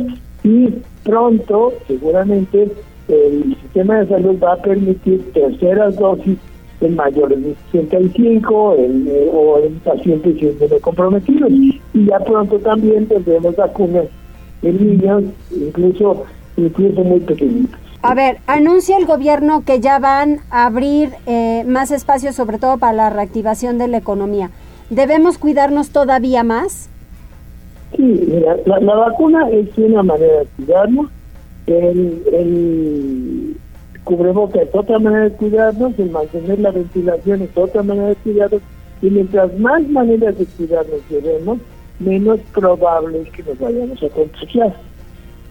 y 0.43 0.69
pronto 1.03 1.73
seguramente 1.87 2.69
el 3.07 3.55
sistema 3.61 3.99
de 3.99 4.07
salud 4.07 4.37
va 4.43 4.53
a 4.53 4.61
permitir 4.61 5.31
terceras 5.33 5.95
dosis 5.97 6.37
en 6.81 6.95
mayores 6.95 7.43
de 7.43 7.55
65 7.71 8.75
eh, 8.77 9.29
o 9.33 9.59
en 9.59 9.79
pacientes 9.79 10.35
comprometidos. 10.81 11.51
Y 11.51 11.79
ya 11.93 12.19
pronto 12.19 12.59
también 12.59 13.07
tendremos 13.07 13.55
vacunas 13.55 14.05
en 14.61 14.77
niños, 14.77 15.23
incluso, 15.51 16.23
incluso 16.57 17.03
muy 17.03 17.19
pequeñitos. 17.21 17.79
A 18.03 18.15
ver, 18.15 18.39
anuncia 18.47 18.97
el 18.97 19.05
gobierno 19.05 19.63
que 19.63 19.79
ya 19.79 19.99
van 19.99 20.39
a 20.49 20.65
abrir 20.65 21.11
eh, 21.27 21.63
más 21.67 21.91
espacios, 21.91 22.35
sobre 22.35 22.57
todo 22.57 22.77
para 22.77 22.93
la 22.93 23.09
reactivación 23.11 23.77
de 23.77 23.87
la 23.87 23.97
economía. 23.97 24.49
¿Debemos 24.89 25.37
cuidarnos 25.37 25.91
todavía 25.91 26.43
más? 26.43 26.89
Sí, 27.95 28.01
mira, 28.01 28.57
la, 28.65 28.79
la 28.79 28.95
vacuna 28.95 29.49
es 29.51 29.67
una 29.77 30.01
manera 30.01 30.39
de 30.39 30.47
cuidarnos 30.57 31.11
el, 31.67 32.23
el 32.33 33.57
cubreboca 34.03 34.61
es 34.61 34.69
otra 34.73 34.99
manera 34.99 35.25
de 35.25 35.35
cuidarnos, 35.35 35.97
el 35.97 36.11
mantener 36.11 36.59
la 36.59 36.71
ventilación 36.71 37.41
es 37.41 37.49
otra 37.55 37.83
manera 37.83 38.09
de 38.09 38.15
cuidarnos, 38.15 38.61
y 39.01 39.09
mientras 39.09 39.57
más 39.59 39.87
maneras 39.87 40.37
de 40.37 40.45
cuidarnos 40.45 40.99
llevemos, 41.09 41.59
menos 41.99 42.39
probable 42.53 43.21
es 43.21 43.31
que 43.31 43.43
nos 43.43 43.59
vayamos 43.59 44.01
a 44.03 44.09
contagiar. 44.09 44.75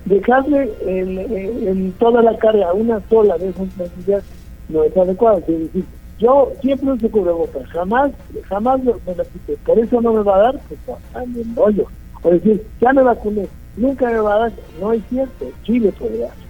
Dejarle 0.05 0.73
en, 0.87 1.93
toda 1.99 2.23
la 2.23 2.37
carga 2.39 2.73
una 2.73 3.01
sola 3.09 3.37
de 3.39 3.51
esas 3.51 3.69
medidas 3.77 4.25
no 4.69 4.83
es 4.85 4.97
adecuado. 4.97 5.39
Es 5.39 5.47
decir, 5.47 5.85
yo 6.19 6.53
siempre 6.61 6.93
uso 6.93 7.11
cubrebocas, 7.11 7.67
jamás, 7.69 8.13
jamás 8.49 8.83
me 8.83 9.15
la 9.15 9.25
quité. 9.25 9.57
Por 9.65 9.79
eso 9.79 10.01
no 10.01 10.13
me 10.13 10.23
va 10.23 10.37
a 10.37 10.43
dar, 10.43 10.61
pues 10.69 10.81
también 11.13 11.55
rollo. 11.55 11.87
O 12.23 12.31
decir, 12.31 12.65
ya 12.81 12.93
me 12.93 13.03
vacuné, 13.03 13.47
nunca 13.77 14.11
me 14.11 14.19
va 14.19 14.35
a 14.35 14.39
dar, 14.39 14.53
no 14.81 14.93
es 14.93 15.03
cierto, 15.09 15.47
Chile 15.63 15.93
puede 15.99 16.19
dar. 16.19 16.50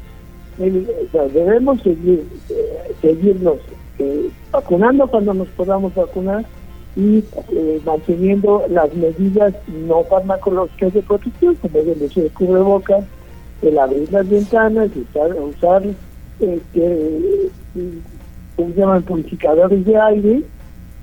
Debemos 1.33 1.83
seguir, 1.83 2.25
eh, 2.51 2.94
seguirnos 3.01 3.57
eh, 3.99 4.31
vacunando 4.51 5.07
cuando 5.07 5.35
nos 5.35 5.49
podamos 5.49 5.94
vacunar 5.94 6.44
y 6.96 7.25
eh, 7.53 7.81
manteniendo 7.85 8.64
las 8.68 8.92
medidas 8.94 9.55
no 9.87 10.05
farmacológicas 10.05 10.92
de 10.92 11.03
protección, 11.03 11.55
como 11.57 11.79
el 11.79 12.03
uso 12.03 12.20
de 12.20 12.31
cubrebocas, 12.31 13.05
el 13.62 13.79
abrir 13.79 14.11
las 14.12 14.29
ventanas, 14.29 14.90
usar, 14.96 15.35
usar 15.35 15.83
este, 16.40 17.51
¿cómo 18.57 18.75
se 18.75 18.81
llaman? 18.81 19.03
purificadores 19.03 19.85
de 19.85 19.96
aire 19.96 20.42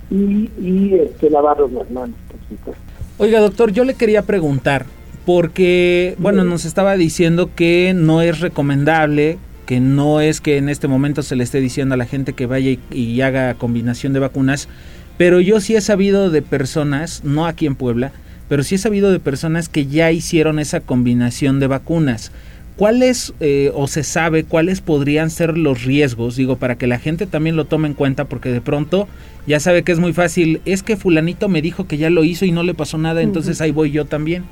y, 0.10 0.50
y 0.60 0.93
este, 0.96 1.30
lavarnos 1.30 1.72
las 1.72 1.89
manos, 1.91 2.15
por 2.30 2.39
supuesto. 2.50 2.84
Oiga, 3.20 3.39
doctor, 3.39 3.72
yo 3.72 3.84
le 3.84 3.96
quería 3.96 4.24
preguntar, 4.24 4.86
porque, 5.26 6.15
bueno, 6.20 6.43
nos 6.43 6.65
estaba 6.65 6.96
diciendo 6.96 7.50
que 7.56 7.93
no 7.96 8.22
es 8.22 8.39
recomendable, 8.39 9.38
que 9.67 9.82
no 9.82 10.21
es 10.21 10.39
que 10.39 10.58
en 10.58 10.69
este 10.69 10.88
momento 10.88 11.21
se 11.21 11.36
le 11.36 11.43
esté 11.43 11.60
diciendo 11.60 11.93
a 11.93 11.97
la 11.97 12.06
gente 12.06 12.34
que 12.34 12.45
vaya 12.45 12.77
y, 12.89 13.21
haga 13.21 13.53
combinación 13.56 14.13
de 14.13 14.19
vacunas, 14.19 14.69
pero 15.17 15.41
yo 15.41 15.60
sí 15.60 15.75
he 15.75 15.82
sabido 15.82 16.32
de 16.32 16.41
personas, 16.41 17.23
no 17.25 17.45
aquí 17.45 17.67
en 17.67 17.75
Puebla, 17.75 18.13
pero 18.47 18.63
sí 18.63 18.75
he 18.75 18.77
sabido 18.77 19.12
de 19.12 19.19
personas 19.19 19.67
que 19.67 19.86
ya 19.86 20.10
hicieron 20.12 20.58
esa 20.58 20.80
combinación 20.80 21.60
de 21.60 21.67
vacunas. 21.67 22.32
¿Cuáles 22.77 23.34
eh, 23.41 23.71
o 23.75 23.88
se 23.88 24.03
sabe 24.03 24.45
cuáles 24.45 24.80
podrían 24.80 25.30
ser 25.32 25.58
los 25.58 25.84
riesgos? 25.84 26.38
Digo, 26.38 26.56
para 26.56 26.77
que 26.77 26.88
la 26.88 26.99
gente 26.99 27.25
también 27.25 27.58
lo 27.58 27.65
tome 27.65 27.89
en 27.89 27.93
cuenta, 27.93 28.25
porque 28.25 28.49
de 28.49 28.62
pronto 28.62 29.08
ya 29.47 29.60
sabe 29.60 29.84
que 29.84 29.91
es 29.91 29.99
muy 29.99 30.13
fácil. 30.13 30.62
Es 30.63 30.82
que 30.82 30.95
fulanito 30.95 31.49
me 31.49 31.62
dijo 31.62 31.88
que 31.88 31.97
ya 31.97 32.10
lo 32.10 32.23
hizo 32.23 32.45
y 32.45 32.51
no 32.51 32.63
le 32.63 32.73
pasó 32.73 32.97
nada, 32.97 33.21
entonces 33.21 33.60
ahí 33.60 33.71
voy 33.71 33.91
yo 33.91 34.06
también. 34.06 34.45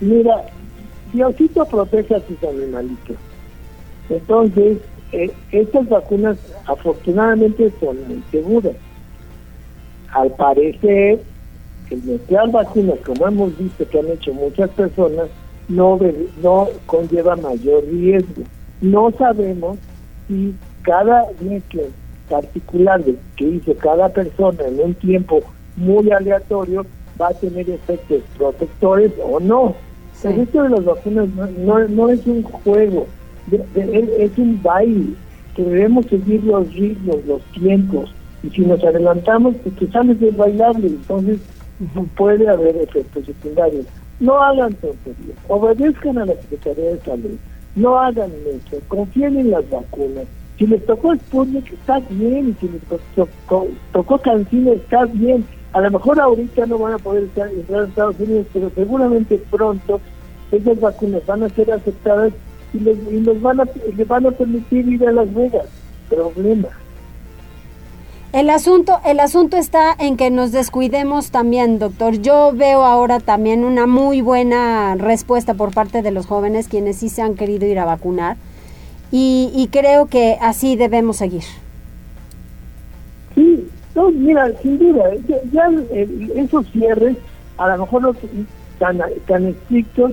Mira, 0.00 0.42
Diosito 1.12 1.64
protege 1.66 2.16
a 2.16 2.20
sus 2.26 2.42
animalitos. 2.42 3.16
Entonces, 4.10 4.78
eh, 5.12 5.30
estas 5.52 5.88
vacunas 5.88 6.38
afortunadamente 6.66 7.72
son 7.80 7.96
seguras. 8.30 8.74
Al 10.12 10.30
parecer, 10.32 11.20
el 11.90 12.02
mezclar 12.02 12.50
vacunas, 12.50 12.98
como 13.06 13.26
hemos 13.26 13.56
visto 13.56 13.88
que 13.88 13.98
han 13.98 14.08
hecho 14.08 14.34
muchas 14.34 14.70
personas, 14.70 15.28
no, 15.68 15.98
no 16.42 16.68
conlleva 16.86 17.36
mayor 17.36 17.84
riesgo. 17.84 18.42
No 18.80 19.10
sabemos 19.12 19.78
si 20.28 20.54
cada 20.82 21.26
mezcla 21.40 21.82
particular 22.28 23.04
de, 23.04 23.16
que 23.36 23.44
hizo 23.44 23.74
cada 23.76 24.08
persona 24.08 24.64
en 24.66 24.80
un 24.80 24.94
tiempo 24.94 25.42
muy 25.76 26.10
aleatorio 26.10 26.86
va 27.20 27.28
a 27.28 27.34
tener 27.34 27.68
efectos 27.68 28.22
protectores 28.38 29.12
o 29.22 29.40
no. 29.40 29.74
El 30.22 30.40
esto 30.40 30.62
de 30.62 30.68
las 30.68 30.84
vacunas 30.84 31.28
no, 31.58 31.78
no, 31.88 32.08
es 32.10 32.26
un 32.26 32.42
juego, 32.42 33.06
es 33.52 34.38
un 34.38 34.62
baile, 34.62 35.14
que 35.54 35.62
debemos 35.62 36.06
seguir 36.06 36.44
los 36.44 36.72
ritmos, 36.74 37.24
los 37.26 37.42
tiempos, 37.52 38.14
y 38.42 38.50
si 38.50 38.62
nos 38.62 38.82
adelantamos, 38.82 39.54
pues 39.62 39.74
que 39.76 39.86
sabes 39.88 40.20
es 40.22 40.36
bailable, 40.36 40.86
entonces 40.86 41.40
puede 42.16 42.48
haber 42.48 42.76
efectos 42.76 43.24
secundarios. 43.26 43.86
No 44.18 44.40
hagan 44.40 44.74
tonterías, 44.74 45.38
obedezcan 45.48 46.18
a 46.18 46.26
la 46.26 46.34
Secretaría 46.34 46.90
de 46.90 47.00
Salud, 47.00 47.36
no 47.74 47.98
hagan 47.98 48.30
eso, 48.46 48.82
confíen 48.88 49.38
en 49.38 49.50
las 49.50 49.68
vacunas. 49.70 50.24
Si 50.58 50.66
les 50.66 50.84
tocó 50.84 51.14
Sputnik, 51.14 51.72
está 51.72 52.00
bien, 52.10 52.54
si 52.60 52.68
les 52.68 52.82
tocó, 53.14 53.66
tocó 53.92 54.18
Cancino, 54.18 54.72
está 54.72 55.06
bien, 55.06 55.44
a 55.72 55.80
lo 55.80 55.90
mejor 55.90 56.20
ahorita 56.20 56.66
no 56.66 56.78
van 56.78 56.94
a 56.94 56.98
poder 56.98 57.24
estar, 57.24 57.48
entrar 57.48 57.82
a 57.82 57.86
Estados 57.86 58.20
Unidos, 58.20 58.46
pero 58.52 58.70
seguramente 58.74 59.40
pronto 59.50 60.00
esas 60.52 60.80
vacunas 60.80 61.24
van 61.26 61.44
a 61.44 61.48
ser 61.50 61.72
aceptadas 61.72 62.32
y 62.72 62.78
les, 62.78 63.42
van, 63.42 63.60
a, 63.60 63.64
les 63.96 64.08
van 64.08 64.26
a 64.26 64.30
permitir 64.30 64.88
ir 64.88 65.06
a 65.06 65.12
Las 65.12 65.32
Vegas. 65.34 65.66
problema. 66.08 66.68
El 68.32 68.48
asunto, 68.48 69.00
el 69.04 69.18
asunto 69.18 69.56
está 69.56 69.92
en 69.98 70.16
que 70.16 70.30
nos 70.30 70.52
descuidemos 70.52 71.32
también, 71.32 71.80
doctor. 71.80 72.20
Yo 72.20 72.52
veo 72.54 72.84
ahora 72.84 73.18
también 73.18 73.64
una 73.64 73.88
muy 73.88 74.20
buena 74.20 74.94
respuesta 74.94 75.54
por 75.54 75.74
parte 75.74 76.02
de 76.02 76.12
los 76.12 76.26
jóvenes 76.26 76.68
quienes 76.68 76.96
sí 76.98 77.08
se 77.08 77.22
han 77.22 77.34
querido 77.34 77.66
ir 77.66 77.80
a 77.80 77.84
vacunar 77.84 78.36
y, 79.10 79.50
y 79.52 79.66
creo 79.66 80.06
que 80.06 80.38
así 80.40 80.76
debemos 80.76 81.16
seguir. 81.16 81.42
Sí, 83.34 83.66
no, 83.96 84.10
mira, 84.12 84.52
sin 84.62 84.78
duda, 84.78 85.10
ya, 85.26 85.36
ya, 85.52 85.68
eh, 85.90 86.28
esos 86.36 86.70
cierres, 86.70 87.16
a 87.58 87.68
lo 87.68 87.78
mejor 87.78 88.16
tan 88.78 89.46
estrictos, 89.46 90.12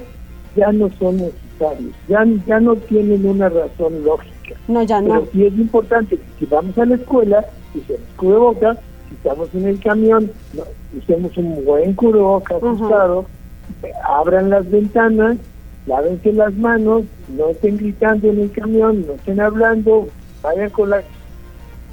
ya 0.56 0.72
no 0.72 0.90
son 0.98 1.22
necesarios, 1.60 1.94
ya, 2.08 2.26
ya 2.46 2.60
no 2.60 2.76
tienen 2.76 3.26
una 3.26 3.50
razón 3.50 4.04
lógica. 4.04 4.56
No, 4.68 4.84
ya 4.84 5.02
no. 5.02 5.08
Pero 5.08 5.28
sí 5.32 5.46
es 5.46 5.54
importante 5.54 6.18
que 6.18 6.24
si 6.40 6.46
vamos 6.46 6.78
a 6.78 6.86
la 6.86 6.96
escuela, 6.96 7.46
usemos 7.74 8.02
cubrebocas, 8.16 8.78
si 9.10 9.16
estamos 9.16 9.54
en 9.54 9.66
el 9.66 9.80
camión, 9.80 10.32
no, 10.54 10.64
usemos 10.98 11.38
un 11.38 11.66
buen 11.66 11.94
cubrebocas 11.94 12.62
ajustado, 12.62 13.26
eh, 13.84 13.92
abran 14.04 14.50
las 14.50 14.70
ventanas, 14.70 15.38
lávense 15.86 16.34
las 16.34 16.54
manos, 16.56 17.04
no 17.36 17.50
estén 17.50 17.78
gritando 17.78 18.30
en 18.30 18.42
el 18.42 18.52
camión, 18.52 19.06
no 19.08 19.14
estén 19.14 19.40
hablando, 19.40 20.08
vayan 20.42 20.70
con 20.70 20.90
la 20.90 21.02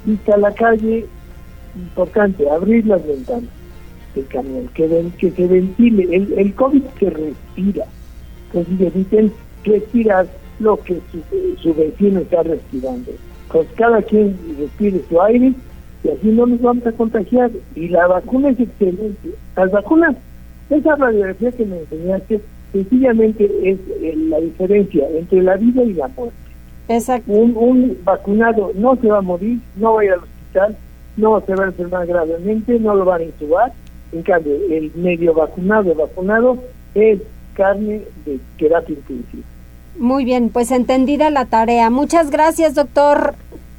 vista 0.05 0.35
a 0.35 0.37
la 0.37 0.53
calle, 0.53 1.05
importante, 1.75 2.49
abrir 2.49 2.85
las 2.85 3.05
ventanas 3.05 3.49
del 4.13 4.27
camión, 4.27 4.69
que, 4.73 4.87
ven, 4.87 5.11
que 5.11 5.31
se 5.31 5.47
ventile, 5.47 6.15
el, 6.15 6.33
el 6.37 6.53
COVID 6.55 6.83
se 6.99 7.09
respira, 7.09 7.85
entonces 8.47 8.93
eviten 8.93 9.33
respirar 9.65 10.27
lo 10.59 10.77
que 10.77 10.99
su, 11.11 11.21
su 11.61 11.73
vecino 11.73 12.21
está 12.21 12.43
respirando. 12.43 13.11
Pues 13.51 13.67
cada 13.75 14.01
quien 14.01 14.37
respire 14.59 15.01
su 15.07 15.21
aire 15.21 15.53
y 16.03 16.09
así 16.09 16.27
no 16.27 16.45
nos 16.45 16.61
vamos 16.61 16.85
a 16.85 16.91
contagiar. 16.91 17.51
Y 17.75 17.89
la 17.89 18.07
vacuna 18.07 18.49
es 18.49 18.59
excelente. 18.59 19.29
Las 19.55 19.71
vacunas, 19.71 20.15
esa 20.69 20.95
radiografía 20.95 21.51
que 21.51 21.65
me 21.65 21.79
enseñaste, 21.79 22.41
sencillamente 22.71 23.45
es 23.63 23.79
eh, 24.01 24.13
la 24.29 24.39
diferencia 24.39 25.07
entre 25.09 25.41
la 25.41 25.55
vida 25.57 25.83
y 25.83 25.93
la 25.93 26.07
muerte. 26.09 26.35
Exacto. 26.87 27.31
Un, 27.31 27.55
un 27.57 27.97
vacunado 28.03 28.71
no 28.75 28.95
se 28.97 29.07
va 29.07 29.17
a 29.19 29.21
morir, 29.21 29.59
no 29.77 29.93
va 29.93 30.01
a 30.01 30.05
ir 30.05 30.11
al 30.11 30.19
hospital, 30.19 30.77
no 31.17 31.41
se 31.45 31.55
va 31.55 31.63
a 31.63 31.67
enfermar 31.67 32.05
gravemente, 32.05 32.79
no 32.79 32.95
lo 32.95 33.05
van 33.05 33.21
a 33.21 33.25
intubar. 33.25 33.73
En 34.11 34.21
cambio, 34.21 34.53
el 34.69 34.91
medio 34.95 35.33
vacunado, 35.33 35.95
vacunado, 35.95 36.57
es 36.93 37.19
carne 37.55 38.01
de 38.25 38.39
terapia 38.57 38.95
intensiva. 38.95 39.43
Muy 39.97 40.25
bien, 40.25 40.49
pues 40.49 40.71
entendida 40.71 41.29
la 41.29 41.45
tarea. 41.45 41.89
Muchas 41.89 42.29
gracias, 42.29 42.75
doctor 42.75 43.35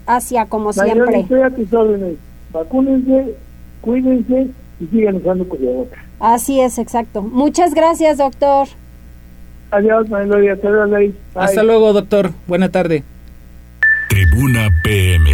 Asia, 0.06 0.46
como 0.46 0.70
Mañana 0.70 0.92
siempre. 1.04 1.20
estoy 1.20 1.42
a 1.42 1.50
tus 1.50 1.72
órdenes. 1.72 2.16
Vacúnense, 2.52 3.34
cuídense 3.80 4.48
y 4.80 4.86
sigan 4.86 5.16
usando 5.16 5.48
cubrebocas. 5.48 5.98
Así 6.20 6.60
es, 6.60 6.78
exacto. 6.78 7.22
Muchas 7.22 7.74
gracias, 7.74 8.18
doctor. 8.18 8.68
Adiós. 9.70 10.06
Hasta 11.34 11.62
luego, 11.62 11.92
doctor. 11.92 12.30
Buena 12.46 12.70
tarde. 12.70 13.02
Tribuna 14.08 14.70
PM. 14.82 15.30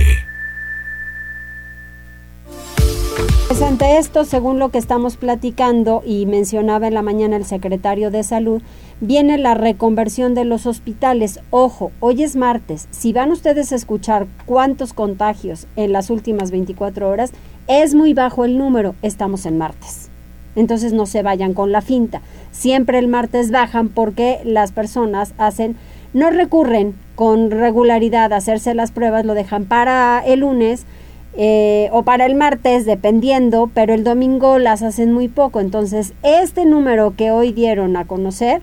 Pues 3.73 3.81
ante 3.81 3.99
esto, 3.99 4.25
según 4.27 4.59
lo 4.59 4.69
que 4.69 4.77
estamos 4.77 5.17
platicando 5.17 6.03
y 6.05 6.27
mencionaba 6.27 6.89
en 6.89 6.93
la 6.93 7.01
mañana 7.01 7.37
el 7.37 7.47
secretario 7.47 8.11
de 8.11 8.23
Salud, 8.23 8.61
viene 9.01 9.39
la 9.39 9.55
reconversión 9.55 10.35
de 10.35 10.45
los 10.45 10.67
hospitales. 10.67 11.41
Ojo, 11.49 11.91
hoy 11.99 12.23
es 12.23 12.37
martes. 12.37 12.87
Si 12.91 13.15
van 13.15 13.31
ustedes 13.31 13.73
a 13.73 13.77
escuchar 13.77 14.27
cuántos 14.45 14.93
contagios 14.93 15.69
en 15.77 15.93
las 15.93 16.11
últimas 16.11 16.51
24 16.51 17.09
horas, 17.09 17.33
es 17.67 17.95
muy 17.95 18.13
bajo 18.13 18.45
el 18.45 18.59
número. 18.59 18.95
Estamos 19.01 19.47
en 19.47 19.57
martes. 19.57 20.11
Entonces 20.55 20.93
no 20.93 21.07
se 21.07 21.23
vayan 21.23 21.55
con 21.55 21.73
la 21.73 21.81
finta. 21.81 22.21
Siempre 22.51 22.99
el 22.99 23.09
martes 23.09 23.51
bajan 23.51 23.89
porque 23.89 24.41
las 24.45 24.71
personas 24.71 25.33
hacen, 25.39 25.77
no 26.13 26.29
recurren 26.29 26.95
con 27.15 27.51
regularidad 27.51 28.35
a 28.35 28.37
hacerse 28.37 28.75
las 28.75 28.93
pruebas, 28.93 29.25
lo 29.25 29.33
dejan 29.33 29.65
para 29.65 30.23
el 30.27 30.41
lunes 30.41 30.85
eh, 31.35 31.88
o 31.92 32.03
para 32.03 32.27
el 32.27 32.35
martes, 32.35 32.85
dependiendo, 32.85 33.71
pero 33.73 33.95
el 33.95 34.05
domingo 34.05 34.59
las 34.59 34.83
hacen 34.83 35.12
muy 35.12 35.29
poco. 35.29 35.61
Entonces, 35.61 36.12
este 36.23 36.66
número 36.66 37.14
que 37.16 37.31
hoy 37.31 37.53
dieron 37.53 37.97
a 37.97 38.07
conocer 38.07 38.61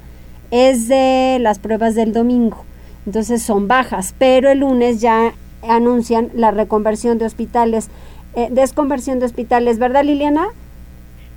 es 0.51 0.87
de 0.87 1.37
las 1.39 1.59
pruebas 1.59 1.95
del 1.95 2.13
domingo. 2.13 2.63
Entonces 3.05 3.41
son 3.41 3.67
bajas, 3.67 4.13
pero 4.19 4.49
el 4.49 4.59
lunes 4.59 5.01
ya 5.01 5.33
anuncian 5.67 6.29
la 6.33 6.51
reconversión 6.51 7.17
de 7.17 7.25
hospitales, 7.25 7.89
eh, 8.35 8.49
desconversión 8.51 9.19
de 9.19 9.25
hospitales, 9.25 9.79
¿verdad 9.79 10.03
Liliana? 10.03 10.47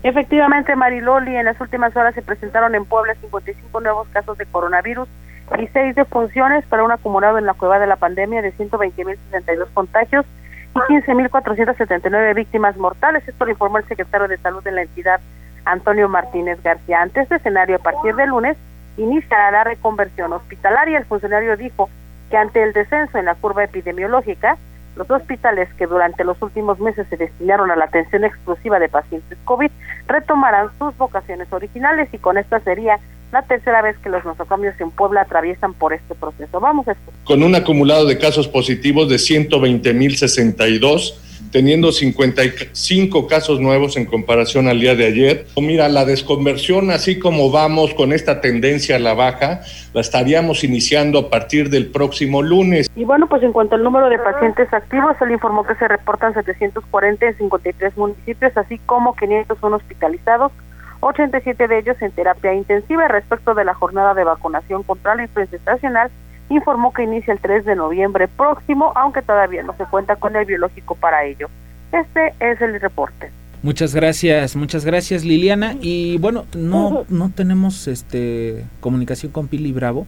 Efectivamente, 0.02 0.74
Mariloli, 0.74 1.36
en 1.36 1.44
las 1.44 1.60
últimas 1.60 1.96
horas 1.96 2.14
se 2.14 2.22
presentaron 2.22 2.74
en 2.74 2.84
Puebla 2.84 3.14
55 3.20 3.80
nuevos 3.80 4.08
casos 4.08 4.36
de 4.36 4.46
coronavirus 4.46 5.08
y 5.58 5.66
6 5.68 5.94
defunciones 5.94 6.64
para 6.66 6.82
un 6.82 6.90
acumulado 6.90 7.38
en 7.38 7.46
la 7.46 7.54
cueva 7.54 7.78
de 7.78 7.86
la 7.86 7.96
pandemia 7.96 8.42
de 8.42 8.52
120.062 8.52 9.68
contagios 9.72 10.26
15.479 10.74 12.34
víctimas 12.34 12.76
mortales. 12.76 13.26
Esto 13.26 13.44
lo 13.44 13.50
informó 13.50 13.78
el 13.78 13.84
secretario 13.84 14.28
de 14.28 14.38
Salud 14.38 14.62
de 14.62 14.72
la 14.72 14.82
entidad, 14.82 15.20
Antonio 15.64 16.08
Martínez 16.08 16.62
García. 16.62 17.02
Ante 17.02 17.20
este 17.20 17.36
escenario, 17.36 17.76
a 17.76 17.80
partir 17.80 18.14
del 18.14 18.30
lunes, 18.30 18.56
iniciará 18.96 19.50
la 19.50 19.64
reconversión 19.64 20.32
hospitalaria. 20.32 20.98
El 20.98 21.04
funcionario 21.04 21.56
dijo 21.56 21.88
que 22.30 22.36
ante 22.36 22.62
el 22.62 22.72
descenso 22.72 23.18
en 23.18 23.26
la 23.26 23.34
curva 23.34 23.64
epidemiológica, 23.64 24.56
los 24.96 25.10
hospitales 25.10 25.72
que 25.74 25.86
durante 25.86 26.24
los 26.24 26.40
últimos 26.42 26.78
meses 26.80 27.06
se 27.08 27.16
destinaron 27.16 27.70
a 27.70 27.76
la 27.76 27.86
atención 27.86 28.24
exclusiva 28.24 28.78
de 28.78 28.90
pacientes 28.90 29.38
COVID 29.44 29.70
retomarán 30.06 30.68
sus 30.78 30.96
vocaciones 30.98 31.50
originales 31.50 32.12
y 32.12 32.18
con 32.18 32.36
esta 32.36 32.60
sería 32.60 32.98
la 33.32 33.42
tercera 33.42 33.82
vez 33.82 33.96
que 33.98 34.10
los 34.10 34.24
nosocomios 34.24 34.78
en 34.78 34.90
Puebla 34.90 35.22
atraviesan 35.22 35.72
por 35.72 35.94
este 35.94 36.14
proceso. 36.14 36.60
Vamos 36.60 36.86
a 36.86 36.92
escuchar. 36.92 37.24
Con 37.24 37.42
un 37.42 37.54
acumulado 37.54 38.04
de 38.06 38.18
casos 38.18 38.46
positivos 38.46 39.08
de 39.08 39.16
120.062, 39.16 41.14
teniendo 41.50 41.92
55 41.92 43.26
casos 43.26 43.58
nuevos 43.58 43.96
en 43.96 44.04
comparación 44.04 44.68
al 44.68 44.80
día 44.80 44.94
de 44.94 45.06
ayer. 45.06 45.46
Mira, 45.56 45.88
la 45.88 46.04
desconversión, 46.04 46.90
así 46.90 47.18
como 47.18 47.50
vamos 47.50 47.94
con 47.94 48.12
esta 48.12 48.42
tendencia 48.42 48.96
a 48.96 48.98
la 48.98 49.14
baja, 49.14 49.60
la 49.94 50.02
estaríamos 50.02 50.62
iniciando 50.62 51.18
a 51.18 51.30
partir 51.30 51.70
del 51.70 51.86
próximo 51.86 52.42
lunes. 52.42 52.90
Y 52.96 53.04
bueno, 53.04 53.28
pues 53.28 53.42
en 53.42 53.52
cuanto 53.52 53.76
al 53.76 53.82
número 53.82 54.10
de 54.10 54.18
pacientes 54.18 54.70
activos, 54.72 55.16
él 55.22 55.30
informó 55.30 55.64
que 55.64 55.74
se 55.76 55.88
reportan 55.88 56.34
740 56.34 57.26
en 57.26 57.38
53 57.38 57.96
municipios, 57.96 58.56
así 58.58 58.78
como 58.78 59.16
501 59.16 59.76
hospitalizados, 59.76 60.52
87 61.02 61.68
de 61.68 61.78
ellos 61.78 62.00
en 62.00 62.12
terapia 62.12 62.54
intensiva. 62.54 63.08
Respecto 63.08 63.54
de 63.54 63.64
la 63.64 63.74
jornada 63.74 64.14
de 64.14 64.24
vacunación 64.24 64.82
contra 64.82 65.14
la 65.14 65.24
influenza 65.24 65.56
estacional, 65.56 66.10
informó 66.48 66.92
que 66.92 67.02
inicia 67.02 67.32
el 67.32 67.40
3 67.40 67.64
de 67.64 67.76
noviembre 67.76 68.28
próximo, 68.28 68.92
aunque 68.94 69.22
todavía 69.22 69.62
no 69.62 69.74
se 69.76 69.84
cuenta 69.84 70.16
con 70.16 70.36
el 70.36 70.44
biológico 70.44 70.94
para 70.94 71.24
ello. 71.24 71.48
Este 71.92 72.32
es 72.40 72.60
el 72.60 72.80
reporte. 72.80 73.30
Muchas 73.62 73.94
gracias, 73.94 74.56
muchas 74.56 74.84
gracias 74.84 75.24
Liliana. 75.24 75.76
Y 75.80 76.18
bueno, 76.18 76.46
no, 76.56 77.04
no 77.08 77.30
tenemos 77.30 77.86
este 77.86 78.64
comunicación 78.80 79.30
con 79.30 79.46
Pili 79.46 79.72
Bravo, 79.72 80.06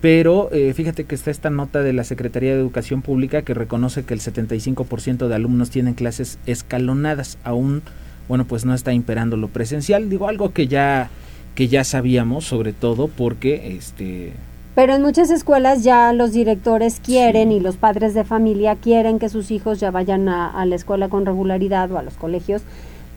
pero 0.00 0.48
eh, 0.52 0.72
fíjate 0.74 1.04
que 1.04 1.14
está 1.14 1.30
esta 1.30 1.50
nota 1.50 1.82
de 1.82 1.92
la 1.92 2.04
Secretaría 2.04 2.52
de 2.54 2.60
Educación 2.60 3.02
Pública 3.02 3.42
que 3.42 3.54
reconoce 3.54 4.04
que 4.04 4.14
el 4.14 4.20
75% 4.20 5.28
de 5.28 5.34
alumnos 5.34 5.70
tienen 5.70 5.94
clases 5.94 6.38
escalonadas, 6.46 7.38
aún, 7.44 7.82
bueno, 8.28 8.44
pues 8.44 8.64
no 8.64 8.74
está 8.74 8.92
imperando 8.92 9.36
lo 9.36 9.48
presencial. 9.48 10.08
Digo, 10.08 10.28
algo 10.28 10.52
que 10.52 10.66
ya, 10.66 11.10
que 11.54 11.68
ya 11.68 11.84
sabíamos, 11.84 12.44
sobre 12.44 12.72
todo 12.72 13.08
porque 13.08 13.76
este 13.76 14.32
pero 14.74 14.94
en 14.94 15.00
muchas 15.00 15.30
escuelas 15.30 15.84
ya 15.84 16.12
los 16.12 16.32
directores 16.32 17.00
quieren 17.02 17.50
y 17.50 17.60
los 17.60 17.76
padres 17.76 18.12
de 18.12 18.24
familia 18.24 18.76
quieren 18.76 19.18
que 19.18 19.30
sus 19.30 19.50
hijos 19.50 19.80
ya 19.80 19.90
vayan 19.90 20.28
a, 20.28 20.50
a 20.50 20.66
la 20.66 20.74
escuela 20.74 21.08
con 21.08 21.24
regularidad 21.24 21.90
o 21.92 21.98
a 21.98 22.02
los 22.02 22.12
colegios 22.12 22.60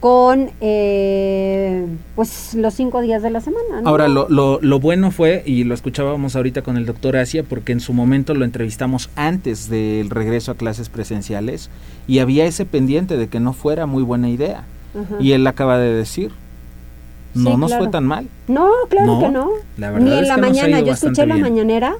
con 0.00 0.50
eh, 0.62 1.86
pues 2.16 2.54
los 2.54 2.72
cinco 2.72 3.02
días 3.02 3.22
de 3.22 3.30
la 3.30 3.42
semana. 3.42 3.82
¿no? 3.82 3.88
Ahora, 3.88 4.08
lo, 4.08 4.28
lo, 4.30 4.58
lo, 4.62 4.80
bueno 4.80 5.10
fue, 5.10 5.42
y 5.44 5.64
lo 5.64 5.74
escuchábamos 5.74 6.34
ahorita 6.36 6.62
con 6.62 6.78
el 6.78 6.86
doctor 6.86 7.18
Asia, 7.18 7.44
porque 7.44 7.72
en 7.72 7.80
su 7.80 7.92
momento 7.92 8.34
lo 8.34 8.46
entrevistamos 8.46 9.10
antes 9.14 9.68
del 9.68 10.08
regreso 10.08 10.52
a 10.52 10.54
clases 10.54 10.88
presenciales, 10.88 11.68
y 12.08 12.20
había 12.20 12.46
ese 12.46 12.64
pendiente 12.64 13.18
de 13.18 13.28
que 13.28 13.40
no 13.40 13.52
fuera 13.52 13.84
muy 13.84 14.02
buena 14.02 14.30
idea. 14.30 14.64
Y 15.20 15.32
él 15.32 15.46
acaba 15.46 15.78
de 15.78 15.94
decir, 15.94 16.30
no 17.34 17.52
sí, 17.52 17.56
nos 17.56 17.70
claro. 17.70 17.84
fue 17.84 17.92
tan 17.92 18.04
mal. 18.04 18.28
No, 18.48 18.70
claro 18.88 19.06
no, 19.06 19.20
que 19.20 19.28
no. 19.28 19.50
La 19.76 19.90
verdad 19.90 20.06
Ni 20.06 20.12
en 20.12 20.18
es 20.18 20.28
la 20.28 20.34
que 20.34 20.40
mañana, 20.40 20.80
yo 20.80 20.92
escuché 20.92 21.26
la 21.26 21.36
mañanera 21.36 21.94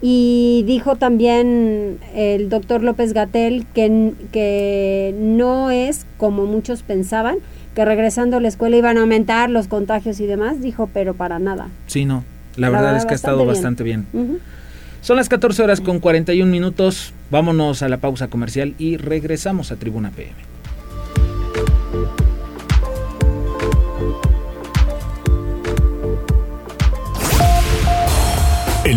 y 0.00 0.64
dijo 0.66 0.96
también 0.96 1.98
el 2.14 2.48
doctor 2.48 2.82
López 2.82 3.12
Gatel 3.12 3.66
que, 3.74 4.12
que 4.32 5.14
no 5.18 5.70
es 5.70 6.06
como 6.16 6.46
muchos 6.46 6.82
pensaban, 6.82 7.36
que 7.74 7.84
regresando 7.84 8.38
a 8.38 8.40
la 8.40 8.48
escuela 8.48 8.76
iban 8.76 8.98
a 8.98 9.02
aumentar 9.02 9.48
los 9.50 9.68
contagios 9.68 10.20
y 10.20 10.26
demás, 10.26 10.60
dijo, 10.60 10.88
pero 10.92 11.14
para 11.14 11.38
nada. 11.38 11.68
Sí, 11.86 12.04
no. 12.04 12.24
La, 12.56 12.66
la 12.66 12.70
verdad, 12.70 12.84
verdad, 12.84 12.98
es 12.98 13.06
que 13.06 13.12
ha 13.12 13.16
estado 13.16 13.38
bien. 13.38 13.48
bastante 13.48 13.82
bien. 13.84 14.06
Uh 14.12 14.18
-huh. 14.18 14.38
Son 15.02 15.16
las 15.16 15.28
14 15.28 15.62
horas 15.62 15.80
con 15.80 15.98
41 15.98 16.50
minutos. 16.50 17.12
Vámonos 17.30 17.82
a 17.82 17.88
la 17.88 17.96
pausa 17.96 18.28
comercial 18.28 18.74
y 18.78 18.98
regresamos 18.98 19.72
a 19.72 19.76
Tribuna 19.76 20.10
PM. 20.10 20.51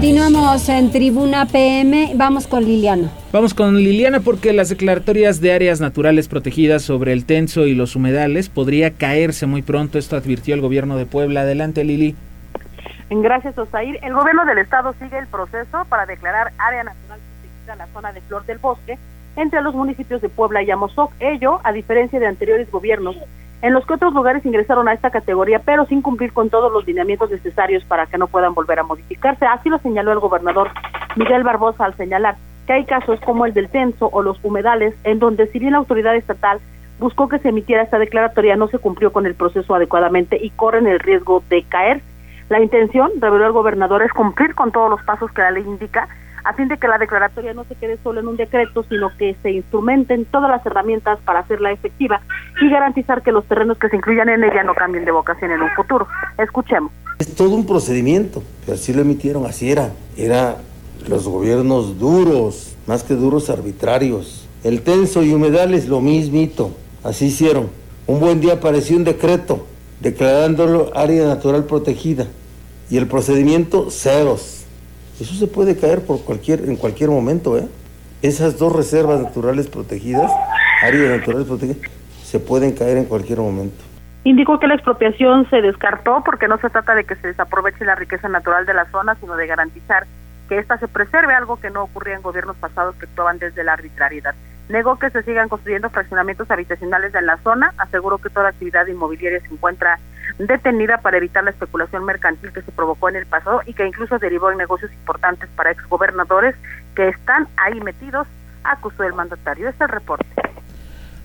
Continuamos 0.00 0.66
en 0.70 0.90
Tribuna 0.90 1.44
PM. 1.44 2.12
Vamos 2.14 2.46
con 2.46 2.64
Liliana. 2.64 3.10
Vamos 3.32 3.52
con 3.52 3.76
Liliana 3.76 4.20
porque 4.20 4.54
las 4.54 4.70
declaratorias 4.70 5.42
de 5.42 5.52
áreas 5.52 5.78
naturales 5.78 6.26
protegidas 6.26 6.80
sobre 6.80 7.12
el 7.12 7.26
tenso 7.26 7.66
y 7.66 7.74
los 7.74 7.96
humedales 7.96 8.48
podría 8.48 8.92
caerse 8.92 9.44
muy 9.44 9.60
pronto. 9.60 9.98
Esto 9.98 10.16
advirtió 10.16 10.54
el 10.54 10.62
gobierno 10.62 10.96
de 10.96 11.04
Puebla. 11.04 11.42
Adelante, 11.42 11.84
Lili. 11.84 12.16
Gracias, 13.10 13.58
Osair. 13.58 13.98
El 14.00 14.14
gobierno 14.14 14.46
del 14.46 14.56
estado 14.56 14.94
sigue 14.98 15.18
el 15.18 15.26
proceso 15.26 15.84
para 15.90 16.06
declarar 16.06 16.50
área 16.56 16.82
natural 16.82 17.20
protegida 17.20 17.76
la 17.76 17.86
zona 17.88 18.14
de 18.14 18.22
Flor 18.22 18.46
del 18.46 18.56
Bosque 18.56 18.98
entre 19.36 19.60
los 19.60 19.74
municipios 19.74 20.22
de 20.22 20.30
Puebla 20.30 20.62
y 20.62 20.70
Amozoc. 20.70 21.12
Ello, 21.20 21.60
a 21.62 21.72
diferencia 21.72 22.18
de 22.18 22.26
anteriores 22.26 22.70
gobiernos, 22.70 23.16
en 23.62 23.74
los 23.74 23.86
que 23.86 23.94
otros 23.94 24.14
lugares 24.14 24.44
ingresaron 24.46 24.88
a 24.88 24.92
esta 24.92 25.10
categoría, 25.10 25.60
pero 25.60 25.84
sin 25.86 26.02
cumplir 26.02 26.32
con 26.32 26.48
todos 26.50 26.72
los 26.72 26.86
lineamientos 26.86 27.30
necesarios 27.30 27.84
para 27.84 28.06
que 28.06 28.18
no 28.18 28.26
puedan 28.26 28.54
volver 28.54 28.78
a 28.78 28.84
modificarse. 28.84 29.46
Así 29.46 29.68
lo 29.68 29.78
señaló 29.78 30.12
el 30.12 30.18
gobernador 30.18 30.70
Miguel 31.16 31.42
Barbosa 31.42 31.84
al 31.84 31.96
señalar 31.96 32.36
que 32.66 32.72
hay 32.72 32.84
casos 32.84 33.20
como 33.20 33.46
el 33.46 33.52
del 33.52 33.68
censo 33.68 34.08
o 34.12 34.22
los 34.22 34.42
humedales, 34.44 34.94
en 35.04 35.18
donde 35.18 35.46
si 35.48 35.58
bien 35.58 35.72
la 35.72 35.78
autoridad 35.78 36.14
estatal 36.14 36.60
buscó 36.98 37.28
que 37.28 37.38
se 37.38 37.48
emitiera 37.48 37.82
esta 37.82 37.98
declaratoria, 37.98 38.56
no 38.56 38.68
se 38.68 38.78
cumplió 38.78 39.12
con 39.12 39.26
el 39.26 39.34
proceso 39.34 39.74
adecuadamente 39.74 40.38
y 40.40 40.50
corren 40.50 40.86
el 40.86 41.00
riesgo 41.00 41.42
de 41.48 41.62
caer. 41.64 42.00
La 42.48 42.60
intención, 42.60 43.10
reveló 43.20 43.46
el 43.46 43.52
gobernador, 43.52 44.02
es 44.02 44.12
cumplir 44.12 44.54
con 44.54 44.72
todos 44.72 44.90
los 44.90 45.02
pasos 45.02 45.30
que 45.32 45.42
la 45.42 45.50
ley 45.50 45.62
indica 45.64 46.08
a 46.44 46.54
fin 46.54 46.68
de 46.68 46.78
que 46.78 46.88
la 46.88 46.98
declaratoria 46.98 47.54
no 47.54 47.64
se 47.64 47.74
quede 47.74 47.98
solo 48.02 48.20
en 48.20 48.28
un 48.28 48.36
decreto, 48.36 48.84
sino 48.88 49.10
que 49.16 49.36
se 49.42 49.50
instrumenten 49.50 50.24
todas 50.26 50.50
las 50.50 50.64
herramientas 50.64 51.18
para 51.24 51.40
hacerla 51.40 51.72
efectiva 51.72 52.20
y 52.60 52.70
garantizar 52.70 53.22
que 53.22 53.32
los 53.32 53.44
terrenos 53.46 53.78
que 53.78 53.88
se 53.88 53.96
incluyan 53.96 54.28
en 54.28 54.44
ella 54.44 54.62
no 54.62 54.74
cambien 54.74 55.04
de 55.04 55.12
vocación 55.12 55.50
en 55.50 55.62
un 55.62 55.70
futuro. 55.70 56.06
Escuchemos. 56.38 56.92
Es 57.18 57.34
todo 57.34 57.54
un 57.54 57.66
procedimiento, 57.66 58.42
pero 58.64 58.76
así 58.76 58.92
lo 58.92 59.02
emitieron, 59.02 59.44
así 59.46 59.70
era. 59.70 59.90
Era 60.16 60.56
los 61.08 61.28
gobiernos 61.28 61.98
duros, 61.98 62.76
más 62.86 63.02
que 63.02 63.14
duros, 63.14 63.50
arbitrarios. 63.50 64.48
El 64.64 64.82
tenso 64.82 65.22
y 65.22 65.32
humedales 65.32 65.88
lo 65.88 66.00
mismito, 66.00 66.70
así 67.04 67.26
hicieron. 67.26 67.68
Un 68.06 68.20
buen 68.20 68.40
día 68.40 68.54
apareció 68.54 68.96
un 68.96 69.04
decreto 69.04 69.66
declarándolo 70.00 70.90
área 70.94 71.26
natural 71.26 71.64
protegida 71.64 72.26
y 72.90 72.96
el 72.96 73.06
procedimiento 73.06 73.90
ceros 73.90 74.59
eso 75.20 75.34
se 75.34 75.46
puede 75.46 75.76
caer 75.76 76.04
por 76.04 76.22
cualquier, 76.24 76.64
en 76.64 76.76
cualquier 76.76 77.10
momento, 77.10 77.58
¿eh? 77.58 77.68
Esas 78.22 78.58
dos 78.58 78.74
reservas 78.74 79.20
naturales 79.20 79.68
protegidas, 79.68 80.30
áreas 80.82 81.18
naturales 81.18 81.46
protegidas, 81.46 81.78
se 82.22 82.38
pueden 82.38 82.72
caer 82.72 82.96
en 82.96 83.04
cualquier 83.04 83.38
momento. 83.38 83.82
Indicó 84.24 84.58
que 84.60 84.66
la 84.66 84.74
expropiación 84.74 85.48
se 85.48 85.62
descartó 85.62 86.22
porque 86.24 86.46
no 86.46 86.58
se 86.58 86.68
trata 86.68 86.94
de 86.94 87.04
que 87.04 87.16
se 87.16 87.28
desaproveche 87.28 87.84
la 87.84 87.94
riqueza 87.94 88.28
natural 88.28 88.66
de 88.66 88.74
la 88.74 88.90
zona, 88.90 89.16
sino 89.20 89.36
de 89.36 89.46
garantizar 89.46 90.06
que 90.48 90.58
ésta 90.58 90.78
se 90.78 90.88
preserve, 90.88 91.32
algo 91.32 91.58
que 91.58 91.70
no 91.70 91.84
ocurría 91.84 92.16
en 92.16 92.22
gobiernos 92.22 92.56
pasados 92.56 92.96
que 92.96 93.06
actuaban 93.06 93.38
desde 93.38 93.64
la 93.64 93.72
arbitrariedad. 93.72 94.34
Negó 94.70 94.96
que 95.00 95.10
se 95.10 95.24
sigan 95.24 95.48
construyendo 95.48 95.90
fraccionamientos 95.90 96.48
habitacionales 96.48 97.12
en 97.16 97.26
la 97.26 97.38
zona, 97.38 97.74
aseguró 97.76 98.18
que 98.18 98.30
toda 98.30 98.50
actividad 98.50 98.86
inmobiliaria 98.86 99.40
se 99.40 99.52
encuentra 99.52 99.98
detenida 100.38 100.98
para 100.98 101.16
evitar 101.16 101.42
la 101.42 101.50
especulación 101.50 102.04
mercantil 102.04 102.52
que 102.52 102.62
se 102.62 102.70
provocó 102.70 103.08
en 103.08 103.16
el 103.16 103.26
pasado 103.26 103.62
y 103.66 103.74
que 103.74 103.84
incluso 103.84 104.18
derivó 104.20 104.52
en 104.52 104.58
negocios 104.58 104.92
importantes 104.92 105.50
para 105.56 105.72
exgobernadores 105.72 106.54
que 106.94 107.08
están 107.08 107.48
ahí 107.56 107.80
metidos, 107.80 108.28
acusó 108.62 109.02
el 109.02 109.12
mandatario. 109.12 109.68
Este 109.68 109.82
es 109.84 109.90
el 109.90 109.94
reporte. 109.96 110.26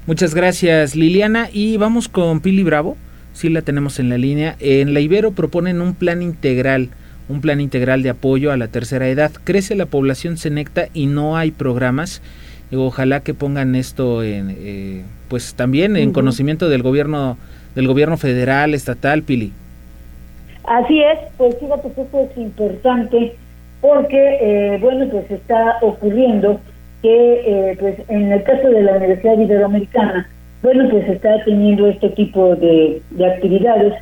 Muchas 0.07 0.33
gracias 0.33 0.95
Liliana 0.95 1.47
y 1.51 1.77
vamos 1.77 2.09
con 2.09 2.39
Pili 2.39 2.63
Bravo, 2.63 2.97
sí 3.33 3.49
la 3.49 3.61
tenemos 3.61 3.99
en 3.99 4.09
la 4.09 4.17
línea. 4.17 4.55
En 4.59 4.95
la 4.95 5.01
Ibero 5.01 5.33
proponen 5.33 5.81
un 5.81 5.93
plan 5.93 6.23
integral, 6.23 6.89
un 7.29 7.41
plan 7.41 7.61
integral 7.61 8.01
de 8.01 8.09
apoyo 8.09 8.51
a 8.51 8.57
la 8.57 8.69
tercera 8.69 9.07
edad. 9.07 9.31
Crece 9.43 9.75
la 9.75 9.85
población 9.85 10.37
senecta 10.37 10.87
y 10.95 11.05
no 11.05 11.37
hay 11.37 11.51
programas. 11.51 12.23
Ojalá 12.73 13.21
que 13.21 13.33
pongan 13.33 13.75
esto 13.75 14.23
en, 14.23 14.55
eh, 14.57 15.03
pues 15.29 15.55
también 15.55 15.95
en 15.97 16.11
conocimiento 16.11 16.67
del 16.67 16.81
gobierno 16.81 17.37
del 17.75 17.87
gobierno 17.87 18.17
federal, 18.17 18.73
estatal, 18.73 19.21
Pili. 19.23 19.51
Así 20.63 21.01
es, 21.01 21.19
pues 21.37 21.55
fíjate 21.59 21.91
que 21.91 22.01
esto 22.01 22.29
es 22.31 22.37
importante 22.37 23.35
porque, 23.81 24.37
eh, 24.41 24.77
bueno, 24.81 25.07
pues 25.11 25.29
está 25.29 25.77
ocurriendo 25.81 26.59
que, 27.03 27.41
eh, 27.45 27.77
pues 27.79 27.97
en 28.07 28.31
el 28.31 28.41
caso 28.43 28.69
de 28.69 28.81
la 28.81 28.93
Universidad 28.93 29.37
Iberoamericana, 29.37 30.27
bueno, 30.63 30.89
pues 30.89 31.07
está 31.07 31.43
teniendo 31.43 31.87
este 31.87 32.09
tipo 32.09 32.55
de, 32.55 32.99
de 33.11 33.25
actividades 33.25 33.93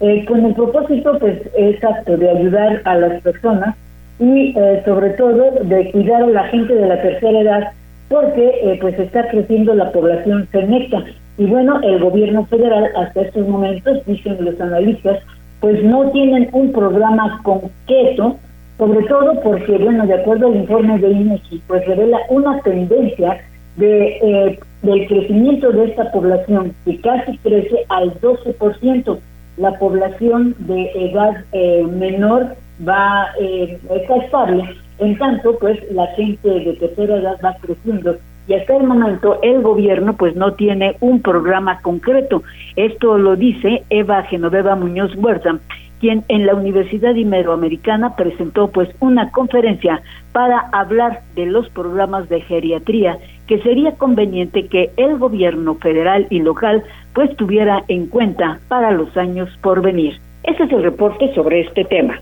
eh, 0.00 0.24
con 0.26 0.44
el 0.44 0.54
propósito, 0.54 1.18
pues, 1.18 1.40
exacto, 1.56 2.16
de 2.18 2.28
ayudar 2.28 2.82
a 2.84 2.96
las 2.96 3.22
personas 3.22 3.74
y 4.18 4.54
sobre 4.84 5.10
todo 5.10 5.52
de 5.64 5.90
cuidar 5.92 6.22
a 6.22 6.26
la 6.26 6.44
gente 6.48 6.74
de 6.74 6.86
la 6.86 7.00
tercera 7.00 7.40
edad 7.40 7.72
porque 8.10 8.76
pues 8.82 8.98
está 8.98 9.26
creciendo 9.28 9.72
la 9.72 9.90
población 9.92 10.46
senecta 10.52 11.02
y 11.40 11.46
bueno, 11.46 11.80
el 11.82 11.98
gobierno 12.00 12.44
federal 12.44 12.90
hasta 12.94 13.22
estos 13.22 13.48
momentos, 13.48 14.04
dicen 14.04 14.44
los 14.44 14.60
analistas, 14.60 15.20
pues 15.60 15.82
no 15.82 16.10
tienen 16.10 16.50
un 16.52 16.70
programa 16.70 17.40
concreto, 17.42 18.36
sobre 18.76 19.06
todo 19.06 19.40
porque, 19.40 19.78
bueno, 19.78 20.06
de 20.06 20.20
acuerdo 20.20 20.48
al 20.48 20.56
informe 20.56 20.98
de 20.98 21.08
INEGI, 21.08 21.62
pues 21.66 21.86
revela 21.86 22.18
una 22.28 22.60
tendencia 22.60 23.40
de 23.76 24.18
eh, 24.22 24.60
del 24.82 25.06
crecimiento 25.08 25.72
de 25.72 25.84
esta 25.86 26.12
población 26.12 26.74
que 26.84 27.00
casi 27.00 27.38
crece 27.38 27.86
al 27.88 28.12
12%. 28.20 29.18
La 29.56 29.78
población 29.78 30.54
de 30.58 30.90
edad 30.94 31.42
eh, 31.52 31.86
menor 31.90 32.54
va 32.86 33.28
eh, 33.40 33.78
está 33.90 34.16
estable, 34.16 34.64
en 35.00 35.18
tanto, 35.18 35.58
pues 35.58 35.78
la 35.92 36.06
gente 36.08 36.48
de 36.48 36.72
tercera 36.74 37.16
edad 37.16 37.36
va 37.44 37.56
creciendo 37.60 38.16
y 38.50 38.54
hasta 38.54 38.76
el 38.76 38.84
momento 38.84 39.38
el 39.42 39.62
gobierno 39.62 40.16
pues 40.16 40.34
no 40.34 40.54
tiene 40.54 40.96
un 41.00 41.22
programa 41.22 41.80
concreto. 41.82 42.42
Esto 42.74 43.16
lo 43.16 43.36
dice 43.36 43.84
Eva 43.90 44.22
Genoveva 44.24 44.74
Muñoz 44.74 45.14
Huerta, 45.16 45.60
quien 46.00 46.24
en 46.28 46.46
la 46.46 46.54
Universidad 46.54 47.14
Iberoamericana 47.14 48.16
presentó 48.16 48.68
pues 48.68 48.88
una 48.98 49.30
conferencia 49.30 50.02
para 50.32 50.58
hablar 50.72 51.20
de 51.36 51.46
los 51.46 51.68
programas 51.68 52.28
de 52.28 52.40
geriatría 52.40 53.18
que 53.46 53.60
sería 53.62 53.92
conveniente 53.92 54.66
que 54.66 54.90
el 54.96 55.18
gobierno 55.18 55.76
federal 55.76 56.26
y 56.30 56.40
local 56.40 56.82
pues 57.14 57.34
tuviera 57.36 57.84
en 57.88 58.06
cuenta 58.06 58.58
para 58.68 58.90
los 58.90 59.16
años 59.16 59.48
por 59.62 59.82
venir. 59.82 60.18
Ese 60.42 60.64
es 60.64 60.72
el 60.72 60.82
reporte 60.82 61.32
sobre 61.34 61.60
este 61.60 61.84
tema. 61.84 62.18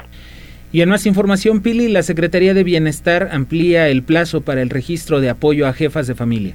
Y 0.70 0.82
en 0.82 0.90
más 0.90 1.06
información, 1.06 1.62
Pili, 1.62 1.88
la 1.88 2.02
Secretaría 2.02 2.52
de 2.52 2.62
Bienestar 2.62 3.28
amplía 3.32 3.88
el 3.88 4.02
plazo 4.02 4.42
para 4.42 4.60
el 4.60 4.68
registro 4.68 5.20
de 5.20 5.30
apoyo 5.30 5.66
a 5.66 5.72
jefas 5.72 6.06
de 6.06 6.14
familia. 6.14 6.54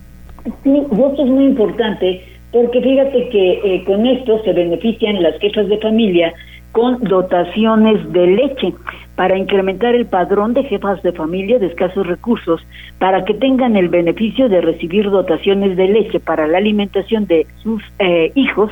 Sí, 0.64 0.72
esto 0.91 1.24
es 1.24 1.30
muy 1.30 1.45
importante 1.45 2.22
porque 2.51 2.82
fíjate 2.82 3.30
que 3.30 3.53
eh, 3.64 3.84
con 3.86 4.05
esto 4.05 4.39
se 4.43 4.53
benefician 4.53 5.24
las 5.24 5.38
jefas 5.39 5.68
de 5.68 5.80
familia 5.80 6.34
con 6.72 7.03
dotaciones 7.03 8.11
de 8.14 8.28
leche 8.28 8.74
para 9.16 9.38
incrementar 9.38 9.95
el 9.95 10.05
padrón 10.05 10.53
de 10.53 10.64
jefas 10.64 11.01
de 11.03 11.11
familia 11.11 11.59
de 11.59 11.68
escasos 11.68 12.05
recursos, 12.05 12.61
para 12.99 13.24
que 13.26 13.34
tengan 13.36 13.76
el 13.76 13.89
beneficio 13.89 14.49
de 14.49 14.61
recibir 14.61 15.09
dotaciones 15.09 15.78
de 15.78 15.88
leche 15.88 16.20
para 16.20 16.47
la 16.47 16.57
alimentación 16.57 17.26
de 17.28 17.45
sus 17.61 17.82
eh, 17.99 18.32
hijos 18.36 18.72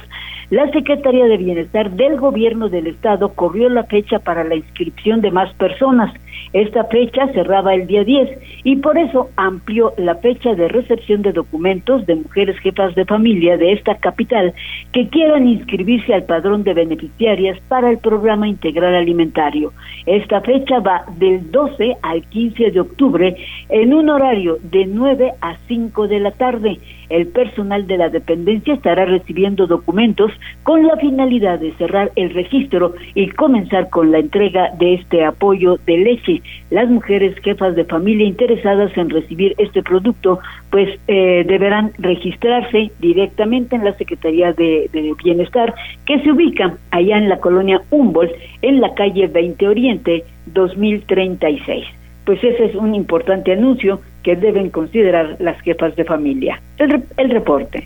la 0.52 0.70
Secretaría 0.72 1.26
de 1.28 1.38
Bienestar 1.38 1.92
del 1.92 2.18
Gobierno 2.20 2.68
del 2.68 2.88
Estado 2.88 3.30
corrió 3.30 3.70
la 3.70 3.86
fecha 3.86 4.20
para 4.20 4.44
la 4.44 4.56
inscripción 4.56 5.22
de 5.22 5.32
más 5.32 5.54
personas. 5.54 6.14
Esta 6.54 6.86
fecha 6.86 7.28
cerraba 7.34 7.74
el 7.74 7.88
día 7.88 8.04
10 8.04 8.30
y 8.64 8.76
por 8.78 8.98
eso 8.98 9.30
amplió 9.38 9.94
la 9.98 10.16
fecha 10.16 10.54
de 10.54 10.68
recepción 10.68 11.22
de 11.22 11.32
documentos 11.32 12.06
de 12.06 12.16
mujeres 12.16 12.58
jefas 12.60 12.94
de 12.96 13.06
familia 13.06 13.58
de 13.58 13.74
esta 13.74 13.96
capital 13.96 14.54
que 14.92 15.08
quieran 15.08 15.48
inscribirse 15.48 16.14
al 16.14 16.24
padrón 16.24 16.64
de 16.64 16.74
beneficiarias 16.74 17.60
para 17.68 17.90
el 17.90 17.98
programa 18.00 18.48
integral 18.48 18.96
alimentario. 18.96 19.74
Esta 20.06 20.42
fecha 20.42 20.80
va 20.80 21.06
del 21.18 21.52
12 21.52 21.98
al 22.02 22.24
15 22.24 22.72
de 22.72 22.80
octubre 22.80 23.36
en 23.70 23.94
un 23.94 24.10
horario 24.10 24.58
de 24.64 24.86
9 24.86 25.32
a 25.42 25.56
5 25.68 26.08
de 26.08 26.20
la 26.20 26.32
tarde. 26.32 26.80
El 27.10 27.28
personal 27.28 27.88
de 27.88 27.98
la 27.98 28.10
dependencia 28.10 28.74
estará 28.74 29.04
recibiendo 29.06 29.68
documentos 29.68 30.32
con 30.64 30.88
la 30.88 30.96
finalidad 30.96 31.60
de 31.60 31.74
cerrar 31.74 32.12
el 32.16 32.30
registro 32.34 32.94
y 33.16 33.28
comenzar 33.30 33.90
con 33.90 34.12
la 34.12 34.20
entrega 34.20 34.70
de 34.80 34.94
este 34.94 35.26
apoyo 35.26 35.78
de 35.86 35.98
leche. 36.22 36.42
Las 36.70 36.90
mujeres 36.90 37.36
jefas 37.44 37.76
de 37.76 37.86
familia 37.86 38.26
interesadas 38.26 38.96
en 38.98 39.10
recibir 39.10 39.56
este 39.58 39.84
producto 39.84 40.40
pues 40.70 40.90
eh, 41.08 41.44
deberán 41.48 41.92
registrarse 41.98 42.92
directamente 43.00 43.76
en 43.76 43.86
la 43.86 43.94
Secretaría 43.98 44.54
de, 44.54 44.90
de, 44.92 45.14
Bienestar 45.24 45.74
que 46.06 46.20
se 46.22 46.32
ubica 46.32 46.78
allá 46.92 47.18
en 47.18 47.30
la 47.30 47.40
colonia 47.40 47.82
Humboldt 47.90 48.32
en 48.62 48.82
la 48.82 48.94
calle 48.94 49.28
20 49.28 49.68
Oriente 49.68 50.24
2036 50.48 51.86
pues 52.26 52.44
ese 52.44 52.66
es 52.66 52.76
un 52.76 52.96
importante 52.96 53.52
anuncio 53.52 54.02
que 54.24 54.36
deben 54.36 54.70
considerar 54.70 55.38
las 55.40 55.60
jefas 55.62 55.96
de 55.96 56.06
familia. 56.06 56.62
El, 56.78 57.04
el 57.18 57.30
reporte. 57.32 57.84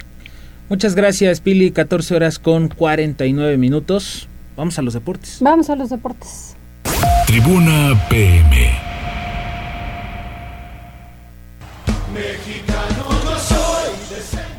Muchas 0.70 0.96
gracias, 0.96 1.40
Pili. 1.40 1.72
14 1.72 2.16
horas 2.16 2.40
con 2.40 2.68
49 2.68 3.58
minutos. 3.58 4.28
Vamos 4.56 4.78
a 4.80 4.82
los 4.82 4.94
deportes. 4.94 5.40
Vamos 5.42 5.70
a 5.70 5.76
los 5.76 5.90
deportes. 5.90 6.55
Tribuna 7.28 8.00
PM. 8.10 8.86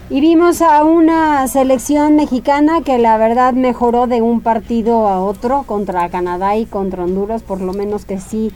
Y 0.08 0.20
vimos 0.20 0.62
a 0.62 0.84
una 0.84 1.46
selección 1.48 2.16
mexicana 2.16 2.80
que 2.82 2.98
la 2.98 3.18
verdad 3.18 3.52
mejoró 3.52 4.06
de 4.06 4.22
un 4.22 4.40
partido 4.40 5.08
a 5.08 5.20
otro 5.20 5.64
contra 5.64 6.08
Canadá 6.08 6.56
y 6.56 6.64
contra 6.64 7.04
Honduras, 7.04 7.42
por 7.42 7.60
lo 7.60 7.72
menos 7.72 8.04
que 8.04 8.18
sí 8.18 8.52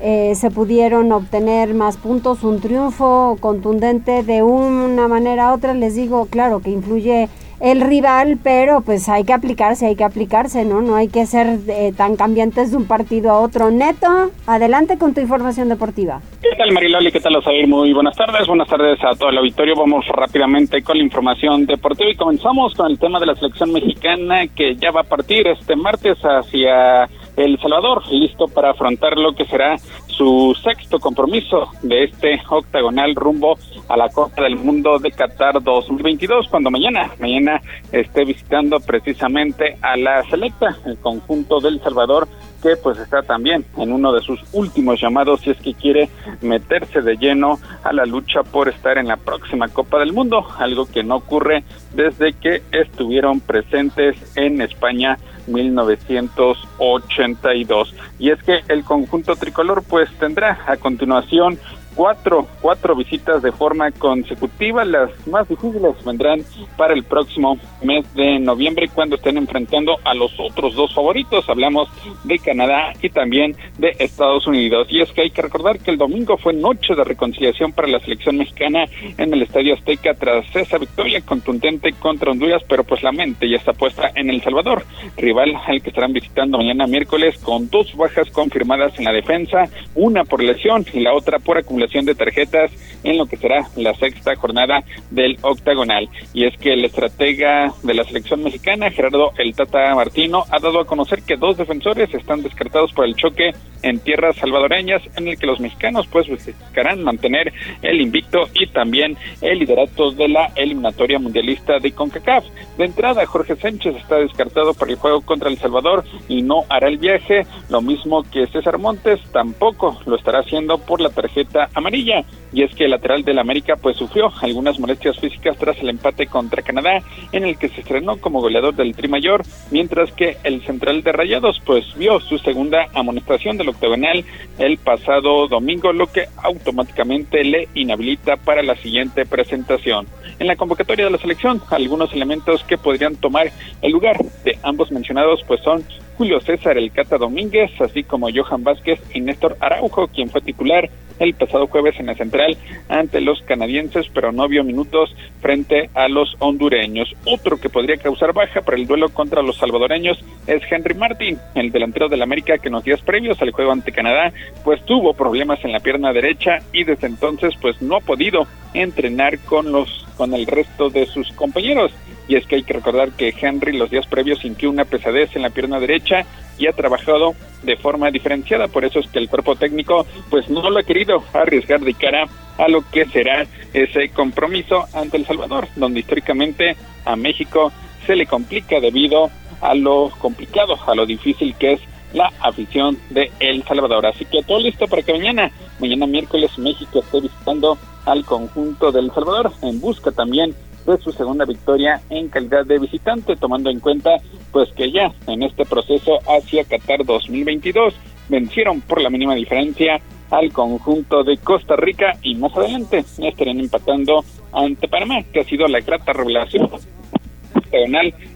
eh, 0.00 0.34
se 0.34 0.50
pudieron 0.50 1.12
obtener 1.12 1.72
más 1.74 1.96
puntos, 1.98 2.42
un 2.42 2.60
triunfo 2.60 3.36
contundente 3.40 4.22
de 4.22 4.42
una 4.42 5.06
manera 5.06 5.48
a 5.48 5.54
otra. 5.54 5.74
Les 5.74 5.94
digo, 5.94 6.26
claro 6.26 6.60
que 6.60 6.70
influye 6.70 7.28
el 7.60 7.80
rival, 7.80 8.38
pero 8.42 8.80
pues 8.80 9.08
hay 9.08 9.24
que 9.24 9.32
aplicarse, 9.32 9.86
hay 9.86 9.96
que 9.96 10.04
aplicarse, 10.04 10.64
¿no? 10.64 10.80
No 10.80 10.96
hay 10.96 11.08
que 11.08 11.26
ser 11.26 11.58
eh, 11.68 11.92
tan 11.96 12.16
cambiantes 12.16 12.70
de 12.70 12.76
un 12.76 12.86
partido 12.86 13.30
a 13.30 13.40
otro. 13.40 13.70
Neto, 13.70 14.30
adelante 14.46 14.98
con 14.98 15.14
tu 15.14 15.20
información 15.20 15.68
deportiva. 15.68 16.20
¿Qué 16.42 16.56
tal 16.56 16.72
Mariloli? 16.72 17.10
¿Qué 17.10 17.20
tal 17.20 17.36
Osair? 17.36 17.66
Muy 17.66 17.92
buenas 17.92 18.16
tardes, 18.16 18.46
buenas 18.46 18.68
tardes 18.68 18.98
a 19.04 19.16
todo 19.16 19.30
el 19.30 19.38
auditorio. 19.38 19.74
Vamos 19.76 20.06
rápidamente 20.08 20.82
con 20.82 20.98
la 20.98 21.04
información 21.04 21.66
deportiva 21.66 22.10
y 22.10 22.16
comenzamos 22.16 22.74
con 22.74 22.90
el 22.90 22.98
tema 22.98 23.18
de 23.20 23.26
la 23.26 23.34
selección 23.34 23.72
mexicana 23.72 24.46
que 24.48 24.76
ya 24.76 24.90
va 24.90 25.00
a 25.00 25.04
partir 25.04 25.46
este 25.46 25.76
martes 25.76 26.18
hacia 26.22 27.08
El 27.36 27.58
Salvador, 27.60 28.02
listo 28.10 28.46
para 28.46 28.70
afrontar 28.70 29.16
lo 29.16 29.32
que 29.34 29.44
será 29.46 29.76
su 30.16 30.56
sexto 30.62 30.98
compromiso 31.00 31.70
de 31.82 32.04
este 32.04 32.40
octagonal 32.48 33.14
rumbo 33.14 33.58
a 33.88 33.96
la 33.96 34.08
Copa 34.08 34.42
del 34.42 34.56
Mundo 34.56 34.98
de 34.98 35.10
Qatar 35.10 35.62
2022, 35.62 36.48
cuando 36.48 36.70
mañana, 36.70 37.10
mañana 37.18 37.60
esté 37.90 38.24
visitando 38.24 38.78
precisamente 38.80 39.76
a 39.82 39.96
la 39.96 40.22
selecta, 40.24 40.76
el 40.86 40.98
conjunto 40.98 41.60
del 41.60 41.80
Salvador, 41.80 42.28
que 42.62 42.76
pues 42.76 42.98
está 42.98 43.22
también 43.22 43.64
en 43.76 43.92
uno 43.92 44.12
de 44.12 44.22
sus 44.22 44.40
últimos 44.52 45.00
llamados 45.00 45.42
si 45.42 45.50
es 45.50 45.58
que 45.58 45.74
quiere 45.74 46.08
meterse 46.40 47.02
de 47.02 47.16
lleno 47.16 47.58
a 47.82 47.92
la 47.92 48.06
lucha 48.06 48.42
por 48.42 48.68
estar 48.68 48.96
en 48.96 49.08
la 49.08 49.16
próxima 49.16 49.68
Copa 49.68 49.98
del 49.98 50.12
Mundo, 50.12 50.46
algo 50.58 50.86
que 50.86 51.02
no 51.02 51.16
ocurre 51.16 51.64
desde 51.94 52.32
que 52.32 52.62
estuvieron 52.72 53.40
presentes 53.40 54.16
en 54.36 54.62
España 54.62 55.18
1982. 55.46 57.94
Y 58.18 58.30
es 58.30 58.42
que 58.42 58.64
el 58.68 58.84
conjunto 58.84 59.36
tricolor 59.36 59.82
pues 59.88 60.10
tendrá 60.18 60.58
a 60.66 60.76
continuación 60.76 61.58
cuatro, 61.94 62.46
cuatro 62.60 62.94
visitas 62.94 63.42
de 63.42 63.52
forma 63.52 63.90
consecutiva. 63.92 64.84
Las 64.84 65.10
más 65.26 65.48
difíciles 65.48 65.94
vendrán 66.04 66.42
para 66.76 66.94
el 66.94 67.04
próximo 67.04 67.58
mes 67.82 68.12
de 68.14 68.38
noviembre 68.38 68.88
cuando 68.92 69.16
estén 69.16 69.36
enfrentando 69.36 69.96
a 70.04 70.14
los 70.14 70.32
otros 70.38 70.74
dos 70.74 70.94
favoritos. 70.94 71.48
Hablamos 71.48 71.88
de 72.24 72.38
Canadá 72.38 72.92
y 73.00 73.08
también 73.10 73.56
de 73.78 73.94
Estados 73.98 74.46
Unidos. 74.46 74.88
Y 74.90 75.00
es 75.00 75.12
que 75.12 75.22
hay 75.22 75.30
que 75.30 75.42
recordar 75.42 75.78
que 75.78 75.90
el 75.90 75.98
domingo 75.98 76.36
fue 76.36 76.52
noche 76.52 76.94
de 76.94 77.04
reconciliación 77.04 77.72
para 77.72 77.88
la 77.88 78.00
selección 78.00 78.36
mexicana 78.36 78.86
en 79.16 79.32
el 79.32 79.42
Estadio 79.42 79.74
Azteca 79.74 80.14
tras 80.14 80.44
esa 80.54 80.78
victoria 80.78 81.20
contundente 81.20 81.92
contra 81.92 82.30
Honduras, 82.30 82.62
pero 82.68 82.84
pues 82.84 83.02
la 83.02 83.12
mente 83.12 83.48
ya 83.48 83.56
está 83.56 83.72
puesta 83.72 84.10
en 84.14 84.30
El 84.30 84.42
Salvador, 84.42 84.84
rival 85.16 85.54
al 85.66 85.82
que 85.82 85.90
estarán 85.90 86.12
visitando 86.12 86.58
mañana 86.58 86.86
miércoles 86.86 87.38
con 87.38 87.68
dos 87.70 87.94
bajas 87.96 88.30
confirmadas 88.30 88.98
en 88.98 89.04
la 89.04 89.12
defensa, 89.12 89.64
una 89.94 90.24
por 90.24 90.42
lesión 90.42 90.84
y 90.92 91.00
la 91.00 91.14
otra 91.14 91.38
por 91.38 91.58
acumulación 91.58 91.83
de 91.86 92.14
tarjetas 92.14 92.72
en 93.04 93.18
lo 93.18 93.26
que 93.26 93.36
será 93.36 93.68
la 93.76 93.94
sexta 93.94 94.34
jornada 94.34 94.82
del 95.10 95.38
octagonal. 95.42 96.08
Y 96.32 96.46
es 96.46 96.56
que 96.58 96.72
el 96.72 96.84
estratega 96.84 97.72
de 97.82 97.94
la 97.94 98.04
selección 98.04 98.42
mexicana, 98.42 98.90
Gerardo 98.90 99.32
El 99.38 99.54
Tata 99.54 99.94
Martino, 99.94 100.44
ha 100.50 100.58
dado 100.58 100.80
a 100.80 100.86
conocer 100.86 101.22
que 101.22 101.36
dos 101.36 101.56
defensores 101.56 102.12
están 102.14 102.42
descartados 102.42 102.92
por 102.92 103.04
el 103.04 103.14
choque 103.14 103.52
en 103.82 104.00
tierras 104.00 104.36
salvadoreñas, 104.36 105.02
en 105.16 105.28
el 105.28 105.38
que 105.38 105.46
los 105.46 105.60
mexicanos 105.60 106.06
pues 106.06 106.26
buscarán 106.28 107.04
mantener 107.04 107.52
el 107.82 108.00
invicto 108.00 108.48
y 108.54 108.66
también 108.68 109.16
el 109.42 109.58
liderato 109.58 110.10
de 110.10 110.28
la 110.28 110.50
eliminatoria 110.56 111.18
mundialista 111.18 111.78
de 111.78 111.92
CONCACAF. 111.92 112.44
De 112.78 112.84
entrada, 112.86 113.26
Jorge 113.26 113.56
Sánchez 113.56 113.96
está 113.96 114.16
descartado 114.16 114.72
por 114.72 114.88
el 114.88 114.96
juego 114.96 115.20
contra 115.20 115.50
El 115.50 115.58
Salvador 115.58 116.04
y 116.28 116.40
no 116.40 116.64
hará 116.70 116.88
el 116.88 116.96
viaje, 116.96 117.46
lo 117.68 117.82
mismo 117.82 118.24
que 118.30 118.46
César 118.46 118.78
Montes 118.78 119.20
tampoco 119.32 120.00
lo 120.06 120.16
estará 120.16 120.40
haciendo 120.40 120.78
por 120.78 121.00
la 121.00 121.10
tarjeta 121.10 121.68
amarilla. 121.74 122.24
Y 122.52 122.62
es 122.62 122.74
que 122.74 122.84
el 122.84 122.92
lateral 122.92 123.24
del 123.24 123.38
América 123.38 123.74
pues 123.76 123.96
sufrió 123.96 124.32
algunas 124.40 124.78
molestias 124.78 125.18
físicas 125.18 125.56
tras 125.58 125.78
el 125.80 125.88
empate 125.88 126.26
contra 126.26 126.62
Canadá, 126.62 127.02
en 127.32 127.44
el 127.44 127.58
que 127.58 127.68
se 127.68 127.80
estrenó 127.80 128.16
como 128.18 128.40
goleador 128.40 128.74
del 128.74 128.94
Tri 128.94 129.08
Mayor, 129.08 129.42
mientras 129.70 130.12
que 130.12 130.36
el 130.44 130.62
central 130.64 131.02
de 131.02 131.12
Rayados 131.12 131.60
pues 131.64 131.84
vio 131.96 132.20
su 132.20 132.38
segunda 132.38 132.86
amonestación 132.94 133.56
del 133.56 133.70
octagonal 133.70 134.24
el 134.58 134.78
pasado 134.78 135.48
domingo, 135.48 135.92
lo 135.92 136.06
que 136.06 136.26
automáticamente 136.42 137.42
le 137.42 137.68
inhabilita 137.74 138.36
para 138.36 138.62
la 138.62 138.76
siguiente 138.76 139.26
presentación. 139.26 140.06
En 140.38 140.46
la 140.46 140.56
convocatoria 140.56 141.04
de 141.04 141.10
la 141.10 141.18
selección, 141.18 141.60
algunos 141.70 142.12
elementos 142.12 142.64
que 142.64 142.78
podrían 142.78 143.16
tomar 143.16 143.50
el 143.82 143.92
lugar 143.92 144.16
de 144.44 144.58
ambos 144.62 144.90
mencionados 144.90 145.42
pues 145.46 145.60
son 145.62 145.84
Julio 146.16 146.40
César 146.40 146.78
El 146.78 146.92
Cata 146.92 147.18
Domínguez, 147.18 147.70
así 147.80 148.04
como 148.04 148.28
Johan 148.32 148.62
Vázquez 148.62 149.00
y 149.12 149.20
Néstor 149.20 149.56
Araujo, 149.60 150.08
quien 150.08 150.30
fue 150.30 150.40
titular 150.40 150.88
el 151.18 151.34
pasado 151.34 151.66
jueves 151.66 151.98
en 151.98 152.06
la 152.06 152.14
central 152.14 152.56
ante 152.88 153.20
los 153.20 153.40
canadienses, 153.42 154.06
pero 154.12 154.32
no 154.32 154.48
vio 154.48 154.64
minutos 154.64 155.14
frente 155.40 155.90
a 155.94 156.08
los 156.08 156.34
hondureños. 156.38 157.14
Otro 157.24 157.58
que 157.58 157.70
podría 157.70 157.96
causar 157.96 158.32
baja 158.32 158.62
para 158.62 158.76
el 158.76 158.86
duelo 158.86 159.08
contra 159.10 159.42
los 159.42 159.56
salvadoreños 159.56 160.18
es 160.46 160.62
Henry 160.70 160.94
Martin, 160.94 161.38
el 161.54 161.70
delantero 161.70 162.08
del 162.08 162.22
América 162.22 162.58
que 162.58 162.68
en 162.68 162.74
los 162.74 162.84
días 162.84 163.02
previos 163.02 163.40
al 163.42 163.52
juego 163.52 163.72
ante 163.72 163.92
Canadá, 163.92 164.32
pues 164.64 164.84
tuvo 164.84 165.14
problemas 165.14 165.64
en 165.64 165.72
la 165.72 165.80
pierna 165.80 166.12
derecha 166.12 166.58
y 166.72 166.84
desde 166.84 167.06
entonces 167.06 167.54
pues 167.60 167.80
no 167.80 167.96
ha 167.96 168.00
podido 168.00 168.46
entrenar 168.72 169.38
con 169.40 169.70
los 169.70 170.03
con 170.16 170.34
el 170.34 170.46
resto 170.46 170.90
de 170.90 171.06
sus 171.06 171.30
compañeros. 171.32 171.92
Y 172.28 172.36
es 172.36 172.46
que 172.46 172.56
hay 172.56 172.62
que 172.62 172.74
recordar 172.74 173.12
que 173.12 173.34
Henry 173.38 173.76
los 173.76 173.90
días 173.90 174.06
previos 174.06 174.38
sintió 174.40 174.70
una 174.70 174.84
pesadez 174.84 175.34
en 175.36 175.42
la 175.42 175.50
pierna 175.50 175.78
derecha 175.78 176.24
y 176.58 176.66
ha 176.66 176.72
trabajado 176.72 177.34
de 177.62 177.76
forma 177.76 178.10
diferenciada, 178.10 178.68
por 178.68 178.84
eso 178.84 179.00
es 179.00 179.08
que 179.08 179.18
el 179.18 179.28
cuerpo 179.28 179.56
técnico 179.56 180.06
pues 180.30 180.48
no 180.48 180.68
lo 180.70 180.78
ha 180.78 180.82
querido 180.82 181.22
arriesgar 181.32 181.80
de 181.80 181.94
cara 181.94 182.26
a 182.58 182.68
lo 182.68 182.88
que 182.90 183.06
será 183.06 183.46
ese 183.72 184.10
compromiso 184.10 184.84
ante 184.92 185.16
El 185.16 185.26
Salvador, 185.26 185.68
donde 185.76 186.00
históricamente 186.00 186.76
a 187.04 187.16
México 187.16 187.72
se 188.06 188.14
le 188.14 188.26
complica 188.26 188.80
debido 188.80 189.30
a 189.60 189.74
lo 189.74 190.10
complicado, 190.18 190.78
a 190.86 190.94
lo 190.94 191.06
difícil 191.06 191.54
que 191.56 191.72
es 191.72 191.80
la 192.14 192.32
afición 192.40 192.96
de 193.10 193.30
El 193.40 193.62
Salvador. 193.64 194.06
Así 194.06 194.24
que 194.24 194.42
todo 194.42 194.60
listo 194.60 194.86
para 194.86 195.02
que 195.02 195.12
mañana, 195.12 195.50
mañana 195.78 196.06
miércoles, 196.06 196.56
México 196.58 197.00
esté 197.00 197.20
visitando 197.20 197.76
al 198.06 198.24
conjunto 198.24 198.92
del 198.92 199.12
Salvador 199.12 199.52
en 199.62 199.80
busca 199.80 200.10
también 200.12 200.54
de 200.86 200.98
su 200.98 201.12
segunda 201.12 201.44
victoria 201.44 202.00
en 202.10 202.28
calidad 202.28 202.64
de 202.66 202.78
visitante, 202.78 203.36
tomando 203.36 203.70
en 203.70 203.80
cuenta 203.80 204.10
pues 204.52 204.70
que 204.72 204.90
ya 204.90 205.12
en 205.26 205.42
este 205.42 205.64
proceso 205.64 206.18
hacia 206.28 206.64
Qatar 206.64 207.04
2022 207.04 207.94
vencieron 208.28 208.80
por 208.80 209.00
la 209.00 209.10
mínima 209.10 209.34
diferencia 209.34 210.00
al 210.30 210.52
conjunto 210.52 211.24
de 211.24 211.36
Costa 211.38 211.76
Rica 211.76 212.18
y 212.22 212.34
más 212.34 212.54
adelante 212.56 213.04
estarían 213.18 213.60
empatando 213.60 214.24
ante 214.52 214.88
Panamá, 214.88 215.22
que 215.32 215.40
ha 215.40 215.44
sido 215.44 215.66
la 215.66 215.80
grata 215.80 216.12
revelación 216.12 216.70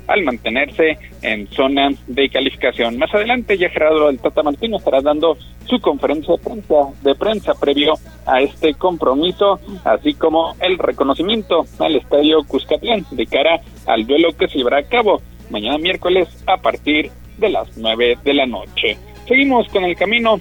al 0.06 0.22
mantenerse 0.22 0.98
en 1.22 1.46
zona 1.48 1.90
de 2.06 2.28
calificación. 2.28 2.98
Más 2.98 3.12
adelante 3.14 3.56
ya 3.56 3.68
Gerardo 3.70 4.06
del 4.06 4.18
Tata 4.18 4.42
Martino 4.42 4.78
estará 4.78 5.00
dando 5.00 5.36
su 5.66 5.80
conferencia 5.80 6.34
de 6.34 6.40
prensa, 6.40 6.74
de 7.02 7.14
prensa 7.14 7.54
previo 7.54 7.94
a 8.26 8.40
este 8.40 8.74
compromiso, 8.74 9.60
así 9.84 10.14
como 10.14 10.54
el 10.60 10.78
reconocimiento 10.78 11.64
al 11.78 11.96
estadio 11.96 12.42
Cuscatlán 12.44 13.04
de 13.10 13.26
cara 13.26 13.60
al 13.86 14.06
duelo 14.06 14.36
que 14.36 14.48
se 14.48 14.58
llevará 14.58 14.78
a 14.78 14.82
cabo 14.84 15.20
mañana 15.50 15.78
miércoles 15.78 16.28
a 16.46 16.56
partir 16.56 17.10
de 17.38 17.48
las 17.50 17.76
9 17.76 18.18
de 18.24 18.34
la 18.34 18.46
noche. 18.46 18.96
Seguimos 19.26 19.68
con 19.68 19.84
el 19.84 19.94
camino 19.94 20.40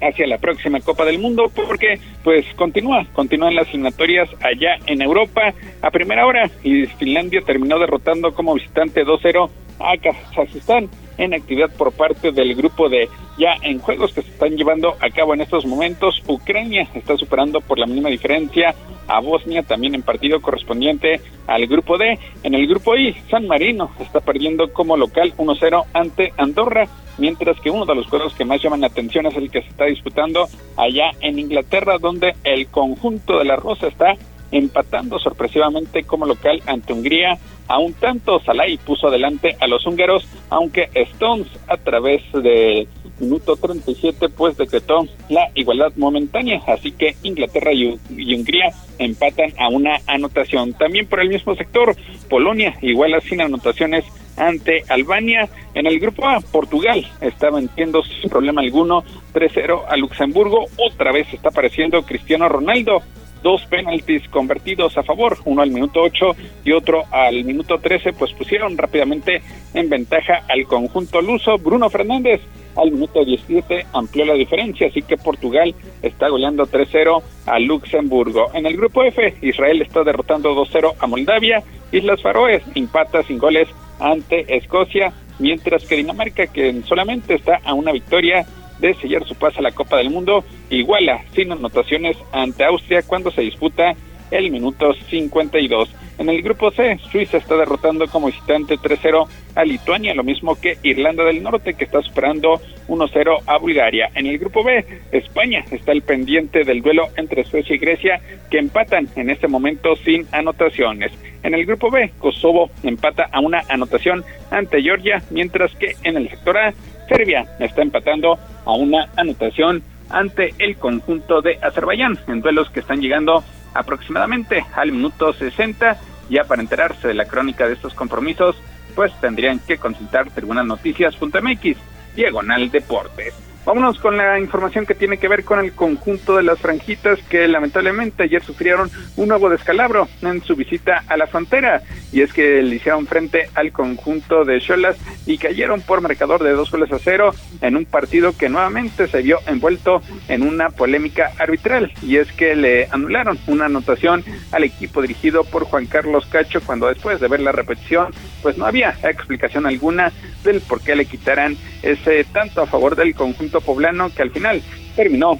hacia 0.00 0.26
la 0.26 0.38
próxima 0.38 0.80
Copa 0.80 1.04
del 1.04 1.18
Mundo 1.18 1.50
porque 1.54 1.98
pues 2.22 2.44
continúa, 2.56 3.06
continúan 3.12 3.54
las 3.54 3.68
eliminatorias 3.68 4.28
allá 4.40 4.78
en 4.86 5.02
Europa 5.02 5.54
a 5.82 5.90
primera 5.90 6.26
hora 6.26 6.50
y 6.62 6.86
Finlandia 6.86 7.40
terminó 7.42 7.78
derrotando 7.78 8.32
como 8.32 8.54
visitante 8.54 9.04
2-0 9.04 9.50
a 9.80 9.96
Kazajistán 9.96 10.88
en 11.18 11.34
actividad 11.34 11.70
por 11.76 11.92
parte 11.92 12.32
del 12.32 12.54
grupo 12.54 12.88
de 12.88 13.08
ya 13.38 13.54
en 13.62 13.78
juegos 13.78 14.12
que 14.12 14.22
se 14.22 14.30
están 14.30 14.56
llevando 14.56 14.96
a 15.00 15.10
cabo 15.10 15.34
en 15.34 15.40
estos 15.40 15.64
momentos. 15.66 16.22
Ucrania 16.26 16.88
está 16.94 17.16
superando 17.16 17.60
por 17.60 17.78
la 17.78 17.86
mínima 17.86 18.08
diferencia 18.08 18.74
a 19.06 19.20
Bosnia 19.20 19.62
también 19.62 19.94
en 19.94 20.02
partido 20.02 20.40
correspondiente 20.40 21.20
al 21.46 21.66
grupo 21.66 21.96
D. 21.96 22.18
En 22.42 22.54
el 22.54 22.66
grupo 22.66 22.96
I, 22.96 23.14
San 23.30 23.46
Marino 23.46 23.90
está 24.00 24.20
perdiendo 24.20 24.72
como 24.72 24.96
local 24.96 25.34
1-0 25.36 25.84
ante 25.94 26.32
Andorra, 26.36 26.86
mientras 27.18 27.60
que 27.60 27.70
uno 27.70 27.84
de 27.84 27.94
los 27.94 28.06
juegos 28.06 28.34
que 28.34 28.44
más 28.44 28.62
llaman 28.62 28.80
la 28.80 28.86
atención 28.86 29.26
es 29.26 29.36
el 29.36 29.50
que 29.50 29.62
se 29.62 29.68
está 29.68 29.84
disputando 29.84 30.48
allá 30.76 31.10
en 31.20 31.38
Inglaterra, 31.38 31.98
donde 31.98 32.34
el 32.44 32.68
conjunto 32.68 33.38
de 33.38 33.44
la 33.44 33.56
Rosa 33.56 33.88
está 33.88 34.16
empatando 34.50 35.18
sorpresivamente 35.18 36.04
como 36.04 36.26
local 36.26 36.62
ante 36.66 36.92
Hungría. 36.92 37.38
A 37.66 37.78
un 37.78 37.92
tanto, 37.92 38.40
Salai 38.40 38.78
puso 38.78 39.08
adelante 39.08 39.56
a 39.60 39.66
los 39.66 39.86
húngaros, 39.86 40.26
aunque 40.48 40.88
Stones 40.94 41.48
a 41.66 41.76
través 41.76 42.22
de 42.32 42.88
minuto 43.18 43.56
37 43.56 44.28
pues 44.30 44.56
decretó 44.56 45.06
la 45.28 45.50
igualdad 45.54 45.92
momentánea, 45.96 46.62
así 46.66 46.92
que 46.92 47.16
Inglaterra 47.22 47.72
y, 47.72 47.98
Hungría 48.34 48.72
empatan 48.98 49.52
a 49.58 49.68
una 49.68 50.00
anotación. 50.06 50.72
También 50.74 51.06
por 51.06 51.20
el 51.20 51.28
mismo 51.28 51.54
sector, 51.54 51.96
Polonia 52.28 52.74
iguala 52.82 53.20
sin 53.20 53.40
anotaciones 53.40 54.04
ante 54.36 54.84
Albania. 54.88 55.48
En 55.74 55.86
el 55.86 55.98
grupo 55.98 56.26
A, 56.26 56.40
Portugal 56.40 57.06
está 57.20 57.50
venciendo 57.50 58.02
sin 58.02 58.30
problema 58.30 58.60
alguno 58.60 59.04
3-0 59.34 59.84
a 59.88 59.96
Luxemburgo. 59.96 60.66
Otra 60.76 61.12
vez 61.12 61.32
está 61.32 61.50
apareciendo 61.50 62.02
Cristiano 62.02 62.48
Ronaldo 62.48 63.02
dos 63.42 63.64
penaltis 63.66 64.28
convertidos 64.28 64.96
a 64.98 65.02
favor, 65.02 65.38
uno 65.44 65.62
al 65.62 65.70
minuto 65.70 66.00
8 66.00 66.36
y 66.64 66.72
otro 66.72 67.04
al 67.10 67.44
minuto 67.44 67.78
13, 67.78 68.12
pues 68.12 68.32
pusieron 68.32 68.76
rápidamente 68.76 69.42
en 69.74 69.88
ventaja 69.88 70.44
al 70.48 70.66
conjunto 70.66 71.20
luso. 71.20 71.58
Bruno 71.58 71.90
Fernández 71.90 72.40
al 72.76 72.92
minuto 72.92 73.24
17 73.24 73.86
amplió 73.92 74.24
la 74.24 74.34
diferencia, 74.34 74.88
así 74.88 75.02
que 75.02 75.16
Portugal 75.16 75.74
está 76.02 76.28
goleando 76.28 76.66
3-0 76.66 77.22
a 77.46 77.58
Luxemburgo. 77.58 78.50
En 78.54 78.66
el 78.66 78.76
grupo 78.76 79.02
F, 79.02 79.34
Israel 79.42 79.82
está 79.82 80.04
derrotando 80.04 80.54
2-0 80.54 80.94
a 80.98 81.06
Moldavia, 81.06 81.62
Islas 81.90 82.22
Faroes 82.22 82.62
empata 82.74 83.22
sin 83.24 83.38
goles 83.38 83.68
ante 83.98 84.56
Escocia, 84.56 85.12
mientras 85.38 85.84
que 85.86 85.96
Dinamarca, 85.96 86.46
que 86.46 86.82
solamente 86.86 87.34
está 87.34 87.60
a 87.64 87.74
una 87.74 87.92
victoria, 87.92 88.46
de 88.78 88.94
sellar 88.94 89.26
su 89.26 89.34
paso 89.34 89.58
a 89.58 89.62
la 89.62 89.72
Copa 89.72 89.96
del 89.96 90.10
Mundo, 90.10 90.44
iguala 90.70 91.22
sin 91.34 91.52
anotaciones 91.52 92.16
ante 92.32 92.64
Austria 92.64 93.02
cuando 93.02 93.30
se 93.30 93.42
disputa 93.42 93.94
el 94.30 94.50
minuto 94.50 94.94
52. 94.94 95.94
En 96.18 96.28
el 96.28 96.42
grupo 96.42 96.72
C, 96.72 96.98
Suiza 97.12 97.38
está 97.38 97.56
derrotando 97.56 98.08
como 98.08 98.26
visitante 98.26 98.76
3-0 98.76 99.28
a 99.54 99.64
Lituania, 99.64 100.14
lo 100.14 100.24
mismo 100.24 100.60
que 100.60 100.76
Irlanda 100.82 101.24
del 101.24 101.44
Norte, 101.44 101.74
que 101.74 101.84
está 101.84 102.02
superando 102.02 102.60
1-0 102.88 103.42
a 103.46 103.58
Bulgaria. 103.58 104.10
En 104.16 104.26
el 104.26 104.36
grupo 104.36 104.64
B, 104.64 104.84
España 105.12 105.64
está 105.70 105.92
el 105.92 106.02
pendiente 106.02 106.64
del 106.64 106.82
duelo 106.82 107.06
entre 107.16 107.44
Suecia 107.44 107.76
y 107.76 107.78
Grecia, 107.78 108.20
que 108.50 108.58
empatan 108.58 109.08
en 109.14 109.30
este 109.30 109.46
momento 109.46 109.94
sin 109.94 110.26
anotaciones. 110.32 111.12
En 111.44 111.54
el 111.54 111.64
grupo 111.64 111.88
B, 111.88 112.10
Kosovo 112.18 112.68
empata 112.82 113.28
a 113.30 113.38
una 113.38 113.62
anotación 113.68 114.24
ante 114.50 114.82
Georgia, 114.82 115.22
mientras 115.30 115.72
que 115.76 115.94
en 116.02 116.16
el 116.16 116.28
sector 116.30 116.58
A, 116.58 116.74
Serbia 117.08 117.46
está 117.58 117.82
empatando 117.82 118.38
a 118.64 118.72
una 118.72 119.08
anotación 119.16 119.82
ante 120.10 120.54
el 120.58 120.76
conjunto 120.76 121.40
de 121.40 121.58
Azerbaiyán 121.62 122.18
en 122.28 122.40
duelos 122.40 122.70
que 122.70 122.80
están 122.80 123.00
llegando 123.00 123.42
aproximadamente 123.74 124.64
al 124.74 124.92
minuto 124.92 125.32
60. 125.32 125.98
Ya 126.30 126.44
para 126.44 126.62
enterarse 126.62 127.08
de 127.08 127.14
la 127.14 127.26
crónica 127.26 127.66
de 127.66 127.74
estos 127.74 127.94
compromisos, 127.94 128.56
pues 128.94 129.12
tendrían 129.20 129.58
que 129.60 129.78
consultar 129.78 130.30
tribunalnoticias.mx, 130.30 131.76
diagonal 132.14 132.70
deportes. 132.70 133.34
Vámonos 133.64 133.98
con 133.98 134.16
la 134.16 134.40
información 134.40 134.86
que 134.86 134.94
tiene 134.94 135.18
que 135.18 135.28
ver 135.28 135.44
con 135.44 135.58
el 135.58 135.72
conjunto 135.72 136.36
de 136.36 136.42
las 136.42 136.58
franjitas 136.58 137.18
que 137.28 137.46
lamentablemente 137.48 138.22
ayer 138.22 138.42
sufrieron 138.42 138.90
un 139.16 139.28
nuevo 139.28 139.50
descalabro 139.50 140.08
en 140.22 140.42
su 140.42 140.56
visita 140.56 141.04
a 141.06 141.18
la 141.18 141.26
frontera. 141.26 141.82
Y 142.10 142.22
es 142.22 142.32
que 142.32 142.62
le 142.62 142.76
hicieron 142.76 143.06
frente 143.06 143.50
al 143.54 143.70
conjunto 143.70 144.46
de 144.46 144.60
Cholas 144.60 144.96
y 145.26 145.36
cayeron 145.36 145.82
por 145.82 146.00
marcador 146.00 146.42
de 146.42 146.52
dos 146.52 146.70
goles 146.70 146.90
a 146.92 146.98
cero 146.98 147.34
en 147.60 147.76
un 147.76 147.84
partido 147.84 148.34
que 148.34 148.48
nuevamente 148.48 149.06
se 149.06 149.20
vio 149.20 149.38
envuelto 149.46 150.00
en 150.28 150.42
una 150.42 150.70
polémica 150.70 151.32
arbitral. 151.38 151.92
Y 152.00 152.16
es 152.16 152.32
que 152.32 152.56
le 152.56 152.88
anularon 152.90 153.38
una 153.46 153.66
anotación 153.66 154.24
al 154.50 154.64
equipo 154.64 155.02
dirigido 155.02 155.44
por 155.44 155.64
Juan 155.64 155.84
Carlos 155.84 156.24
Cacho 156.26 156.62
cuando 156.62 156.86
después 156.86 157.20
de 157.20 157.28
ver 157.28 157.40
la 157.40 157.52
repetición 157.52 158.14
pues 158.42 158.56
no 158.56 158.64
había 158.64 158.96
explicación 159.02 159.66
alguna 159.66 160.12
del 160.44 160.60
por 160.60 160.80
qué 160.80 160.94
le 160.94 161.04
quitaran 161.04 161.56
ese 161.82 162.24
tanto 162.24 162.62
a 162.62 162.66
favor 162.66 162.96
del 162.96 163.14
conjunto 163.14 163.57
poblano 163.60 164.10
que 164.14 164.22
al 164.22 164.30
final 164.30 164.62
terminó 164.96 165.38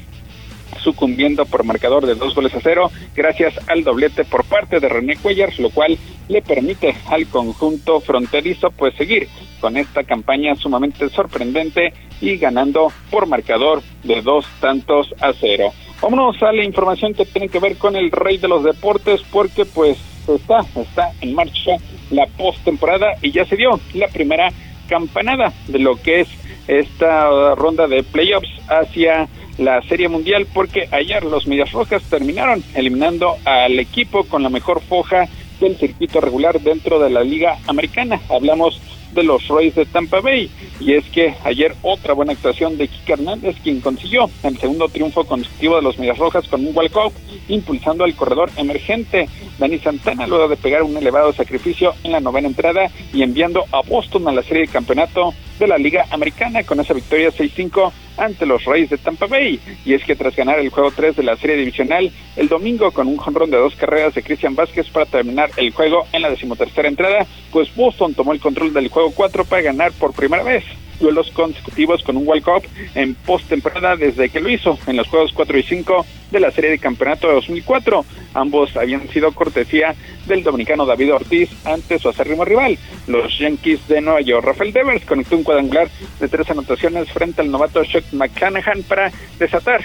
sucumbiendo 0.82 1.46
por 1.46 1.64
marcador 1.64 2.06
de 2.06 2.14
dos 2.14 2.34
goles 2.34 2.54
a 2.54 2.60
cero 2.60 2.90
gracias 3.14 3.54
al 3.68 3.84
doblete 3.84 4.24
por 4.24 4.44
parte 4.44 4.80
de 4.80 4.88
René 4.88 5.16
Cuellars, 5.16 5.58
lo 5.58 5.70
cual 5.70 5.98
le 6.28 6.42
permite 6.42 6.94
al 7.06 7.26
conjunto 7.26 8.00
fronterizo 8.00 8.70
pues 8.70 8.94
seguir 8.94 9.28
con 9.60 9.76
esta 9.76 10.04
campaña 10.04 10.54
sumamente 10.54 11.08
sorprendente 11.08 11.92
y 12.20 12.36
ganando 12.36 12.92
por 13.10 13.26
marcador 13.26 13.82
de 14.04 14.22
dos 14.22 14.46
tantos 14.60 15.14
a 15.20 15.32
cero. 15.32 15.72
Vámonos 16.00 16.40
a 16.42 16.52
la 16.52 16.64
información 16.64 17.14
que 17.14 17.26
tiene 17.26 17.48
que 17.48 17.58
ver 17.58 17.76
con 17.76 17.96
el 17.96 18.10
rey 18.10 18.38
de 18.38 18.48
los 18.48 18.62
deportes 18.62 19.20
porque 19.32 19.64
pues 19.64 19.98
está, 20.28 20.60
está 20.76 21.12
en 21.20 21.34
marcha 21.34 21.72
la 22.10 22.26
postemporada 22.26 23.14
y 23.20 23.32
ya 23.32 23.44
se 23.44 23.56
dio 23.56 23.80
la 23.94 24.08
primera 24.08 24.50
campanada 24.88 25.52
de 25.66 25.78
lo 25.78 25.96
que 25.96 26.20
es 26.20 26.28
esta 26.68 27.54
ronda 27.54 27.88
de 27.88 28.02
playoffs 28.02 28.50
hacia 28.68 29.28
la 29.58 29.82
Serie 29.82 30.08
Mundial 30.08 30.46
porque 30.54 30.88
ayer 30.92 31.24
los 31.24 31.46
Medias 31.48 31.72
Rojas 31.72 32.02
terminaron 32.04 32.62
eliminando 32.74 33.36
al 33.44 33.78
equipo 33.80 34.24
con 34.24 34.42
la 34.42 34.50
mejor 34.50 34.80
foja 34.80 35.28
del 35.60 35.76
circuito 35.76 36.20
regular 36.20 36.60
dentro 36.60 37.00
de 37.00 37.10
la 37.10 37.24
Liga 37.24 37.58
Americana. 37.66 38.20
Hablamos 38.30 38.80
de 39.12 39.22
los 39.22 39.46
Rays 39.48 39.74
de 39.74 39.86
Tampa 39.86 40.20
Bay. 40.20 40.50
Y 40.80 40.94
es 40.94 41.04
que 41.06 41.34
ayer 41.44 41.74
otra 41.82 42.14
buena 42.14 42.32
actuación 42.32 42.78
de 42.78 42.88
Kike 42.88 43.14
Hernández, 43.14 43.56
quien 43.62 43.80
consiguió 43.80 44.30
el 44.42 44.58
segundo 44.58 44.88
triunfo 44.88 45.24
consecutivo 45.24 45.76
de 45.76 45.82
los 45.82 45.98
Medias 45.98 46.18
Rojas 46.18 46.46
con 46.48 46.66
un 46.66 46.76
walk-off, 46.76 47.14
impulsando 47.48 48.04
al 48.04 48.14
corredor 48.14 48.50
emergente 48.56 49.28
Dani 49.58 49.78
Santana 49.78 50.26
luego 50.26 50.48
de 50.48 50.56
pegar 50.56 50.82
un 50.82 50.96
elevado 50.96 51.32
sacrificio 51.32 51.94
en 52.04 52.12
la 52.12 52.20
novena 52.20 52.48
entrada 52.48 52.90
y 53.12 53.22
enviando 53.22 53.64
a 53.72 53.82
Boston 53.82 54.28
a 54.28 54.32
la 54.32 54.42
serie 54.42 54.62
de 54.62 54.72
campeonato 54.72 55.34
de 55.58 55.66
la 55.66 55.78
Liga 55.78 56.06
Americana 56.10 56.62
con 56.62 56.78
esa 56.80 56.94
victoria 56.94 57.30
6-5 57.30 57.92
ante 58.18 58.46
los 58.46 58.64
Reyes 58.64 58.90
de 58.90 58.98
Tampa 58.98 59.26
Bay. 59.26 59.60
Y 59.84 59.94
es 59.94 60.04
que 60.04 60.16
tras 60.16 60.36
ganar 60.36 60.58
el 60.58 60.70
juego 60.70 60.90
3 60.90 61.16
de 61.16 61.22
la 61.22 61.36
serie 61.36 61.56
divisional 61.56 62.10
el 62.36 62.48
domingo 62.48 62.90
con 62.90 63.08
un 63.08 63.16
jonrón 63.16 63.50
de 63.50 63.56
dos 63.56 63.74
carreras 63.76 64.14
de 64.14 64.22
Cristian 64.22 64.54
Vázquez 64.54 64.88
para 64.90 65.06
terminar 65.06 65.50
el 65.56 65.72
juego 65.72 66.06
en 66.12 66.22
la 66.22 66.30
decimotercera 66.30 66.88
entrada, 66.88 67.26
pues 67.50 67.74
Boston 67.74 68.14
tomó 68.14 68.32
el 68.32 68.40
control 68.40 68.72
del 68.72 68.88
juego 68.88 69.12
4 69.14 69.44
para 69.44 69.62
ganar 69.62 69.92
por 69.92 70.12
primera 70.12 70.42
vez 70.42 70.64
duelos 70.98 71.30
consecutivos 71.30 72.02
con 72.02 72.16
un 72.16 72.26
walk-up 72.26 72.62
en 72.94 73.14
postemporada 73.14 73.96
desde 73.96 74.28
que 74.28 74.40
lo 74.40 74.48
hizo 74.48 74.78
en 74.86 74.96
los 74.96 75.06
juegos 75.08 75.32
4 75.32 75.58
y 75.58 75.62
5 75.62 76.06
de 76.30 76.40
la 76.40 76.50
serie 76.50 76.70
de 76.70 76.78
campeonato 76.78 77.28
de 77.28 77.34
2004. 77.34 78.04
Ambos 78.34 78.76
habían 78.76 79.08
sido 79.08 79.32
cortesía 79.32 79.94
del 80.26 80.42
dominicano 80.42 80.86
David 80.86 81.14
Ortiz 81.14 81.50
ante 81.64 81.98
su 81.98 82.08
acérrimo 82.08 82.44
rival. 82.44 82.78
Los 83.06 83.38
Yankees 83.38 83.86
de 83.88 84.00
Nueva 84.00 84.20
York. 84.20 84.44
Rafael 84.44 84.72
Devers 84.72 85.04
conectó 85.04 85.36
un 85.36 85.44
cuadrangular 85.44 85.88
de 86.20 86.28
tres 86.28 86.50
anotaciones 86.50 87.10
frente 87.10 87.40
al 87.40 87.50
novato 87.50 87.84
Chuck 87.84 88.04
McClanahan 88.12 88.82
para 88.82 89.10
desatar 89.38 89.84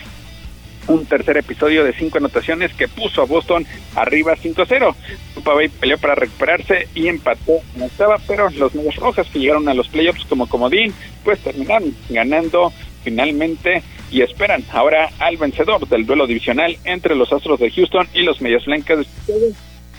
un 0.88 1.06
tercer 1.06 1.38
episodio 1.38 1.84
de 1.84 1.94
cinco 1.94 2.18
anotaciones 2.18 2.74
que 2.74 2.88
puso 2.88 3.22
a 3.22 3.26
Boston 3.26 3.66
arriba 3.96 4.36
5-0. 4.36 4.96
Tampa 5.34 5.54
Bay 5.54 5.70
peleó 5.70 5.98
para 5.98 6.16
recuperarse 6.16 6.88
y 6.94 7.08
empató 7.08 7.62
no 7.78 7.86
estaba, 7.86 8.18
pero 8.28 8.50
los 8.50 8.74
Medias 8.76 8.98
Rojas 8.98 9.28
que 9.32 9.40
llegaron 9.40 9.68
a 9.70 9.74
los 9.74 9.88
playoffs 9.88 10.26
como 10.26 10.48
comodín, 10.48 10.94
pues 11.24 11.40
terminaron 11.40 11.96
ganando 12.10 12.74
finalmente 13.04 13.84
y 14.14 14.22
esperan 14.22 14.64
ahora 14.72 15.10
al 15.20 15.38
vencedor 15.38 15.88
del 15.90 16.06
duelo 16.06 16.28
divisional 16.28 16.78
entre 16.86 17.16
los 17.16 17.34
Astros 17.34 17.60
de 17.60 17.72
Houston 17.72 18.08
y 18.14 18.22
los 18.22 18.40
Medias 18.42 18.64
Blancas 18.66 19.08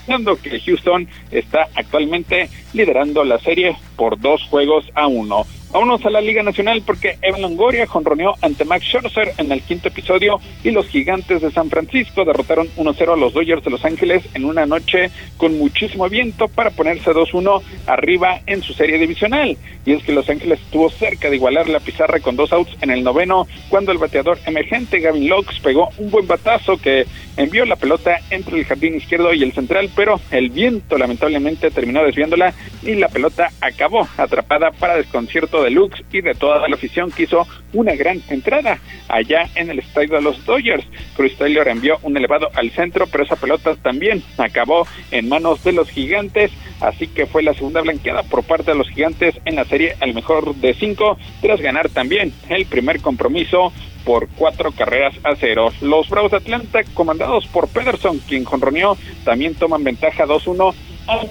de 0.07 0.37
que 0.37 0.59
Houston 0.61 1.07
está 1.31 1.67
actualmente 1.75 2.49
liderando 2.75 3.23
la 3.23 3.39
serie 3.39 3.75
por 3.95 4.19
dos 4.19 4.43
juegos 4.49 4.85
a 4.93 5.07
uno. 5.07 5.45
Vámonos 5.75 6.05
a 6.05 6.09
la 6.09 6.21
Liga 6.21 6.41
Nacional 6.41 6.83
porque 6.85 7.17
Evan 7.21 7.41
Longoria 7.41 7.85
jonroneó 7.85 8.35
ante 8.41 8.63
Max 8.63 8.85
Scherzer 8.85 9.33
en 9.37 9.51
el 9.51 9.61
quinto 9.61 9.89
episodio 9.89 10.39
y 10.63 10.71
los 10.71 10.87
gigantes 10.87 11.41
de 11.41 11.51
San 11.51 11.69
Francisco 11.69 12.23
derrotaron 12.23 12.69
1-0 12.77 13.13
a 13.13 13.17
los 13.17 13.33
Dodgers 13.33 13.61
de 13.61 13.71
Los 13.71 13.83
Ángeles 13.83 14.23
en 14.35 14.45
una 14.45 14.65
noche 14.65 15.11
con 15.35 15.57
muchísimo 15.57 16.07
viento 16.07 16.47
para 16.47 16.69
ponerse 16.69 17.11
2-1 17.11 17.61
arriba 17.87 18.39
en 18.45 18.61
su 18.61 18.73
serie 18.73 18.97
divisional. 18.97 19.57
Y 19.85 19.91
es 19.91 20.03
que 20.03 20.13
Los 20.13 20.29
Ángeles 20.29 20.61
estuvo 20.61 20.89
cerca 20.89 21.29
de 21.29 21.35
igualar 21.35 21.67
la 21.67 21.81
pizarra 21.81 22.21
con 22.21 22.37
dos 22.37 22.53
outs 22.53 22.71
en 22.79 22.91
el 22.91 23.03
noveno 23.03 23.45
cuando 23.67 23.91
el 23.91 23.97
bateador 23.97 24.39
emergente 24.45 25.01
Gavin 25.01 25.27
Lux 25.27 25.59
pegó 25.59 25.89
un 25.97 26.09
buen 26.09 26.25
batazo 26.25 26.77
que 26.77 27.05
envió 27.35 27.65
la 27.65 27.75
pelota 27.75 28.19
entre 28.29 28.59
el 28.59 28.65
jardín 28.65 28.95
izquierdo 28.95 29.33
y 29.33 29.43
el 29.43 29.51
central, 29.51 29.89
pero 29.93 30.21
el 30.31 30.51
viento 30.51 30.97
lamentablemente 30.97 31.69
terminó 31.69 32.01
desviándola 32.01 32.53
y 32.81 32.95
la 32.95 33.07
pelota 33.07 33.49
acabó 33.61 34.07
atrapada 34.17 34.71
para 34.71 34.97
desconcierto 34.97 35.63
de 35.63 35.71
Lux 35.71 36.01
y 36.11 36.21
de 36.21 36.33
toda 36.33 36.67
la 36.67 36.75
afición 36.75 37.11
que 37.11 37.23
hizo 37.23 37.47
una 37.73 37.95
gran 37.95 38.21
entrada 38.29 38.79
allá 39.07 39.49
en 39.55 39.69
el 39.69 39.79
estadio 39.79 40.15
de 40.15 40.21
los 40.21 40.43
Dodgers. 40.45 40.85
Chris 41.15 41.37
Taylor 41.37 41.67
envió 41.67 41.97
un 42.03 42.15
elevado 42.17 42.49
al 42.53 42.71
centro, 42.71 43.07
pero 43.07 43.23
esa 43.23 43.35
pelota 43.35 43.75
también 43.75 44.23
acabó 44.37 44.87
en 45.11 45.29
manos 45.29 45.63
de 45.63 45.73
los 45.73 45.89
gigantes, 45.89 46.51
así 46.81 47.07
que 47.07 47.25
fue 47.25 47.43
la 47.43 47.53
segunda 47.53 47.81
blanqueada 47.81 48.23
por 48.23 48.43
parte 48.43 48.71
de 48.71 48.77
los 48.77 48.89
gigantes 48.89 49.35
en 49.45 49.55
la 49.55 49.65
serie 49.65 49.95
al 49.99 50.13
mejor 50.13 50.55
de 50.55 50.73
cinco, 50.73 51.17
tras 51.41 51.59
ganar 51.61 51.89
también 51.89 52.33
el 52.49 52.65
primer 52.65 53.01
compromiso 53.01 53.73
por 54.05 54.27
cuatro 54.29 54.71
carreras 54.71 55.15
a 55.23 55.35
cero. 55.35 55.73
Los 55.81 56.09
Bravos 56.09 56.31
de 56.31 56.37
Atlanta, 56.37 56.83
comandados 56.93 57.47
por 57.47 57.67
Pederson, 57.67 58.19
quien 58.19 58.43
conronió, 58.43 58.95
también 59.23 59.55
toman 59.55 59.83
ventaja 59.83 60.25
2-1 60.25 60.73
a 61.07 61.21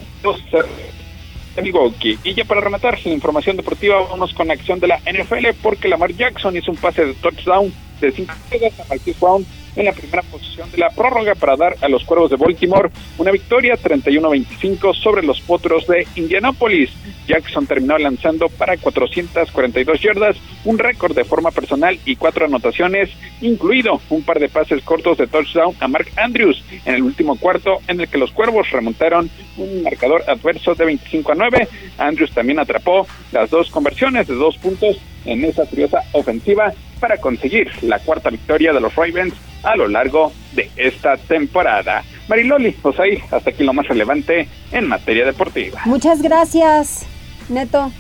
los 1.57 1.93
y 2.03 2.35
ya 2.35 2.45
para 2.45 2.61
rematar 2.61 2.99
la 3.05 3.13
información 3.13 3.57
deportiva, 3.57 4.01
vamos 4.09 4.35
con 4.35 4.51
acción 4.51 4.81
de 4.81 4.89
la 4.89 4.99
NFL 4.99 5.49
porque 5.63 5.89
Lamar 5.89 6.13
Jackson 6.13 6.57
hizo 6.57 6.71
un 6.71 6.77
pase 6.77 7.05
de 7.07 7.15
touchdown 7.15 7.73
de 8.01 8.13
5 8.13 8.33
a 8.33 8.89
Marquis 8.89 9.19
Brown 9.21 9.47
en 9.77 9.85
la 9.85 9.93
primera 9.93 10.23
posición 10.23 10.71
de 10.71 10.79
la 10.79 10.91
prórroga 10.91 11.35
para 11.35 11.57
dar 11.57 11.77
a 11.81 11.89
los 11.89 12.05
Cuervos 12.05 12.31
de 12.31 12.37
Baltimore 12.37 12.91
una 13.19 13.31
victoria 13.31 13.75
31-25 13.75 14.95
sobre 14.95 15.25
los 15.25 15.41
Potros 15.41 15.87
de 15.87 16.07
Indianápolis. 16.17 16.91
Jackson 17.27 17.67
terminó 17.67 17.97
lanzando 17.99 18.49
para 18.49 18.77
442 18.77 20.01
yardas, 20.01 20.37
un 20.65 20.79
récord 20.79 21.15
de 21.15 21.25
forma 21.25 21.51
personal 21.51 21.99
y 22.05 22.17
cuatro 22.17 22.45
anotaciones, 22.45 23.11
incluido 23.41 24.01
un 24.11 24.23
par 24.23 24.39
de 24.39 24.49
pases 24.49 24.83
cortos 24.83 25.19
de 25.19 25.27
touchdown 25.27 25.75
a 25.81 25.89
Mark 25.89 26.09
Andrews 26.17 26.63
en 26.85 26.95
el 26.95 27.03
último 27.03 27.37
cuarto 27.37 27.79
en 27.89 28.01
el 28.01 28.09
que 28.09 28.19
los 28.19 28.31
Cuervos 28.33 28.71
remontaron 28.71 29.31
un 29.57 29.83
marcador 29.83 30.23
adverso 30.29 30.75
de 30.75 30.85
25 30.85 31.33
a 31.33 31.35
9. 31.35 31.69
Andrews 31.99 32.33
también 32.33 32.59
atrapó 32.59 33.07
las 33.33 33.51
dos 33.51 33.71
conversiones 33.71 34.27
de 34.27 34.35
dos 34.35 34.57
puntos 34.59 34.99
en 35.25 35.45
esa 35.45 35.65
curiosa 35.67 36.03
ofensiva 36.13 36.73
para 37.01 37.19
conseguir 37.19 37.71
la 37.83 37.99
cuarta 37.99 38.31
victoria 38.31 38.73
de 38.73 38.81
los 38.81 38.95
Ravens 38.95 39.35
a 39.63 39.77
lo 39.77 39.89
largo 39.89 40.33
de 40.55 40.71
esta 40.77 41.17
temporada. 41.17 42.03
Mariloli, 42.29 42.73
pues 42.73 42.99
ahí 43.01 43.19
hasta 43.31 43.51
aquí 43.51 43.65
lo 43.65 43.73
más 43.73 43.87
relevante 43.89 44.49
en 44.73 44.87
materia 44.89 45.27
deportiva. 45.27 45.81
Muchas 45.87 46.23
gracias, 46.23 47.07
Neto. 47.49 47.91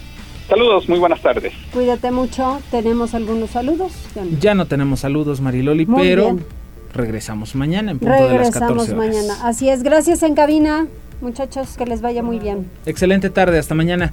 Saludos, 0.48 0.88
muy 0.88 0.98
buenas 0.98 1.22
tardes. 1.22 1.52
Cuídate 1.72 2.10
mucho. 2.10 2.60
¿Tenemos 2.70 3.14
algunos 3.14 3.50
saludos? 3.50 3.92
Ya 4.40 4.54
no 4.54 4.66
tenemos 4.66 5.00
saludos, 5.00 5.40
Mariloli, 5.40 5.86
pero 5.86 6.38
regresamos 6.92 7.54
mañana 7.54 7.92
en 7.92 7.98
punto 7.98 8.28
de 8.28 8.38
las 8.38 8.50
14 8.50 8.94
mañana. 8.94 9.38
Así 9.42 9.68
es, 9.68 9.82
gracias 9.82 10.22
en 10.22 10.34
cabina. 10.34 10.86
Muchachos, 11.20 11.76
que 11.78 11.86
les 11.86 12.02
vaya 12.02 12.22
muy 12.22 12.38
bien. 12.38 12.70
Excelente 12.84 13.30
tarde, 13.30 13.58
hasta 13.58 13.74
mañana. 13.74 14.12